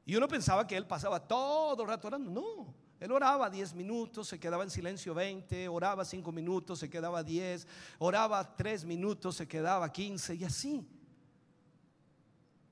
[0.05, 2.31] Y uno pensaba que él pasaba todo el rato orando.
[2.31, 7.23] No, él oraba 10 minutos, se quedaba en silencio 20, oraba 5 minutos, se quedaba
[7.23, 7.67] 10,
[7.99, 10.87] oraba 3 minutos, se quedaba 15 y así.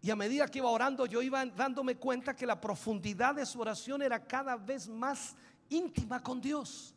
[0.02, 3.60] Y a medida que iba orando, yo iba dándome cuenta que la profundidad de su
[3.60, 5.36] oración era cada vez más
[5.68, 6.96] íntima con Dios.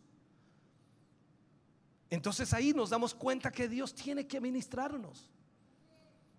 [2.10, 5.28] Entonces ahí nos damos cuenta que Dios tiene que ministrarnos.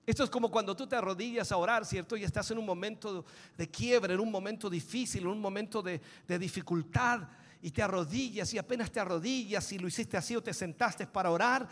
[0.05, 2.17] Esto es como cuando tú te arrodillas a orar, ¿cierto?
[2.17, 3.25] Y estás en un momento
[3.57, 7.27] de quiebre, en un momento difícil, en un momento de, de dificultad,
[7.63, 11.31] y te arrodillas y apenas te arrodillas y lo hiciste así o te sentaste para
[11.31, 11.67] orar,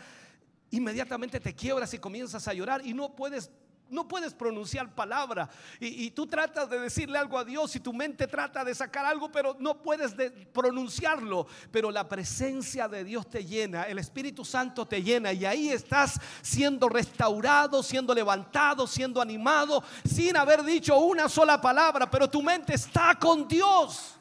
[0.70, 3.50] inmediatamente te quiebras y comienzas a llorar y no puedes
[3.88, 5.48] no puedes pronunciar palabra
[5.78, 9.30] y, tú tratas de decirle algo a Dios y tu mente trata de sacar algo,
[9.30, 11.46] pero no puedes de pronunciarlo.
[11.70, 16.18] Pero la presencia de Dios te llena, el Espíritu Santo te llena y ahí estás
[16.40, 22.74] siendo restaurado, siendo levantado, siendo animado, sin haber dicho una sola palabra, pero tu mente
[22.74, 24.16] está con Dios.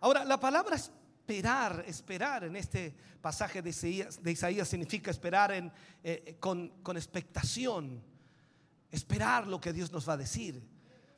[0.00, 0.90] Ahora, la palabra es
[1.26, 3.70] esperar, esperar en este pasaje de
[4.30, 5.72] Isaías, significa esperar en,
[6.04, 8.00] eh, con, con, expectación,
[8.92, 10.62] esperar lo que Dios nos va a decir.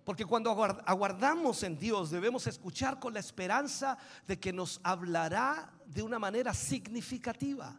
[0.05, 0.51] Porque cuando
[0.87, 6.55] aguardamos en Dios debemos escuchar con la esperanza de que nos hablará de una manera
[6.55, 7.79] significativa.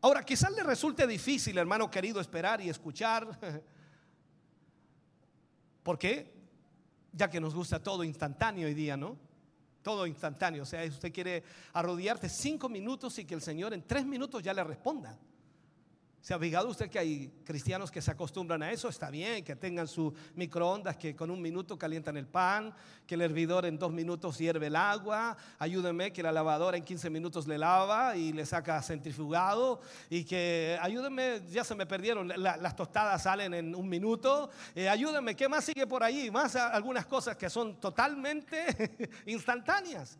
[0.00, 3.38] Ahora, quizás le resulte difícil, hermano querido, esperar y escuchar.
[5.84, 6.34] ¿Por qué?
[7.12, 9.25] Ya que nos gusta todo instantáneo hoy día, ¿no?
[9.86, 10.64] Todo instantáneo.
[10.64, 14.52] O sea, usted quiere arrodillarte cinco minutos y que el Señor en tres minutos ya
[14.52, 15.16] le responda.
[16.26, 18.88] ¿Se ha fijado usted que hay cristianos que se acostumbran a eso?
[18.88, 22.74] Está bien, que tengan su microondas, que con un minuto calientan el pan,
[23.06, 27.10] que el hervidor en dos minutos hierve el agua, ayúdenme que la lavadora en 15
[27.10, 29.80] minutos le lava y le saca centrifugado,
[30.10, 34.88] y que ayúdenme, ya se me perdieron, la, las tostadas salen en un minuto, eh,
[34.88, 36.28] ayúdenme, ¿qué más sigue por ahí?
[36.32, 38.66] Más algunas cosas que son totalmente
[39.26, 40.18] instantáneas.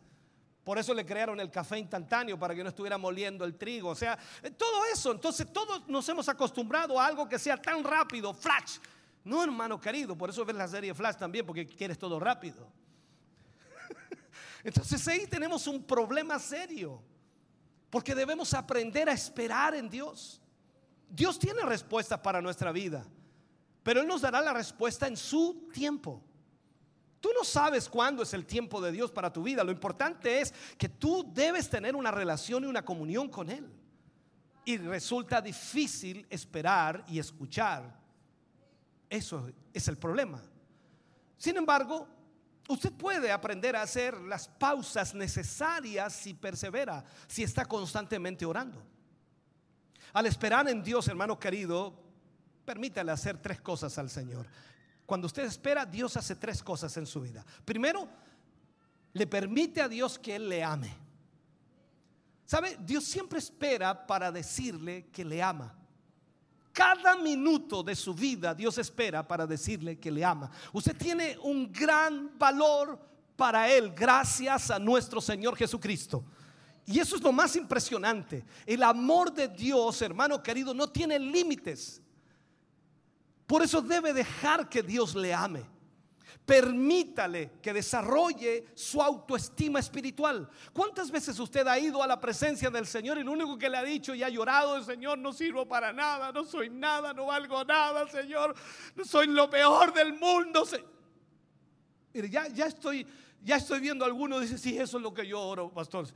[0.67, 3.91] Por eso le crearon el café instantáneo para que no estuviera moliendo el trigo.
[3.91, 5.13] O sea, eh, todo eso.
[5.13, 8.79] Entonces todos nos hemos acostumbrado a algo que sea tan rápido, flash.
[9.23, 12.69] No, hermano querido, por eso ves la serie Flash también, porque quieres todo rápido.
[14.65, 17.01] Entonces ahí tenemos un problema serio,
[17.89, 20.41] porque debemos aprender a esperar en Dios.
[21.09, 23.05] Dios tiene respuesta para nuestra vida,
[23.83, 26.21] pero Él nos dará la respuesta en su tiempo.
[27.19, 29.63] Tú no sabes cuándo es el tiempo de Dios para tu vida.
[29.63, 33.67] Lo importante es que tú debes tener una relación y una comunión con Él.
[34.65, 37.97] Y resulta difícil esperar y escuchar.
[39.09, 40.41] Eso es el problema.
[41.37, 42.07] Sin embargo,
[42.67, 48.83] usted puede aprender a hacer las pausas necesarias si persevera, si está constantemente orando.
[50.13, 51.93] Al esperar en Dios, hermano querido,
[52.65, 54.47] permítale hacer tres cosas al Señor.
[55.07, 57.43] Cuando usted espera, Dios hace tres cosas en su vida.
[57.63, 58.09] Primero,
[59.13, 60.93] le permite a Dios que Él le ame.
[62.45, 62.77] ¿Sabe?
[62.81, 65.73] Dios siempre espera para decirle que le ama.
[66.73, 70.51] Cada minuto de su vida Dios espera para decirle que le ama.
[70.73, 72.99] Usted tiene un gran valor
[73.37, 76.25] para Él gracias a nuestro Señor Jesucristo.
[76.85, 78.45] Y eso es lo más impresionante.
[78.65, 82.01] El amor de Dios, hermano querido, no tiene límites.
[83.47, 85.65] Por eso debe dejar que Dios le ame.
[86.45, 90.49] Permítale que desarrolle su autoestima espiritual.
[90.71, 93.77] ¿Cuántas veces usted ha ido a la presencia del Señor y lo único que le
[93.77, 97.25] ha dicho y ha llorado el Señor, no sirvo para nada, no soy nada, no
[97.25, 98.55] valgo nada, Señor,
[98.95, 100.65] no soy lo peor del mundo?
[102.13, 103.05] Mire, ya, estoy,
[103.43, 106.07] ya estoy viendo algunos dice, sí, eso es lo que yo oro, pastor.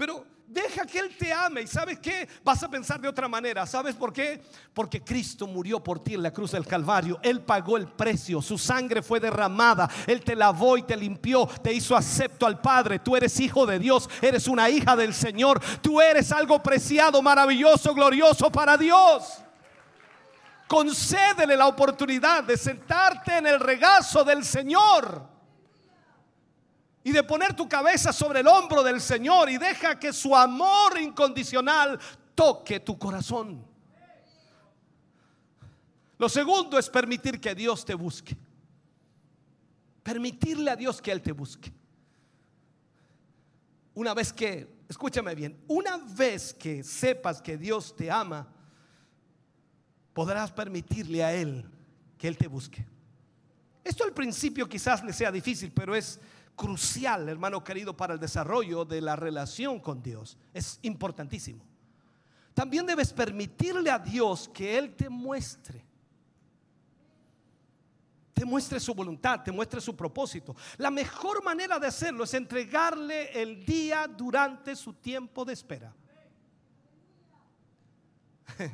[0.00, 3.66] Pero deja que Él te ame y sabes qué, vas a pensar de otra manera.
[3.66, 4.40] ¿Sabes por qué?
[4.72, 7.20] Porque Cristo murió por ti en la cruz del Calvario.
[7.22, 9.90] Él pagó el precio, su sangre fue derramada.
[10.06, 13.00] Él te lavó y te limpió, te hizo acepto al Padre.
[13.00, 15.60] Tú eres hijo de Dios, eres una hija del Señor.
[15.82, 19.24] Tú eres algo preciado, maravilloso, glorioso para Dios.
[20.66, 25.29] Concédele la oportunidad de sentarte en el regazo del Señor
[27.02, 31.00] y de poner tu cabeza sobre el hombro del Señor y deja que su amor
[31.00, 31.98] incondicional
[32.34, 33.64] toque tu corazón.
[36.18, 38.36] Lo segundo es permitir que Dios te busque.
[40.02, 41.72] Permitirle a Dios que Él te busque.
[43.94, 48.46] Una vez que, escúchame bien, una vez que sepas que Dios te ama,
[50.12, 51.64] podrás permitirle a Él
[52.18, 52.86] que Él te busque.
[53.82, 56.20] Esto al principio quizás le sea difícil, pero es
[56.60, 60.36] crucial, hermano querido, para el desarrollo de la relación con Dios.
[60.52, 61.64] Es importantísimo.
[62.52, 65.82] También debes permitirle a Dios que Él te muestre.
[68.34, 70.54] Te muestre su voluntad, te muestre su propósito.
[70.76, 75.94] La mejor manera de hacerlo es entregarle el día durante su tiempo de espera.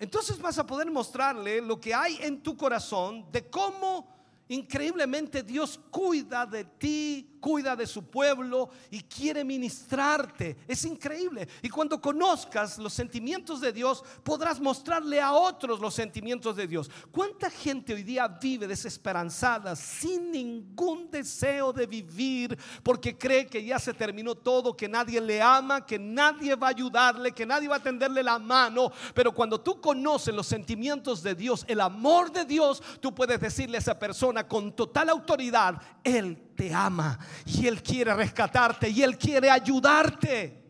[0.00, 5.78] Entonces vas a poder mostrarle lo que hay en tu corazón de cómo increíblemente Dios
[5.90, 10.56] cuida de ti, cuida de su pueblo y quiere ministrarte.
[10.66, 11.48] Es increíble.
[11.62, 16.90] Y cuando conozcas los sentimientos de Dios, podrás mostrarle a otros los sentimientos de Dios.
[17.10, 23.78] ¿Cuánta gente hoy día vive desesperanzada, sin ningún deseo de vivir, porque cree que ya
[23.78, 27.76] se terminó todo, que nadie le ama, que nadie va a ayudarle, que nadie va
[27.76, 28.90] a tenderle la mano?
[29.14, 33.78] Pero cuando tú conoces los sentimientos de Dios, el amor de Dios, tú puedes decirle
[33.78, 37.16] a esa persona con total autoridad, Él te ama
[37.46, 40.60] y Él quiere rescatarte y Él quiere ayudarte.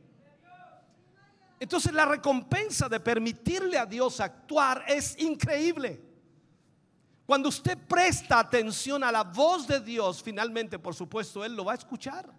[1.58, 5.98] Entonces la recompensa de permitirle a Dios actuar es increíble.
[7.24, 11.72] Cuando usted presta atención a la voz de Dios, finalmente, por supuesto, Él lo va
[11.72, 12.30] a escuchar.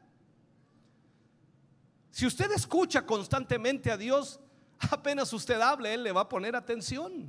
[2.11, 4.39] Si usted escucha constantemente a Dios,
[4.91, 7.27] apenas usted hable, Él le va a poner atención.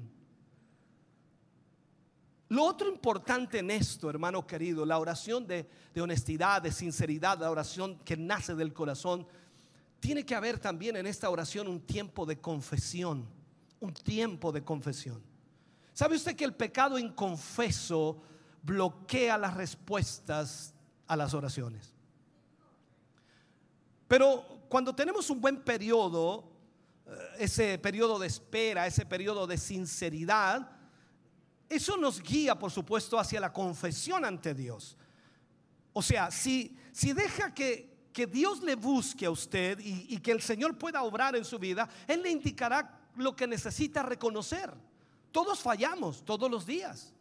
[2.50, 5.70] Lo otro importante en esto, hermano querido, la oración de,
[6.00, 9.24] honestidad, de sinceridad, la oración que nace del corazón,
[10.00, 13.24] tiene que haber también en esta oración un tiempo de confesión,
[13.78, 15.22] un tiempo de confesión.
[15.92, 18.20] ¿Sabe usted que el pecado inconfeso
[18.64, 20.74] bloquea las respuestas
[21.06, 21.94] a las oraciones?
[24.08, 26.50] Pero cuando tenemos un buen periodo,
[27.38, 30.79] ese periodo de espera, ese periodo de sinceridad,
[31.70, 34.96] eso nos guía, por supuesto, hacia la confesión ante Dios.
[35.92, 40.32] O sea, si, si deja que, que, Dios le busque a usted y, y, que
[40.32, 44.74] el Señor pueda obrar en su vida, Él le indicará lo que necesita reconocer.
[45.30, 47.14] Todos fallamos todos los días.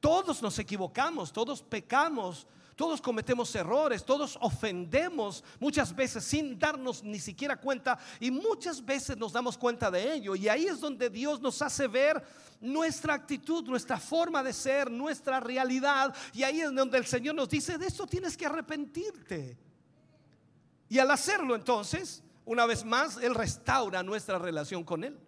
[0.00, 2.46] Todos nos equivocamos, todos pecamos,
[2.76, 9.16] Todos cometemos errores, todos ofendemos muchas veces sin darnos ni siquiera cuenta y muchas veces
[9.16, 10.34] nos damos cuenta de ello.
[10.34, 12.22] Y ahí es donde Dios nos hace ver
[12.60, 16.14] nuestra actitud, nuestra forma de ser, nuestra realidad.
[16.32, 19.58] Y ahí es donde el Señor nos dice, de esto tienes que arrepentirte.
[20.88, 25.18] Y al hacerlo entonces, una vez más, Él restaura nuestra relación con Él.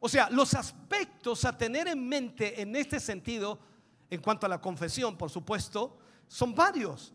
[0.00, 3.58] O sea, los aspectos a tener en mente en este sentido,
[4.10, 5.96] en cuanto a la confesión, por supuesto,
[6.28, 7.12] son varios.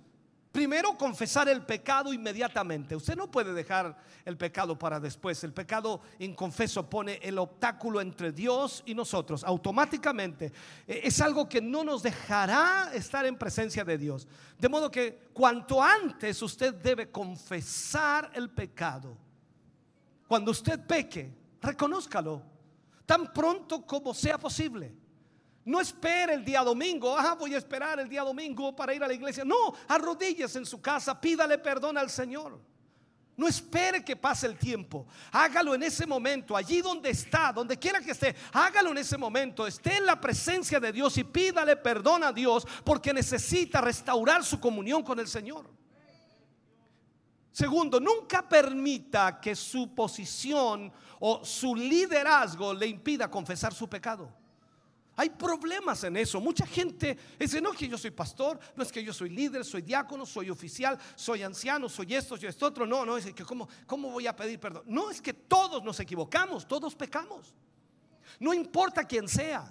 [0.51, 2.95] Primero, confesar el pecado inmediatamente.
[2.95, 3.95] Usted no puede dejar
[4.25, 5.43] el pecado para después.
[5.43, 10.51] El pecado inconfeso pone el obstáculo entre Dios y nosotros automáticamente.
[10.87, 14.27] Eh, Es algo que no nos dejará estar en presencia de Dios.
[14.57, 19.15] De modo que cuanto antes usted debe confesar el pecado.
[20.27, 21.31] Cuando usted peque,
[21.61, 22.41] reconózcalo
[23.05, 24.95] tan pronto como sea posible.
[25.69, 29.07] No espere el día domingo, ah, voy a esperar el día domingo para ir a
[29.07, 29.45] la iglesia.
[29.45, 32.59] No, arrodíllese en su casa, pídale perdón al Señor.
[33.37, 35.05] No espere que pase el tiempo.
[35.31, 38.35] Hágalo en ese momento, allí donde está, donde quiera que esté.
[38.51, 39.67] Hágalo en ese momento.
[39.67, 44.59] Esté en la presencia de Dios y pídale perdón a Dios porque necesita restaurar su
[44.59, 45.69] comunión con el Señor.
[47.51, 54.38] Segundo, nunca permita que su posición o su liderazgo le impida confesar su pecado.
[55.19, 56.39] Hay problemas en eso.
[56.39, 59.65] Mucha gente dice, no es que yo soy pastor, no es que yo soy líder,
[59.65, 62.85] soy diácono, soy oficial, soy anciano, soy esto, soy esto otro.
[62.85, 64.83] No, no, es que ¿cómo, cómo voy a pedir perdón?
[64.85, 67.53] No, es que todos nos equivocamos, todos pecamos.
[68.39, 69.69] No importa quién sea,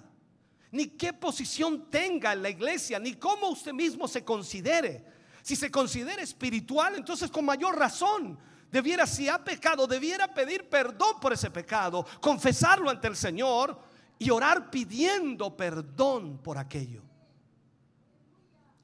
[0.69, 5.03] ni qué posición tenga en la iglesia, ni cómo usted mismo se considere.
[5.41, 8.37] Si se considera espiritual, entonces con mayor razón
[8.71, 13.88] debiera, si ha pecado, debiera pedir perdón por ese pecado, confesarlo ante el Señor
[14.19, 17.01] y orar pidiendo perdón por aquello.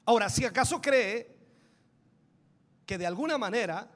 [0.06, 1.36] Ahora, si acaso cree
[2.86, 3.92] que de alguna manera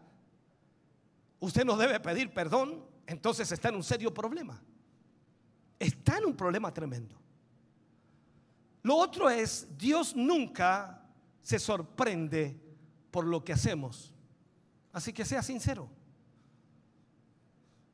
[1.39, 4.61] usted no debe pedir perdón, entonces está en un serio problema.
[5.79, 7.15] Está en un problema tremendo.
[8.83, 11.01] Lo otro es, Dios nunca
[11.41, 12.59] se sorprende
[13.11, 14.13] por lo que hacemos.
[14.91, 15.89] Así que sea sincero.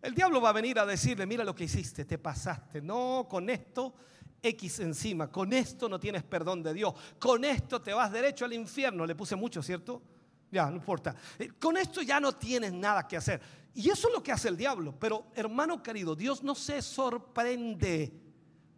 [0.06, 2.80] El diablo va a venir a decirle, mira lo que hiciste, te pasaste.
[2.80, 3.96] No, con esto
[4.40, 8.54] X encima, con esto no tienes perdón de Dios, con esto te vas derecho al
[8.54, 9.08] infierno.
[9.08, 10.04] Le puse mucho, ¿cierto?
[10.52, 11.16] Ya, no importa.
[11.40, 13.42] Eh, Con esto ya no tienes nada que hacer.
[13.74, 14.94] Y eso es lo que hace el diablo.
[15.00, 18.14] Pero hermano querido, Dios no se sorprende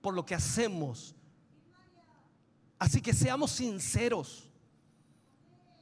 [0.02, 1.14] por lo que hacemos.
[2.80, 4.47] Así que seamos sinceros.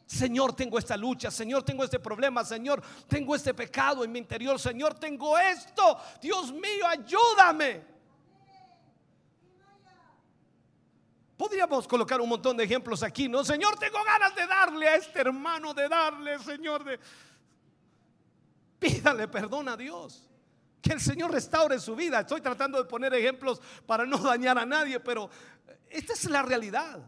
[0.05, 4.59] Señor, tengo esta lucha, Señor, tengo este problema, Señor, tengo este pecado en mi interior,
[4.59, 5.99] Señor, tengo esto.
[6.21, 7.95] Dios mío, ayúdame.
[11.35, 13.43] Podríamos colocar un montón de ejemplos aquí, ¿no?
[13.43, 16.99] Señor, tengo ganas de darle a este hermano, de darle, Señor, de...
[18.79, 20.29] Pídale perdón a Dios.
[20.81, 22.19] Que el Señor restaure su vida.
[22.19, 25.29] Estoy tratando de poner ejemplos para no dañar a nadie, pero
[25.89, 26.99] esta es la realidad.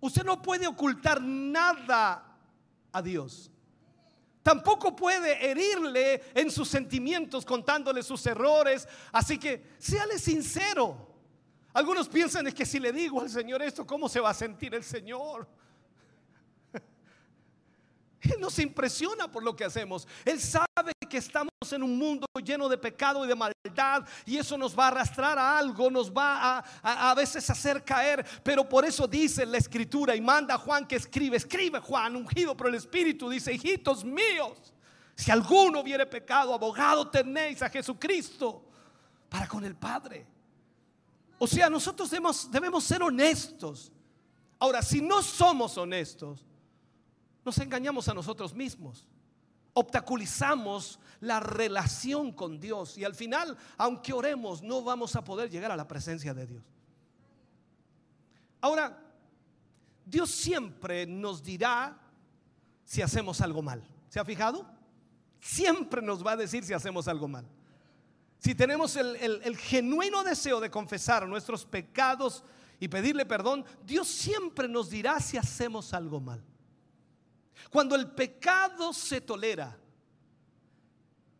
[0.00, 2.27] Usted no puede ocultar nada
[2.98, 3.50] a Dios.
[4.42, 8.88] Tampoco puede herirle en sus sentimientos contándole sus errores.
[9.12, 10.96] Así que séale sincero.
[11.74, 14.74] Algunos piensan es que si le digo al Señor esto, ¿cómo se va a sentir
[14.74, 15.46] el Señor?
[18.20, 20.06] Él no se impresiona por lo que hacemos.
[20.24, 24.58] Él sabe que estamos en un mundo lleno de pecado y de maldad y eso
[24.58, 28.24] nos va a arrastrar a algo, nos va a, a, a hacer caer.
[28.42, 32.56] Pero por eso dice la escritura y manda a Juan que escribe, escribe Juan, ungido
[32.56, 34.72] por el Espíritu, dice, hijitos míos,
[35.14, 38.64] si alguno hubiere pecado, abogado tenéis a Jesucristo
[39.28, 40.26] para con el Padre.
[41.38, 42.10] O sea, nosotros
[42.50, 43.92] debemos ser honestos.
[44.58, 46.44] Ahora, si no somos honestos,
[47.48, 49.06] nos engañamos a nosotros mismos.
[49.72, 55.70] Obstaculizamos la relación con Dios y al final, aunque oremos, no vamos a poder llegar
[55.70, 56.62] a la presencia de Dios.
[58.60, 58.98] Ahora,
[60.04, 61.98] Dios siempre nos dirá
[62.84, 63.82] si hacemos algo mal.
[64.08, 64.66] ¿Se ha fijado?
[65.40, 67.46] Siempre nos va a decir si hacemos algo mal.
[68.38, 72.42] Si tenemos el, el- genuino deseo de confesar nuestros pecados
[72.80, 76.42] y pedirle perdón, Dios siempre nos dirá si hacemos algo mal.
[77.70, 79.78] Cuando el pecado se tolera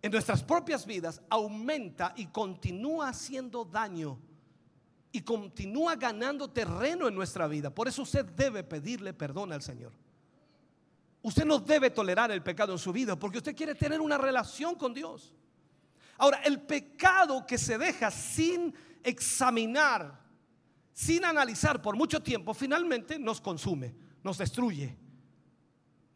[0.01, 4.19] en nuestras propias vidas, aumenta y continúa haciendo daño
[5.11, 7.75] y continúa ganando terreno en nuestra vida.
[7.75, 9.93] Por eso usted debe pedirle perdón al Señor.
[11.23, 14.77] Usted no debe tolerar el pecado en su vida porque usted quiere tener una relación
[14.77, 15.35] con Dios.
[16.17, 20.21] Ahora, el pecado que se deja sin examinar,
[20.93, 24.97] sin analizar por mucho tiempo, finalmente nos consume, nos destruye.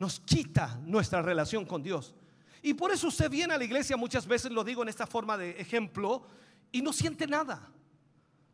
[0.03, 2.13] Nos quita nuestra relación con Dios.
[2.61, 5.39] Y por eso usted viene a la iglesia, muchas veces lo digo en esta forma
[5.39, 6.27] de ejemplo,
[6.73, 7.71] y no siente nada.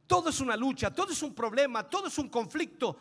[0.07, 2.99] Todo es una lucha, todo es un problema, todo es un conflicto.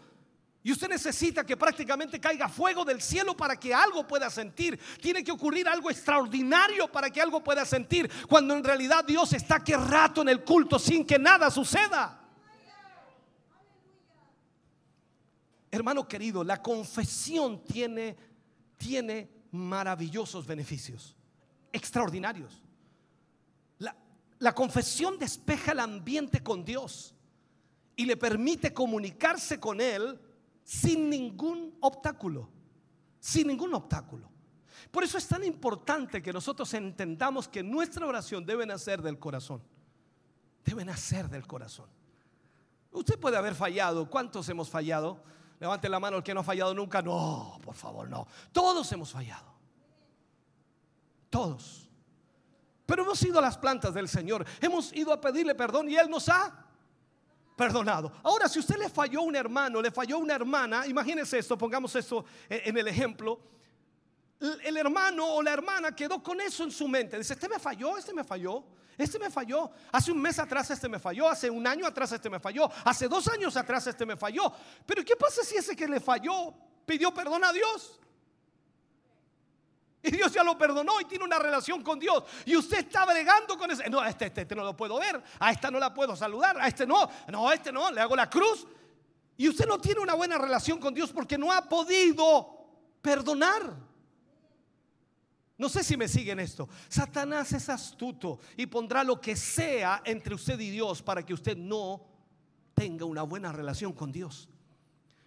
[0.64, 4.80] Y usted necesita que prácticamente caiga fuego del cielo para que algo pueda sentir.
[5.01, 8.09] Tiene que ocurrir algo extraordinario para que algo pueda sentir.
[8.30, 12.27] Cuando en realidad Dios está que rato en el culto sin que nada suceda.
[15.69, 18.16] Hermano querido, la confesión tiene,
[18.78, 21.16] tiene maravillosos beneficios,
[21.72, 22.62] extraordinarios.
[23.80, 23.96] La,
[24.40, 27.14] la confesión despeja el ambiente con Dios
[27.96, 30.20] y le permite comunicarse con Él
[30.64, 32.50] sin ningún obstáculo,
[33.20, 34.30] sin ningún obstáculo.
[34.92, 39.62] Por eso es tan importante que nosotros entendamos que nuestra oración debe nacer del corazón.
[40.64, 41.90] Debe nacer del corazón.
[42.92, 44.10] Usted puede haber fallado.
[44.10, 45.24] ¿Cuántos hemos fallado?
[45.60, 47.02] Levante la mano el que no ha fallado nunca.
[47.02, 48.27] No, por favor, no.
[48.52, 49.53] Todos hemos fallado.
[51.30, 51.90] Todos.
[52.86, 54.45] Pero hemos ido a las plantas del Señor.
[54.61, 56.66] Hemos ido a pedirle perdón y Él nos ha
[57.56, 58.14] perdonado.
[58.24, 62.24] Ahora, si usted le falló un hermano, le falló una hermana, imagínese esto, pongamos esto
[62.48, 63.40] en el ejemplo.
[64.40, 67.18] El hermano o la hermana quedó con eso en su mente.
[67.18, 68.64] Dice, este me falló, este me falló,
[68.98, 69.69] este me falló.
[69.92, 73.08] Hace un mes atrás este me falló, hace un año atrás este me falló, hace
[73.08, 74.51] dos años atrás este me falló.
[74.85, 76.53] Pero ¿qué pasa si ese que le falló
[76.85, 78.00] pidió perdón a Dios?
[80.01, 82.24] Y Dios ya lo perdonó y tiene una relación con Dios.
[82.45, 83.90] Y usted está bregando con ese.
[83.90, 85.22] No, este, este, este no lo puedo ver.
[85.40, 86.58] A esta no la puedo saludar.
[86.59, 87.09] A este no.
[87.27, 87.92] No, a este no.
[87.92, 88.66] Le hago la cruz.
[89.35, 92.67] Y usted no tiene una buena relación con Dios porque no ha podido
[93.01, 93.86] perdonar.
[95.58, 96.69] No sé si me siguen esto.
[96.88, 101.58] Satanás es astuto y pondrá lo que sea entre usted y Dios para que usted
[101.58, 102.06] no
[102.76, 104.48] tenga una buena relación con Dios.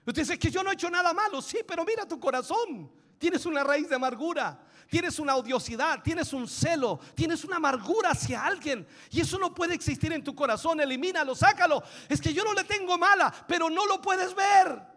[0.06, 1.42] Usted dice que yo no he hecho nada malo.
[1.42, 2.90] Sí, pero mira tu corazón.
[3.18, 8.42] Tienes una raíz de amargura, tienes una odiosidad, tienes un celo, tienes una amargura hacia
[8.42, 8.86] alguien.
[9.10, 10.80] Y eso no puede existir en tu corazón.
[10.80, 11.82] Elimínalo, sácalo.
[12.08, 14.89] Es que yo no le tengo mala, pero no lo puedes ver.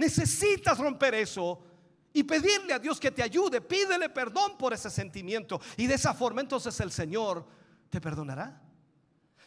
[0.00, 1.62] Necesitas romper eso
[2.10, 3.60] y pedirle a Dios que te ayude.
[3.60, 5.60] Pídele perdón por ese sentimiento.
[5.76, 7.46] Y de esa forma entonces el Señor
[7.90, 8.62] te perdonará.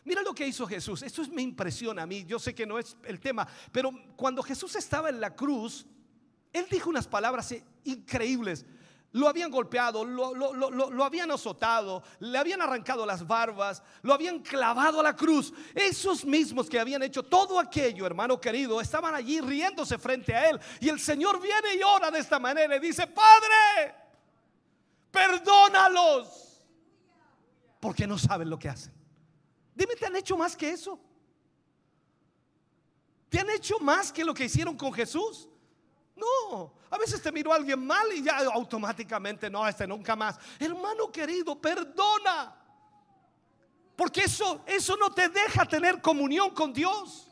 [0.06, 1.02] Mira lo que hizo Jesús.
[1.02, 2.24] Esto me impresiona a mí.
[2.26, 3.48] Yo sé que no es el tema.
[3.72, 5.88] Pero cuando Jesús estaba en la cruz,
[6.52, 8.64] Él dijo unas palabras increíbles.
[9.14, 14.12] Lo habían golpeado, lo, lo, lo, lo, habían azotado, le habían arrancado las barbas, lo
[14.12, 15.54] habían clavado a la cruz.
[15.76, 20.60] Esos mismos que habían hecho todo aquello, hermano querido, estaban allí riéndose frente a él.
[20.80, 23.94] Y el Señor viene y ora de esta manera y dice, Padre,
[25.12, 26.64] perdónalos,
[27.80, 28.94] porque no saben lo que hacen.
[29.76, 31.00] Dime, ¿te han hecho más que eso?
[33.30, 35.48] ¿Te han hecho más que lo que hicieron con Jesús?
[36.16, 40.38] No, a veces te miró alguien mal y ya automáticamente, no, este nunca más.
[40.60, 42.56] Hermano querido, perdona.
[43.96, 47.30] Porque eso, eso no te deja tener comunión con Dios.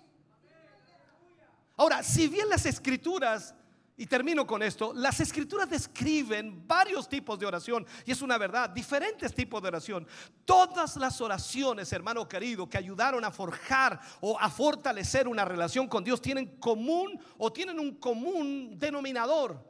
[1.77, 3.55] Ahora, si bien las escrituras
[4.01, 4.93] y termino con esto.
[4.95, 10.07] Las escrituras describen varios tipos de oración y es una verdad, diferentes tipos de oración.
[10.43, 16.03] Todas las oraciones, hermano querido, que ayudaron a forjar o a fortalecer una relación con
[16.03, 19.63] Dios tienen común o tienen un común denominador,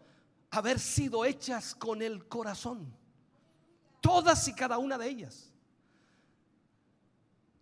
[0.49, 2.89] haber sido hechas con el corazón.
[3.99, 5.51] Todas y cada una de ellas.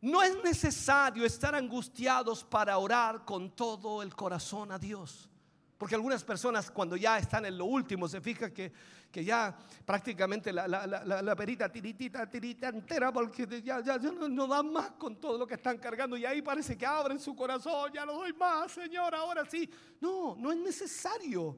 [0.02, 5.30] No es necesario estar angustiados para orar con todo el corazón a Dios.
[5.80, 8.70] Porque algunas personas cuando ya están en lo último se fija que,
[9.10, 14.28] que ya prácticamente la, la, la, la, perita tiritita, tirita entera, porque ya, ya, no,
[14.28, 17.34] no, dan más con todo lo que están cargando y ahí parece que abren su
[17.34, 19.70] corazón, ya no doy más, Señor, ahora sí.
[20.02, 21.56] No, no es necesario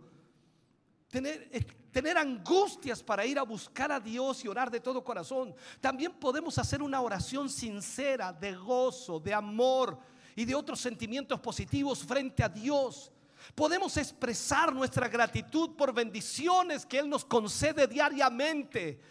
[1.10, 1.50] tener,
[1.92, 5.56] tener angustias para ir a buscar a Dios y orar de todo corazón.
[5.80, 9.98] También podemos hacer una oración sincera de gozo, de amor
[10.36, 13.12] y de otros sentimientos positivos frente a Dios.
[13.56, 19.02] Podemos expresar nuestra gratitud por bendiciones que Él nos concede diariamente.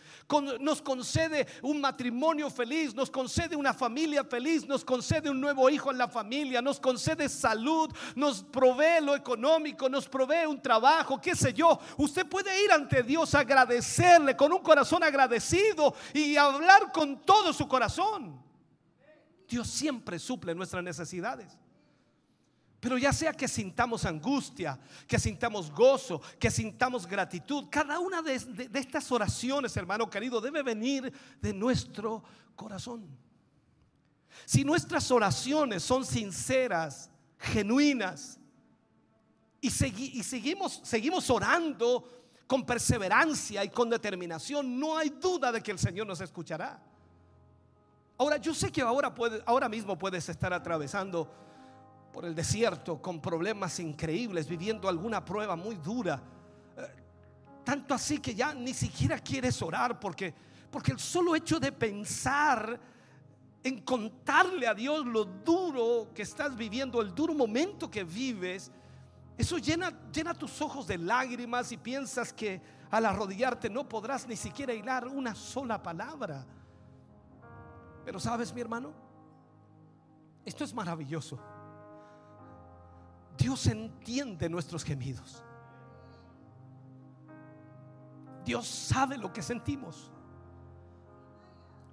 [0.60, 5.90] Nos concede un matrimonio feliz, nos concede una familia feliz, nos concede un nuevo hijo
[5.90, 11.34] en la familia, nos concede salud, nos provee lo económico, nos provee un trabajo, qué
[11.34, 11.78] sé yo.
[11.98, 17.66] Usted puede ir ante Dios agradecerle con un corazón agradecido y hablar con todo su
[17.66, 18.40] corazón.
[19.48, 21.59] Dios siempre suple nuestras necesidades.
[22.80, 28.70] Pero ya sea que sintamos angustia, que sintamos gozo, que sintamos gratitud, cada una de,
[28.72, 32.24] estas oraciones, hermano querido, debe venir de nuestro
[32.56, 33.06] corazón.
[34.46, 38.38] Si nuestras oraciones son sinceras, genuinas,
[39.60, 42.08] y, segui- y seguimos, orando
[42.46, 46.82] con perseverancia y con determinación, no hay duda de que el Señor nos escuchará.
[48.16, 51.30] Ahora, yo sé que ahora mismo puedes estar atravesando
[52.12, 56.20] por el desierto con problemas increíbles, viviendo alguna prueba muy dura.
[56.76, 57.00] Eh,
[57.64, 60.34] Tanto así que ya ni siquiera quieres orar porque,
[60.70, 62.80] porque el solo hecho de pensar
[63.62, 68.70] en contarle a Dios lo duro que estás viviendo, el duro momento que vives,
[69.36, 74.36] eso llena, llena tus ojos de lágrimas y piensas que al arrodillarte no podrás ni
[74.36, 76.44] siquiera hilar una sola palabra.
[78.04, 78.92] Pero sabes, mi hermano,
[80.44, 81.38] esto es maravilloso.
[83.40, 85.42] Dios entiende nuestros gemidos.
[88.44, 90.12] Dios sabe lo que sentimos.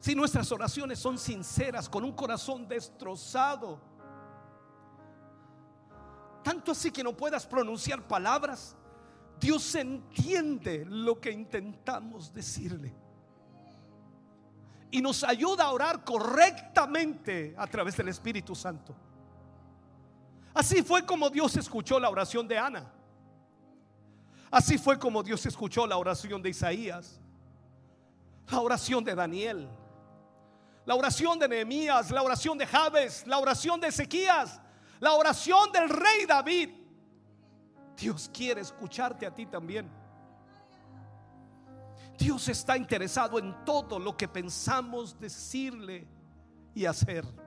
[0.02, 3.80] Si nuestras oraciones son sinceras, con un corazón destrozado,
[6.44, 8.76] tanto así que no puedas pronunciar palabras,
[9.40, 12.94] Dios entiende lo que intentamos decirle.
[14.92, 19.07] Y nos ayuda a orar correctamente a través del Espíritu Santo.
[20.58, 22.92] Así fue como Dios escuchó la oración de Ana.
[24.50, 27.20] Así fue como Dios escuchó la oración de Isaías,
[28.50, 29.70] la oración de Daniel,
[30.84, 34.60] la oración de Nehemías, la oración de Jabes, la oración de Ezequías,
[35.00, 36.70] la oración del rey David.
[37.96, 39.88] Dios quiere escucharte a ti también.
[42.18, 46.08] Dios está interesado en todo lo que pensamos decirle
[46.74, 47.47] y hacer.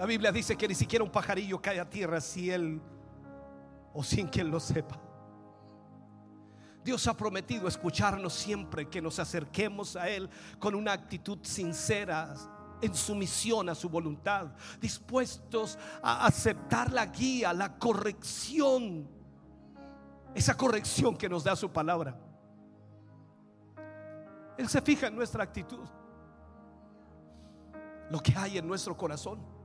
[0.00, 2.80] La Biblia dice que ni siquiera un pajarillo cae a tierra si él
[3.92, 4.98] o sin que él lo sepa.
[6.82, 12.34] Dios ha prometido escucharnos siempre que nos acerquemos a Él con una actitud sincera,
[12.80, 14.46] en sumisión a su voluntad,
[14.80, 19.06] dispuestos a aceptar la guía, la corrección,
[20.34, 22.18] esa corrección que nos da su palabra.
[24.56, 25.86] Él se fija en nuestra actitud,
[28.08, 29.59] lo que hay en nuestro corazón.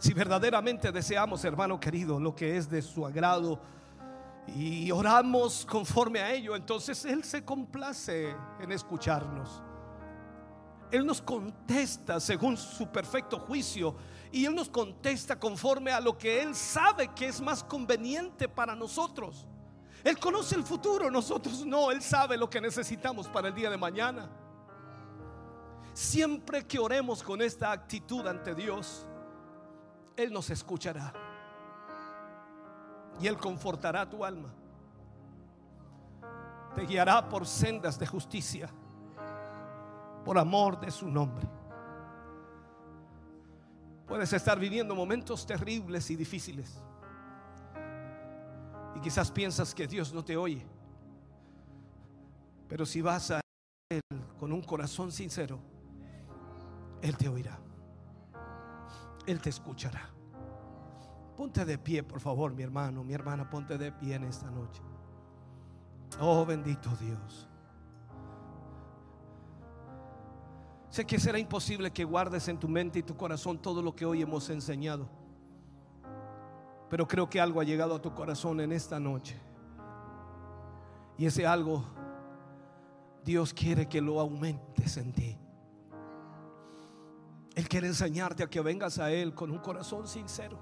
[0.00, 3.60] Si verdaderamente deseamos, hermano querido, lo que es de su agrado
[4.46, 9.62] y oramos conforme a ello, entonces Él se complace en escucharnos.
[10.90, 13.94] Él nos contesta según su perfecto juicio
[14.32, 18.74] y Él nos contesta conforme a lo que Él sabe que es más conveniente para
[18.74, 19.46] nosotros.
[20.02, 21.90] Él conoce el futuro, nosotros no.
[21.90, 24.30] Él sabe lo que necesitamos para el día de mañana.
[25.92, 29.06] Siempre que oremos con esta actitud ante Dios,
[30.22, 31.12] Él nos escuchará
[33.20, 34.52] y Él confortará tu alma.
[36.74, 38.70] Te guiará por sendas de justicia,
[40.24, 41.46] por amor de su nombre.
[44.06, 46.82] Puedes estar viviendo momentos terribles y difíciles.
[48.96, 50.66] Y quizás piensas que Dios no te oye.
[52.68, 53.40] Pero si vas a
[53.88, 54.00] Él
[54.38, 55.58] con un corazón sincero,
[57.02, 57.58] Él te oirá.
[59.26, 60.10] Él te escuchará.
[61.36, 64.82] Ponte de pie, por favor, mi hermano, mi hermana, ponte de pie en esta noche.
[66.20, 67.48] Oh, bendito Dios.
[70.90, 74.04] Sé que será imposible que guardes en tu mente y tu corazón todo lo que
[74.04, 75.08] hoy hemos enseñado.
[76.90, 79.38] Pero creo que algo ha llegado a tu corazón en esta noche.
[81.16, 81.84] Y ese algo
[83.24, 85.39] Dios quiere que lo aumentes en ti.
[87.60, 90.58] Él quiere enseñarte a que vengas a Él con un corazón sincero.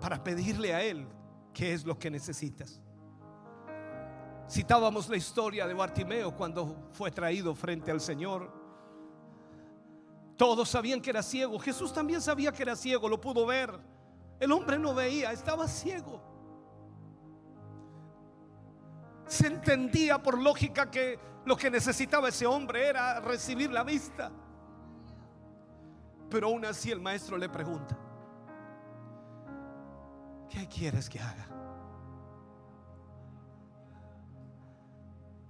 [0.00, 1.08] Para pedirle a Él
[1.52, 2.80] qué es lo que necesitas.
[4.48, 8.48] Citábamos la historia de Bartimeo cuando fue traído frente al Señor.
[10.36, 11.58] Todos sabían que era ciego.
[11.58, 13.76] Jesús también sabía que era ciego, lo pudo ver.
[14.38, 16.22] El hombre no veía, estaba ciego.
[19.34, 24.30] Se entendía por lógica que lo que necesitaba ese hombre era recibir la vista.
[26.30, 27.98] Pero aún así el maestro le pregunta,
[30.48, 31.48] ¿qué quieres que haga?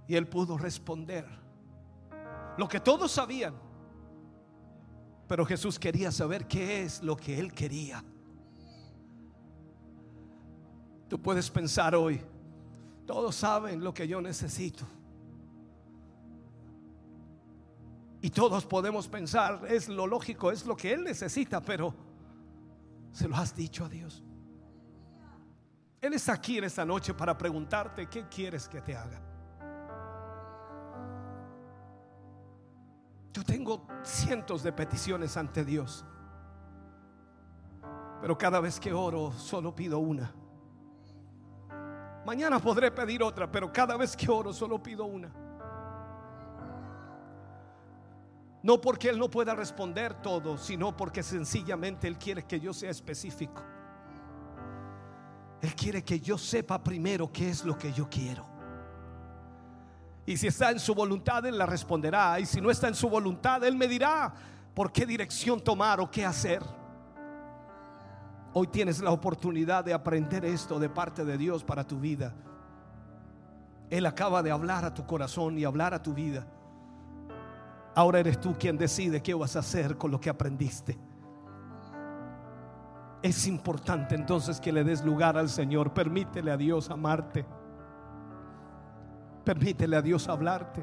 [0.07, 1.27] Y él pudo responder
[2.57, 3.53] lo que todos sabían.
[5.27, 8.03] Pero Jesús quería saber qué es lo que él quería.
[11.07, 12.19] Tú puedes pensar hoy,
[13.05, 14.85] todos saben lo que yo necesito.
[18.21, 21.93] Y todos podemos pensar, es lo lógico, es lo que Él necesita, pero
[23.11, 24.23] se lo has dicho a Dios.
[26.01, 29.21] Él está aquí en esta noche para preguntarte, ¿qué quieres que te haga?
[33.31, 36.05] Yo tengo cientos de peticiones ante Dios.
[38.21, 40.33] Pero cada vez que oro solo pido una.
[42.25, 45.31] Mañana podré pedir otra, pero cada vez que oro solo pido una.
[48.63, 52.89] No porque Él no pueda responder todo, sino porque sencillamente Él quiere que yo sea
[52.89, 53.63] específico.
[55.61, 58.43] Él quiere que yo sepa primero qué es lo que yo quiero.
[60.25, 62.39] Y si está en su voluntad, Él la responderá.
[62.39, 64.33] Y si no está en su voluntad, Él me dirá
[64.73, 66.63] por qué dirección tomar o qué hacer.
[68.57, 72.33] Hoy tienes la oportunidad de aprender esto de parte de Dios para tu vida.
[73.89, 76.47] Él acaba de hablar a tu corazón y hablar a tu vida.
[77.95, 80.97] Ahora eres tú quien decide qué vas a hacer con lo que aprendiste.
[83.21, 85.93] Es importante entonces que le des lugar al Señor.
[85.93, 87.45] Permítele a Dios amarte.
[89.43, 90.81] Permítele a Dios hablarte.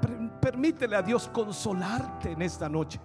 [0.00, 2.98] Per- Permítele a Dios consolarte en esta noche.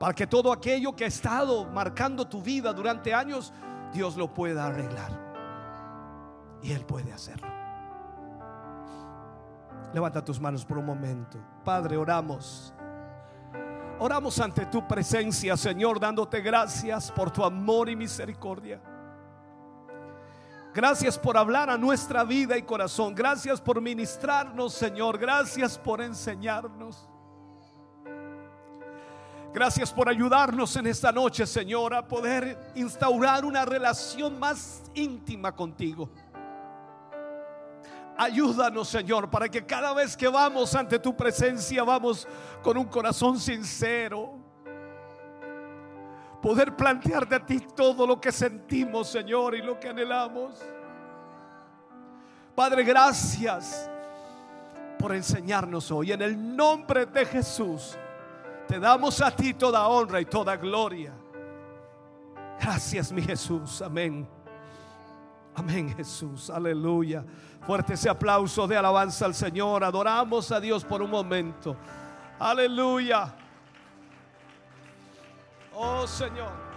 [0.00, 3.52] Para que todo aquello que ha estado marcando tu vida durante años,
[3.92, 5.12] Dios lo pueda arreglar.
[6.62, 7.46] Y Él puede hacerlo.
[9.92, 11.36] Levanta tus manos por un momento.
[11.62, 12.72] Padre, oramos.
[13.98, 18.80] Oramos ante tu presencia, Señor, dándote gracias por tu amor y misericordia.
[20.72, 23.14] Gracias por hablar a nuestra vida y corazón.
[23.14, 25.18] Gracias por ministrarnos, Señor.
[25.18, 27.06] Gracias por enseñarnos.
[29.52, 36.08] Gracias por ayudarnos en esta noche, Señor, a poder instaurar una relación más íntima contigo.
[38.16, 42.28] Ayúdanos, Señor, para que cada vez que vamos ante tu presencia vamos
[42.62, 44.34] con un corazón sincero.
[46.40, 50.60] Poder plantearte a ti todo lo que sentimos, Señor, y lo que anhelamos.
[52.54, 53.90] Padre, gracias
[54.98, 56.12] por enseñarnos hoy.
[56.12, 57.98] En el nombre de Jesús,
[58.70, 61.12] te damos a ti toda honra y toda gloria.
[62.60, 63.82] Gracias, mi Jesús.
[63.82, 64.28] Amén.
[65.56, 66.48] Amén, Jesús.
[66.50, 67.24] Aleluya.
[67.66, 69.82] Fuerte ese aplauso de alabanza al Señor.
[69.82, 71.76] Adoramos a Dios por un momento.
[72.38, 73.34] Aleluya.
[75.74, 76.69] Oh Señor.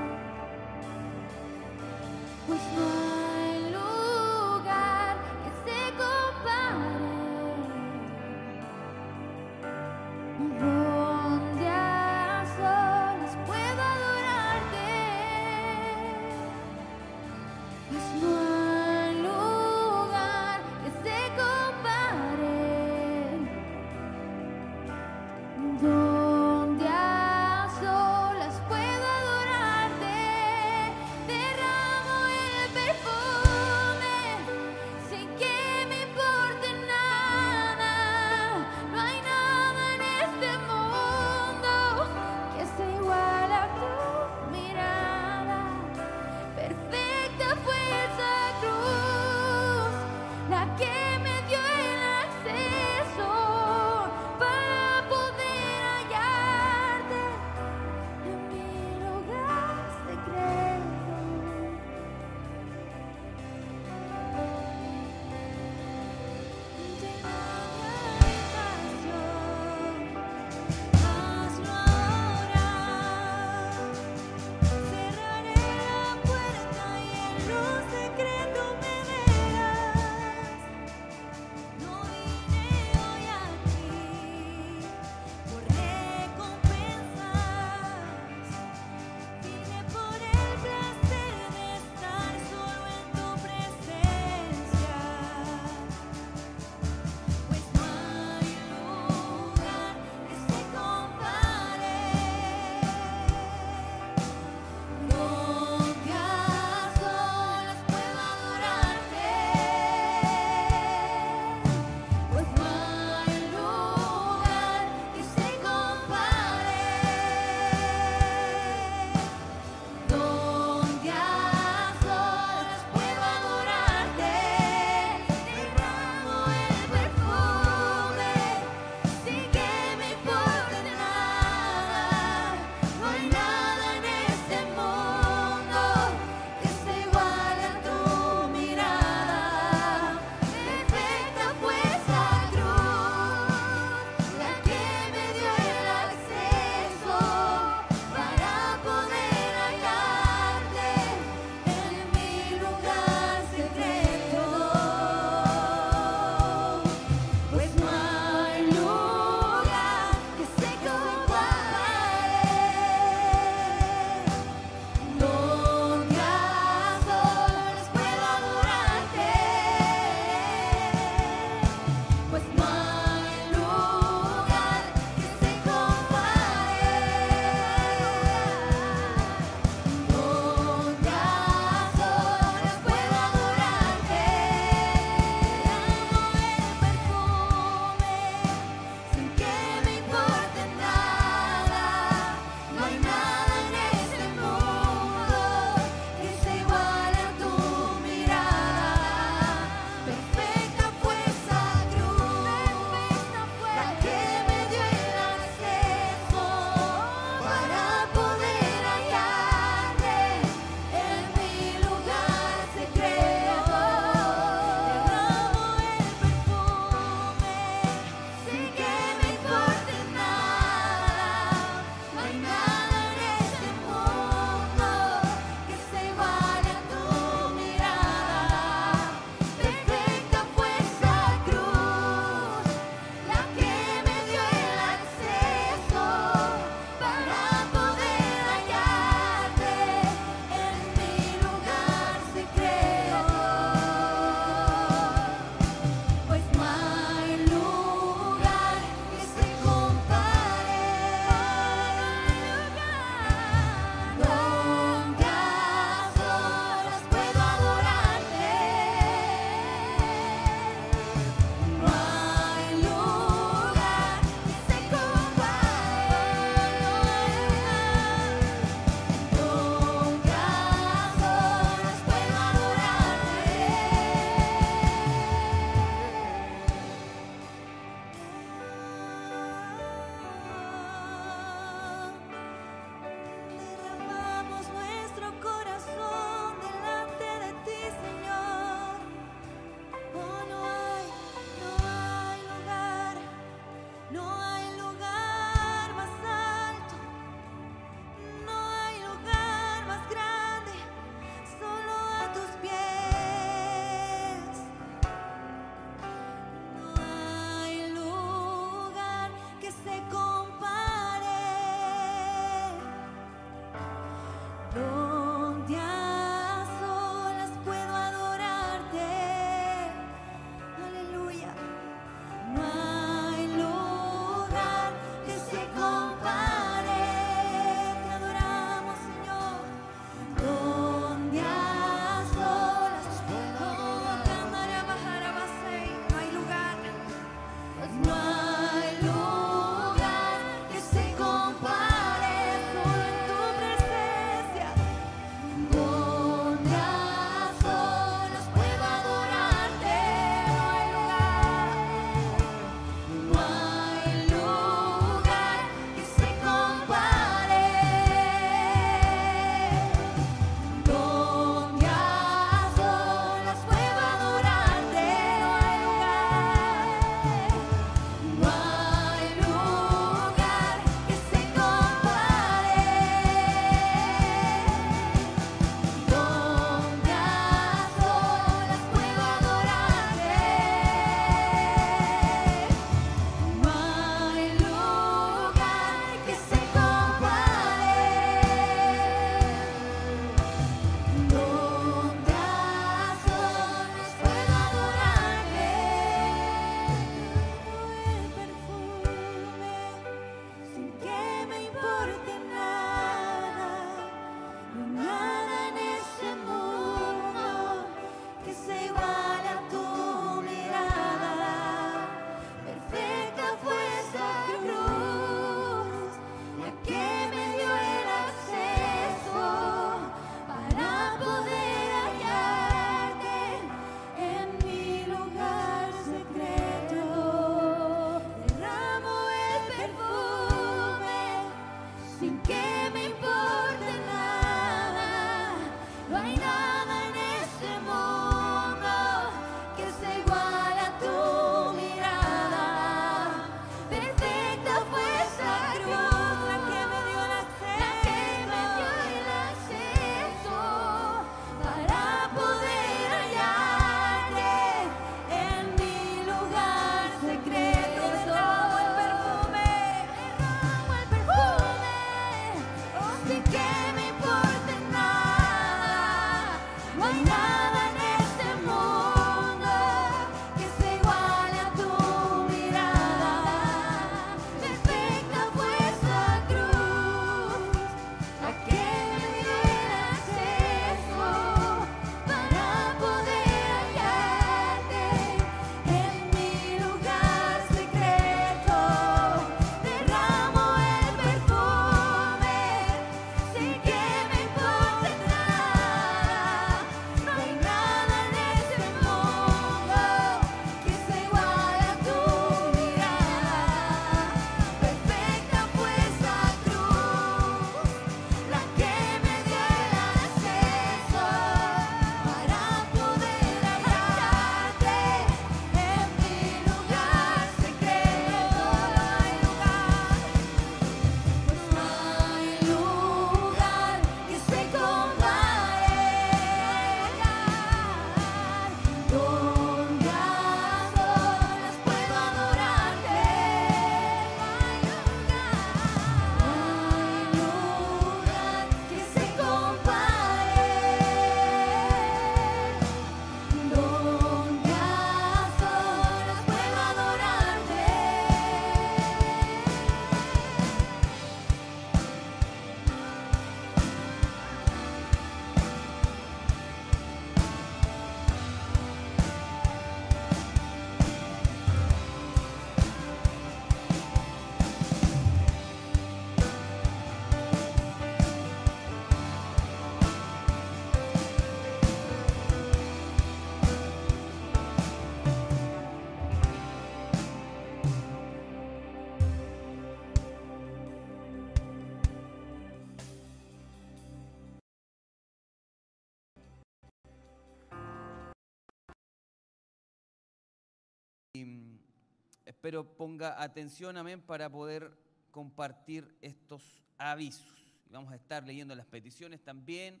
[592.62, 594.96] Espero ponga atención, amén, para poder
[595.32, 596.62] compartir estos
[596.96, 597.52] avisos.
[597.90, 600.00] Vamos a estar leyendo las peticiones también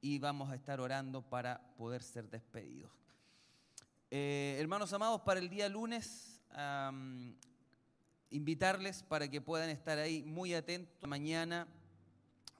[0.00, 2.90] y vamos a estar orando para poder ser despedidos.
[4.10, 6.42] Eh, hermanos amados, para el día lunes,
[8.30, 11.68] invitarles para que puedan estar ahí muy atentos mañana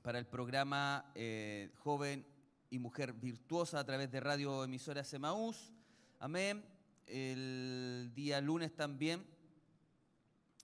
[0.02, 2.24] para el programa eh, Joven
[2.70, 5.72] y Mujer Virtuosa a través de Radio Emisora Semaús.
[6.20, 6.64] Amén.
[7.08, 9.31] El día lunes también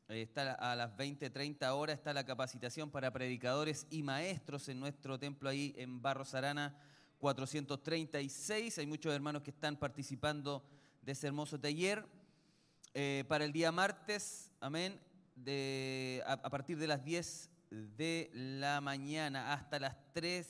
[0.09, 5.19] está a las 20, 30 horas está la capacitación para predicadores y maestros en nuestro
[5.19, 6.75] templo ahí en Barros Arana
[7.19, 8.79] 436.
[8.79, 10.65] Hay muchos hermanos que están participando
[11.03, 12.07] de ese hermoso taller.
[12.95, 14.99] Eh, para el día martes, amén,
[16.27, 20.49] a, a partir de las 10 de la mañana hasta las 3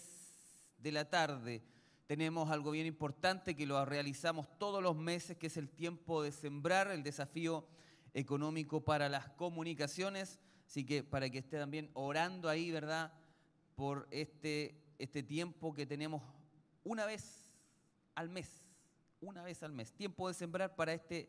[0.79, 1.65] de la tarde,
[2.07, 6.31] tenemos algo bien importante que lo realizamos todos los meses, que es el tiempo de
[6.31, 7.67] sembrar, el desafío
[8.15, 10.39] económico para las comunicaciones.
[10.67, 13.13] Así que para que esté también orando ahí, ¿verdad?
[13.75, 16.23] Por este, este tiempo que tenemos
[16.85, 17.53] una vez
[18.15, 18.65] al mes,
[19.21, 19.93] una vez al mes.
[19.93, 21.29] Tiempo de sembrar para este,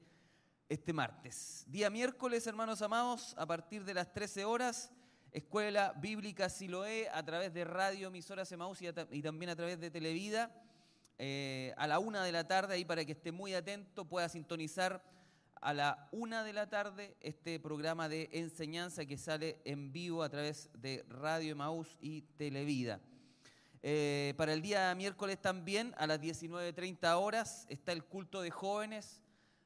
[0.67, 1.65] este martes.
[1.67, 4.91] Día miércoles, hermanos amados, a partir de las 13 horas,
[5.31, 9.91] Escuela Bíblica Siloé, a través de Radio Emisora Semaús y, y también a través de
[9.91, 10.51] Televida,
[11.19, 15.03] eh, a la una de la tarde, ahí para que esté muy atento, pueda sintonizar
[15.61, 20.29] a la una de la tarde este programa de enseñanza que sale en vivo a
[20.29, 22.99] través de Radio Emaús y Televida.
[23.81, 29.21] Eh, para el día miércoles también, a las 19.30 horas, está el culto de jóvenes.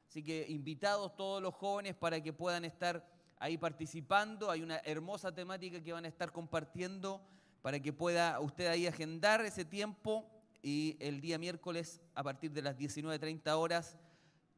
[0.08, 3.08] Así que invitados todos los jóvenes para que puedan estar
[3.38, 4.50] ahí participando.
[4.50, 7.20] Hay una hermosa temática que van a estar compartiendo
[7.62, 10.30] para que pueda usted ahí agendar ese tiempo.
[10.62, 13.98] Y el día miércoles, a partir de las 19.30 horas,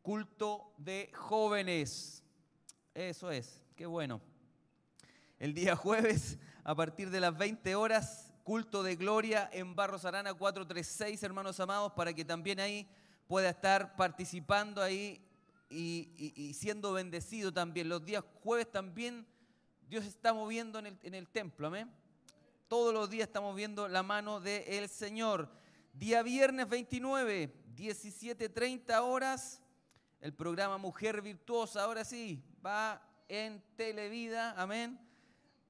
[0.06, 2.22] culto de jóvenes.
[2.94, 4.20] Eso es, qué bueno.
[5.36, 10.32] El día jueves, a partir de las 20 horas, culto de gloria en Barros Arana
[10.32, 12.88] 436, hermanos amados, para que también ahí
[13.26, 15.20] pueda estar participando ahí
[15.68, 17.88] y, siendo bendecido también.
[17.88, 19.26] Los días jueves también
[19.88, 21.90] Dios está moviendo en el, en el templo, amén.
[22.68, 25.50] Todos los días estamos viendo la mano del Señor.
[25.94, 29.62] Día viernes 29, 17.30 horas,
[30.26, 34.98] el programa Mujer Virtuosa, ahora sí, va en Televida, amén.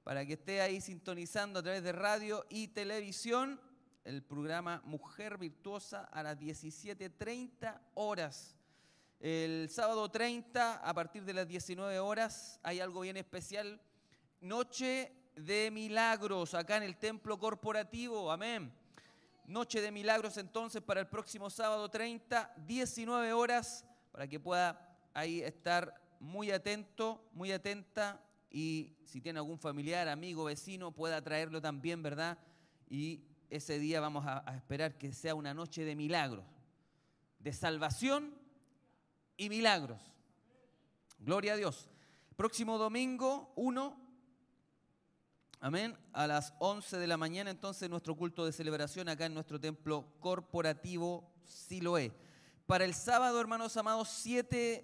[0.03, 3.61] Para que esté ahí sintonizando a través de radio y televisión,
[4.03, 8.55] el programa Mujer Virtuosa a las 17.30 horas.
[9.19, 13.79] El sábado 30, a partir de las 19 horas, hay algo bien especial.
[14.41, 18.73] Noche de milagros acá en el templo corporativo, amén.
[19.45, 23.85] Noche de Milagros entonces para el próximo sábado 30, 19 horas,
[24.17, 30.45] para que pueda ahí estar muy atento, muy atenta y si tiene algún familiar, amigo,
[30.45, 32.39] vecino, pueda traerlo también, ¿verdad?
[32.89, 33.21] Y
[33.51, 36.43] ese día vamos a, esperar que sea una noche de milagros,
[37.37, 38.33] de salvación
[39.37, 40.01] y milagros.
[41.19, 41.87] Gloria a Dios.
[42.35, 44.01] Próximo domingo 1,
[45.59, 49.59] amén, a las 11 de la mañana entonces nuestro culto de celebración acá en nuestro
[49.59, 52.25] templo corporativo Siloé.
[52.67, 54.83] Para el sábado, hermanos amados, 7,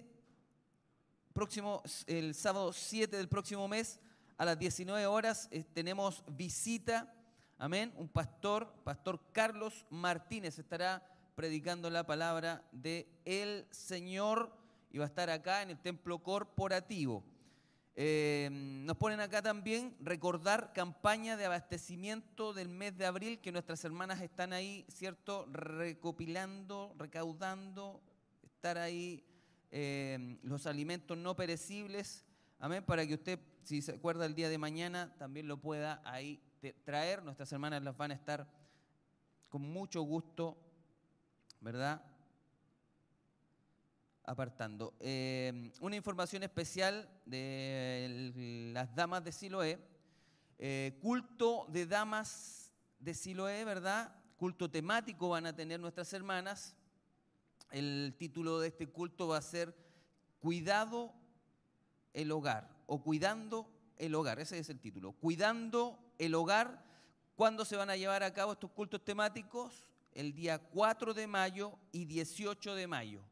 [1.34, 4.00] próximo, el sábado 7 del próximo mes,
[4.38, 7.14] a las 19 horas, eh, tenemos visita,
[7.58, 14.50] amén, un pastor, pastor Carlos Martínez, estará predicando la palabra de el Señor
[14.90, 17.22] y va a estar acá en el templo corporativo.
[17.96, 23.84] Eh, nos ponen acá también recordar campaña de abastecimiento del mes de abril que nuestras
[23.84, 25.46] hermanas están ahí, ¿cierto?
[25.52, 28.02] Recopilando, recaudando,
[28.42, 29.24] estar ahí
[29.70, 32.24] eh, los alimentos no perecibles,
[32.58, 36.40] amén, para que usted, si se acuerda el día de mañana, también lo pueda ahí
[36.84, 37.22] traer.
[37.22, 38.48] Nuestras hermanas las van a estar
[39.48, 40.56] con mucho gusto,
[41.60, 42.02] ¿verdad?
[44.24, 44.94] Apartando.
[45.00, 49.78] Eh, una información especial de las damas de Siloé.
[50.58, 54.14] Eh, culto de damas de Siloé, ¿verdad?
[54.36, 56.74] Culto temático van a tener nuestras hermanas.
[57.70, 59.74] El título de este culto va a ser
[60.38, 61.12] Cuidado
[62.12, 64.38] el hogar o Cuidando el hogar.
[64.40, 65.12] Ese es el título.
[65.12, 66.82] Cuidando el hogar.
[67.36, 69.88] ¿Cuándo se van a llevar a cabo estos cultos temáticos?
[70.12, 73.24] El día 4 de mayo y 18 de mayo.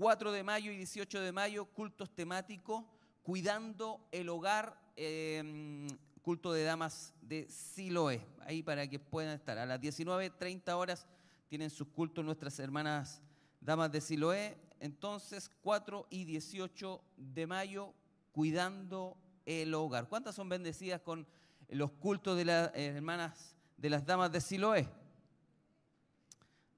[0.00, 2.86] 4 de mayo y 18 de mayo, cultos temáticos,
[3.22, 5.86] cuidando el hogar, eh,
[6.22, 9.58] culto de damas de Siloé, ahí para que puedan estar.
[9.58, 11.06] A las 19.30 horas
[11.48, 13.20] tienen sus cultos nuestras hermanas
[13.60, 14.56] damas de Siloé.
[14.80, 17.92] Entonces, 4 y 18 de mayo,
[18.32, 20.08] cuidando el hogar.
[20.08, 21.26] ¿Cuántas son bendecidas con
[21.68, 24.88] los cultos de las hermanas de las damas de Siloé?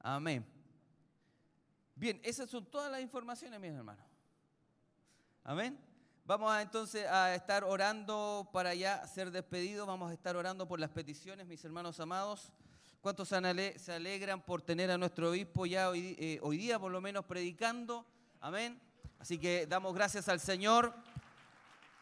[0.01, 0.52] Amén.
[2.03, 4.05] Bien, esas son todas las informaciones, mis hermanos.
[5.45, 5.79] Amén.
[6.25, 9.87] Vamos entonces a estar orando para ya ser despedidos.
[9.87, 12.51] Vamos a estar orando por las peticiones, mis hermanos amados.
[13.03, 16.77] ¿Cuántos se ale- se alegran por tener a nuestro obispo ya hoy, eh, hoy día,
[16.81, 18.05] por lo menos, predicando?
[18.41, 18.81] Amén.
[19.21, 20.93] Así que damos gracias al Señor,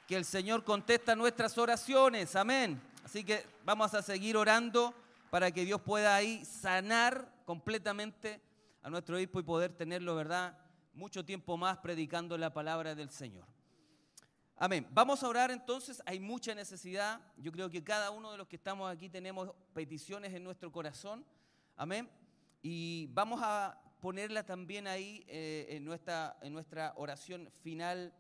[0.09, 2.37] que el Señor contesta nuestras oraciones.
[2.37, 2.81] Amén.
[3.05, 4.95] Así que vamos a seguir orando
[5.29, 8.41] para que Dios pueda ahí sanar completamente
[8.83, 10.59] a nuestro obispo y poder tenerlo, ¿verdad?
[10.93, 13.47] Mucho tiempo más predicando la palabra del Señor.
[14.57, 14.87] Amén.
[14.91, 16.03] Vamos a orar entonces.
[16.05, 17.21] Hay mucha necesidad.
[17.39, 21.25] Yo creo que cada uno de los que estamos aquí tenemos peticiones en nuestro corazón.
[21.77, 22.11] Amén.
[22.63, 28.13] Y vamos a ponerla también ahí eh, en, nuestra, en nuestra oración final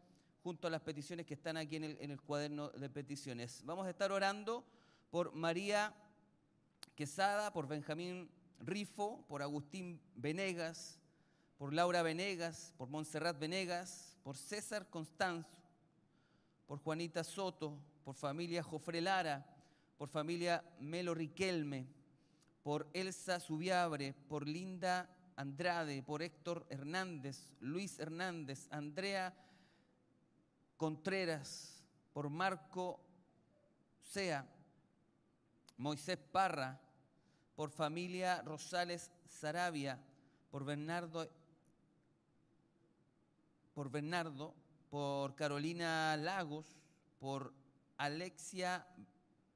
[0.42, 3.62] junto a las peticiones que están aquí en el, en el cuaderno de peticiones.
[3.64, 4.64] Vamos a estar orando
[5.10, 5.94] por María
[6.94, 8.30] Quesada, por Benjamín
[8.60, 11.00] Rifo, por Agustín Venegas,
[11.56, 15.58] por Laura Venegas, por Montserrat Venegas, por César Constanzo,
[16.66, 19.46] por Juanita Soto, por familia Jofre Lara,
[19.98, 21.86] por familia Melo Riquelme,
[22.62, 29.34] por Elsa Subiabre, por Linda Andrade, por Héctor Hernández, Luis Hernández, Andrea
[30.76, 31.82] Contreras,
[32.12, 33.00] por Marco
[34.02, 34.46] Sea,
[35.76, 36.80] Moisés Parra,
[37.60, 40.00] por familia Rosales Sarabia,
[40.50, 41.30] por Bernardo,
[43.74, 44.54] por Bernardo,
[44.88, 46.64] por Carolina Lagos,
[47.18, 47.52] por
[47.98, 48.86] Alexia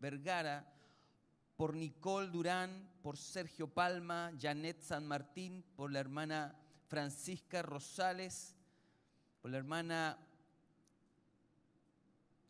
[0.01, 0.71] Vergara,
[1.57, 6.55] por Nicole Durán, por Sergio Palma, Janet San Martín, por la hermana
[6.89, 8.55] Francisca Rosales,
[9.41, 10.19] por la hermana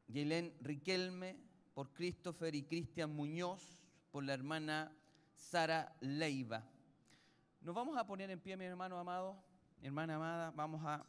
[0.08, 1.36] Yelén Riquelme,
[1.74, 3.78] por Christopher y Cristian Muñoz,
[4.10, 4.90] por la hermana
[5.44, 6.64] Sara Leiva.
[7.60, 9.36] Nos vamos a poner en pie, mi hermano amado,
[9.82, 11.04] hermana amada, vamos a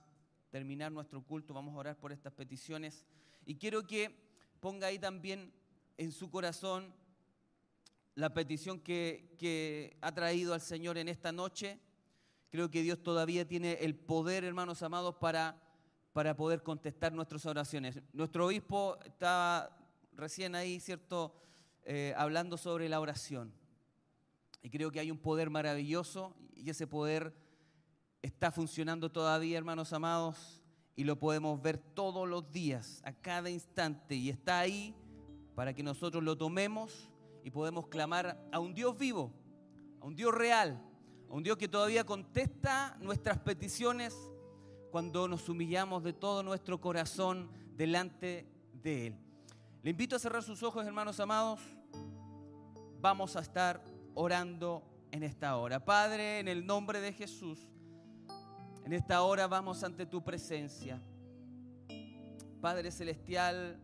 [0.49, 3.05] terminar nuestro culto, vamos a orar por estas peticiones.
[3.45, 4.13] Y quiero que
[4.59, 5.53] ponga ahí también
[5.97, 6.93] en su corazón
[8.13, 11.79] la petición que, que ha traído al Señor en esta noche.
[12.49, 15.61] Creo que Dios todavía tiene el poder, hermanos amados, para,
[16.13, 18.01] para poder contestar nuestras oraciones.
[18.13, 19.75] Nuestro obispo estaba
[20.13, 21.33] recién ahí, ¿cierto?,
[21.87, 23.53] Eh, hablando sobre la oración.
[24.65, 27.35] Y creo que hay un poder maravilloso y ese poder
[28.23, 30.59] está funcionando todavía, hermanos amados,
[30.95, 34.95] y lo podemos ver todos los días, a cada instante, y está ahí
[35.53, 37.11] para que nosotros lo tomemos
[37.43, 39.31] y podemos clamar a un Dios vivo,
[40.01, 40.81] a un Dios real,
[41.29, 44.17] a un Dios que todavía contesta nuestras peticiones
[44.89, 48.49] cuando nos humillamos de todo nuestro corazón delante
[48.81, 49.15] de Él.
[49.83, 51.59] Le invito a cerrar sus ojos, hermanos amados.
[52.99, 55.83] Vamos a estar orando en esta hora.
[55.83, 57.59] Padre, en el nombre de Jesús,
[58.83, 61.01] en esta hora vamos ante tu presencia.
[62.61, 63.79] Padre Celestial,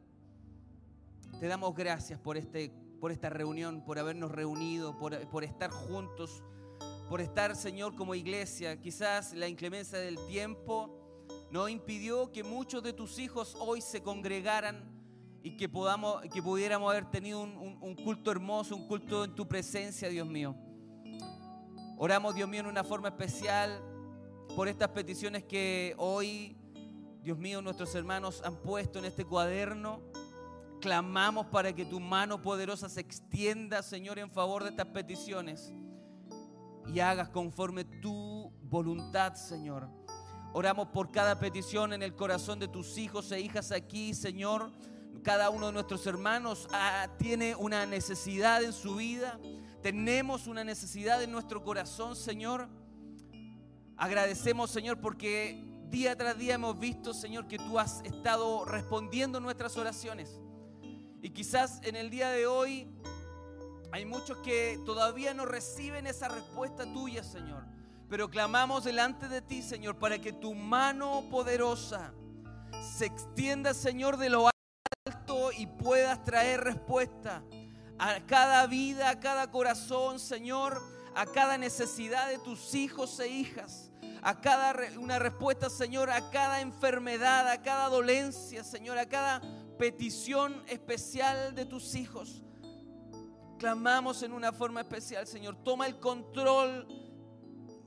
[1.39, 6.43] te damos gracias por, este, por esta reunión, por habernos reunido, por, por estar juntos,
[7.09, 8.79] por estar, Señor, como iglesia.
[8.79, 10.97] Quizás la inclemencia del tiempo
[11.51, 14.90] no impidió que muchos de tus hijos hoy se congregaran
[15.43, 19.33] y que, podamos, que pudiéramos haber tenido un, un- un culto hermoso, un culto en
[19.35, 20.55] tu presencia, Dios mío.
[21.97, 23.81] Oramos, Dios mío, en una forma especial
[24.55, 26.57] por estas peticiones que hoy,
[27.23, 30.01] Dios mío, nuestros hermanos han puesto en este cuaderno.
[30.79, 35.71] Clamamos para que tu mano poderosa se extienda, Señor, en favor de estas peticiones
[36.91, 39.87] y hagas conforme tu voluntad, Señor.
[40.53, 44.71] Oramos por cada petición en el corazón de tus hijos e hijas aquí, Señor.
[45.23, 49.39] Cada uno de nuestros hermanos ah, tiene una necesidad en su vida.
[49.81, 52.67] Tenemos una necesidad en nuestro corazón, Señor.
[53.97, 59.77] Agradecemos, Señor, porque día tras día hemos visto, Señor, que tú has estado respondiendo nuestras
[59.77, 60.39] oraciones.
[61.21, 62.87] Y quizás en el día de hoy
[63.91, 67.65] hay muchos que todavía no reciben esa respuesta tuya, Señor.
[68.09, 72.13] Pero clamamos delante de ti, Señor, para que tu mano poderosa
[72.81, 74.51] se extienda, Señor, de lo
[75.57, 77.43] y puedas traer respuesta
[77.97, 80.81] a cada vida, a cada corazón, Señor,
[81.15, 86.61] a cada necesidad de tus hijos e hijas, a cada una respuesta, Señor, a cada
[86.61, 89.41] enfermedad, a cada dolencia, Señor, a cada
[89.77, 92.43] petición especial de tus hijos.
[93.57, 95.55] Clamamos en una forma especial, Señor.
[95.63, 96.87] Toma el control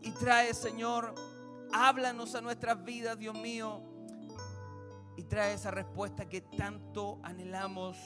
[0.01, 1.15] y trae, Señor,
[1.73, 3.83] háblanos a nuestras vidas, Dios mío,
[5.25, 7.97] trae esa respuesta que tanto anhelamos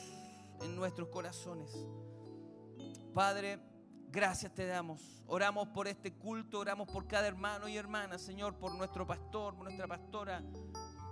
[0.61, 1.71] en nuestros corazones.
[3.15, 3.59] Padre,
[4.11, 5.23] gracias te damos.
[5.27, 9.65] Oramos por este culto, oramos por cada hermano y hermana, Señor, por nuestro pastor, por
[9.65, 10.43] nuestra pastora,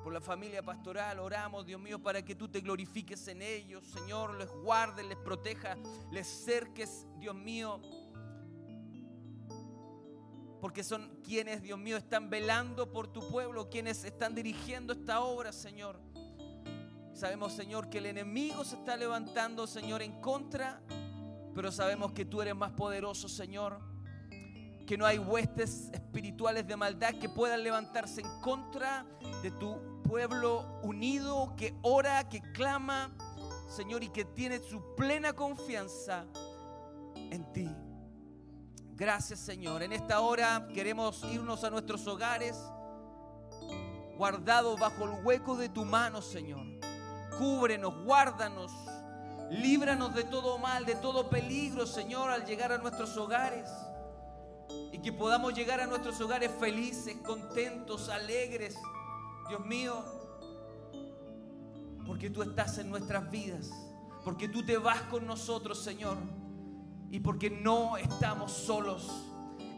[0.03, 1.19] por la familia pastoral.
[1.19, 5.77] Oramos, Dios mío, para que tú te glorifiques en ellos, Señor, les guardes, les proteja,
[6.11, 7.81] les cerques, Dios mío.
[10.61, 15.53] Porque son quienes, Dios mío, están velando por tu pueblo, quienes están dirigiendo esta obra,
[15.53, 16.01] Señor.
[17.13, 20.83] Sabemos, Señor, que el enemigo se está levantando, Señor, en contra,
[21.55, 23.81] pero sabemos que tú eres más poderoso, Señor.
[24.87, 29.07] Que no hay huestes espirituales de maldad que puedan levantarse en contra
[29.43, 33.11] de tu pueblo unido, que ora, que clama,
[33.69, 36.27] Señor, y que tiene su plena confianza
[37.31, 37.69] en ti.
[38.97, 39.83] Gracias, Señor.
[39.83, 42.57] En esta hora queremos irnos a nuestros hogares,
[44.17, 46.65] guardados bajo el hueco de tu mano, Señor.
[47.37, 48.73] Cúbrenos, guárdanos,
[49.51, 53.69] líbranos de todo mal, de todo peligro, Señor, al llegar a nuestros hogares.
[54.91, 58.79] Y que podamos llegar a nuestros hogares felices, contentos, alegres.
[59.51, 60.03] Dios mío,
[62.07, 63.71] porque tú estás en nuestras vidas,
[64.25, 66.17] porque tú te vas con nosotros, Señor,
[67.11, 69.11] y porque no estamos solos.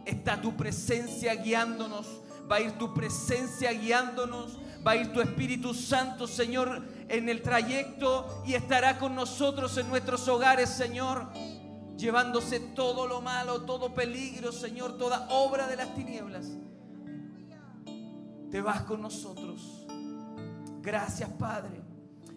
[0.04, 2.06] Está tu presencia guiándonos,
[2.50, 7.42] va a ir tu presencia guiándonos, va a ir tu Espíritu Santo, Señor, en el
[7.42, 11.28] trayecto y estará con nosotros en nuestros hogares, Señor,
[11.96, 16.46] llevándose todo lo malo, todo peligro, Señor, toda obra de las tinieblas.
[18.50, 19.86] Te vas con nosotros.
[20.80, 21.82] Gracias, Padre.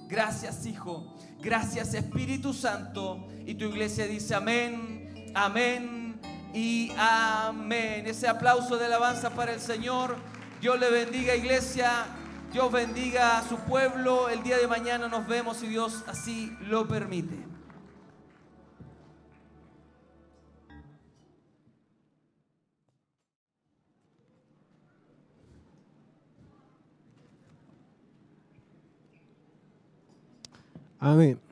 [0.09, 1.15] Gracias, Hijo.
[1.39, 3.27] Gracias, Espíritu Santo.
[3.45, 6.19] Y tu iglesia dice amén, amén
[6.53, 8.05] y amén.
[8.07, 10.15] Ese aplauso de alabanza para el Señor.
[10.59, 12.05] Dios le bendiga, iglesia.
[12.53, 14.29] Dios bendiga a su pueblo.
[14.29, 17.51] El día de mañana nos vemos si Dios así lo permite.
[30.99, 31.50] Amén.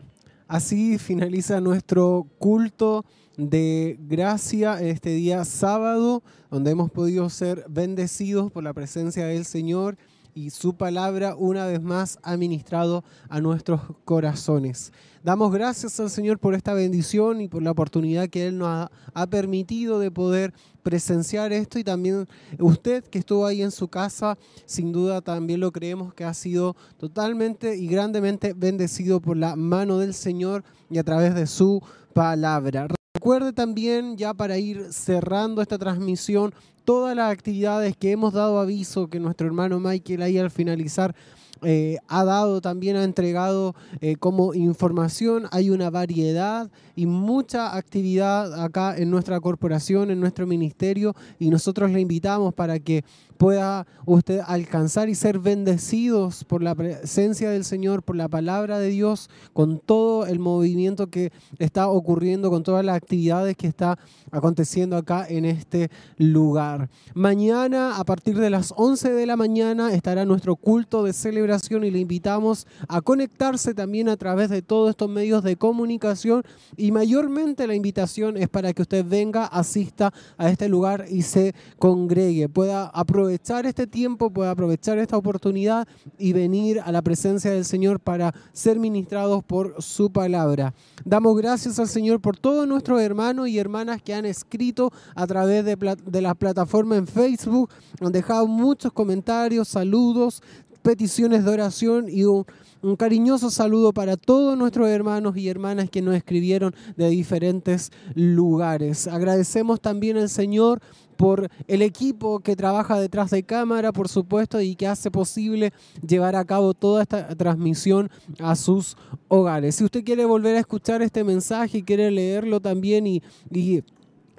[0.49, 3.05] Así finaliza nuestro culto
[3.37, 9.95] de gracia este día sábado, donde hemos podido ser bendecidos por la presencia del Señor
[10.33, 14.91] y su palabra una vez más ha ministrado a nuestros corazones.
[15.21, 19.27] Damos gracias al Señor por esta bendición y por la oportunidad que Él nos ha,
[19.27, 22.25] permitido de poder presenciar esto y también
[22.57, 26.77] usted que estuvo ahí en su casa, sin duda también lo creemos que ha sido
[26.97, 31.83] totalmente y grandemente bendecido por la mano del Señor y a través de su
[32.13, 32.87] palabra.
[33.13, 36.53] Recuerde también, ya para ir cerrando esta transmisión,
[36.85, 41.13] todas las actividades que hemos dado aviso que nuestro hermano Michael ahí al finalizar
[41.63, 45.47] eh, ha dado, también ha entregado eh, como información.
[45.51, 51.91] Hay una variedad y mucha actividad acá en nuestra corporación, en nuestro ministerio y nosotros
[51.91, 53.03] le invitamos para que
[53.39, 58.89] pueda usted alcanzar y ser bendecidos por la presencia del Señor, por la palabra de
[58.89, 63.97] Dios, con todo el movimiento que está ocurriendo, con todas las actividades que está
[64.29, 66.89] aconteciendo acá en este lugar.
[67.13, 71.91] Mañana, a partir de las 11 de la mañana, estará nuestro culto de celebración y
[71.91, 76.43] le invitamos a conectarse también a través de todos estos medios de comunicación
[76.75, 81.55] y mayormente la invitación es para que usted venga, asista a este lugar y se
[81.77, 87.65] congregue, pueda aprovechar este tiempo, pueda aprovechar esta oportunidad y venir a la presencia del
[87.65, 90.73] Señor para ser ministrados por su palabra.
[91.05, 95.65] Damos gracias al Señor por todos nuestros hermanos y hermanas que han escrito a través
[95.65, 95.75] de,
[96.05, 97.69] de la plataforma en Facebook,
[98.01, 100.41] han dejado muchos comentarios, saludos,
[100.81, 102.45] peticiones de oración y un,
[102.81, 109.07] un cariñoso saludo para todos nuestros hermanos y hermanas que nos escribieron de diferentes lugares.
[109.07, 110.81] Agradecemos también al Señor
[111.19, 115.73] por el equipo que trabaja detrás de cámara, por supuesto, y que hace posible
[116.07, 118.95] llevar a cabo toda esta transmisión a sus
[119.27, 119.75] hogares.
[119.75, 123.21] Si usted quiere volver a escuchar este mensaje y quiere leerlo también y,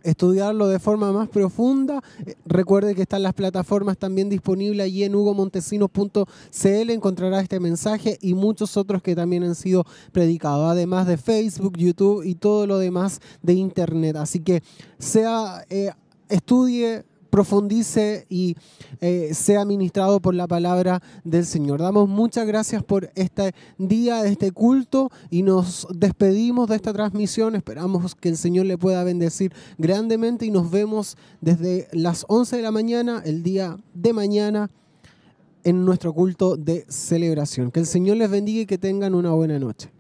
[0.02, 5.14] estudiarlo de forma más profunda, eh, recuerde que están las plataformas también disponibles allí en
[5.14, 11.76] hugomontesinos.cl, encontrará este mensaje y muchos otros que también han sido predicados, además de Facebook,
[11.76, 14.16] YouTube y todo lo demás de Internet.
[14.16, 14.62] Así que
[14.98, 15.90] sea, eh,
[16.30, 18.56] estudie, profundice y
[19.00, 21.80] eh, sea ministrado por la palabra del Señor.
[21.80, 27.54] Damos muchas gracias por este día, este culto y nos despedimos de esta transmisión.
[27.54, 32.62] Esperamos que el Señor le pueda bendecir grandemente y nos vemos desde las 11 de
[32.62, 34.70] la mañana, el día de mañana,
[35.62, 37.70] en nuestro culto de celebración.
[37.70, 39.90] Que el Señor les bendiga y que tengan una buena noche.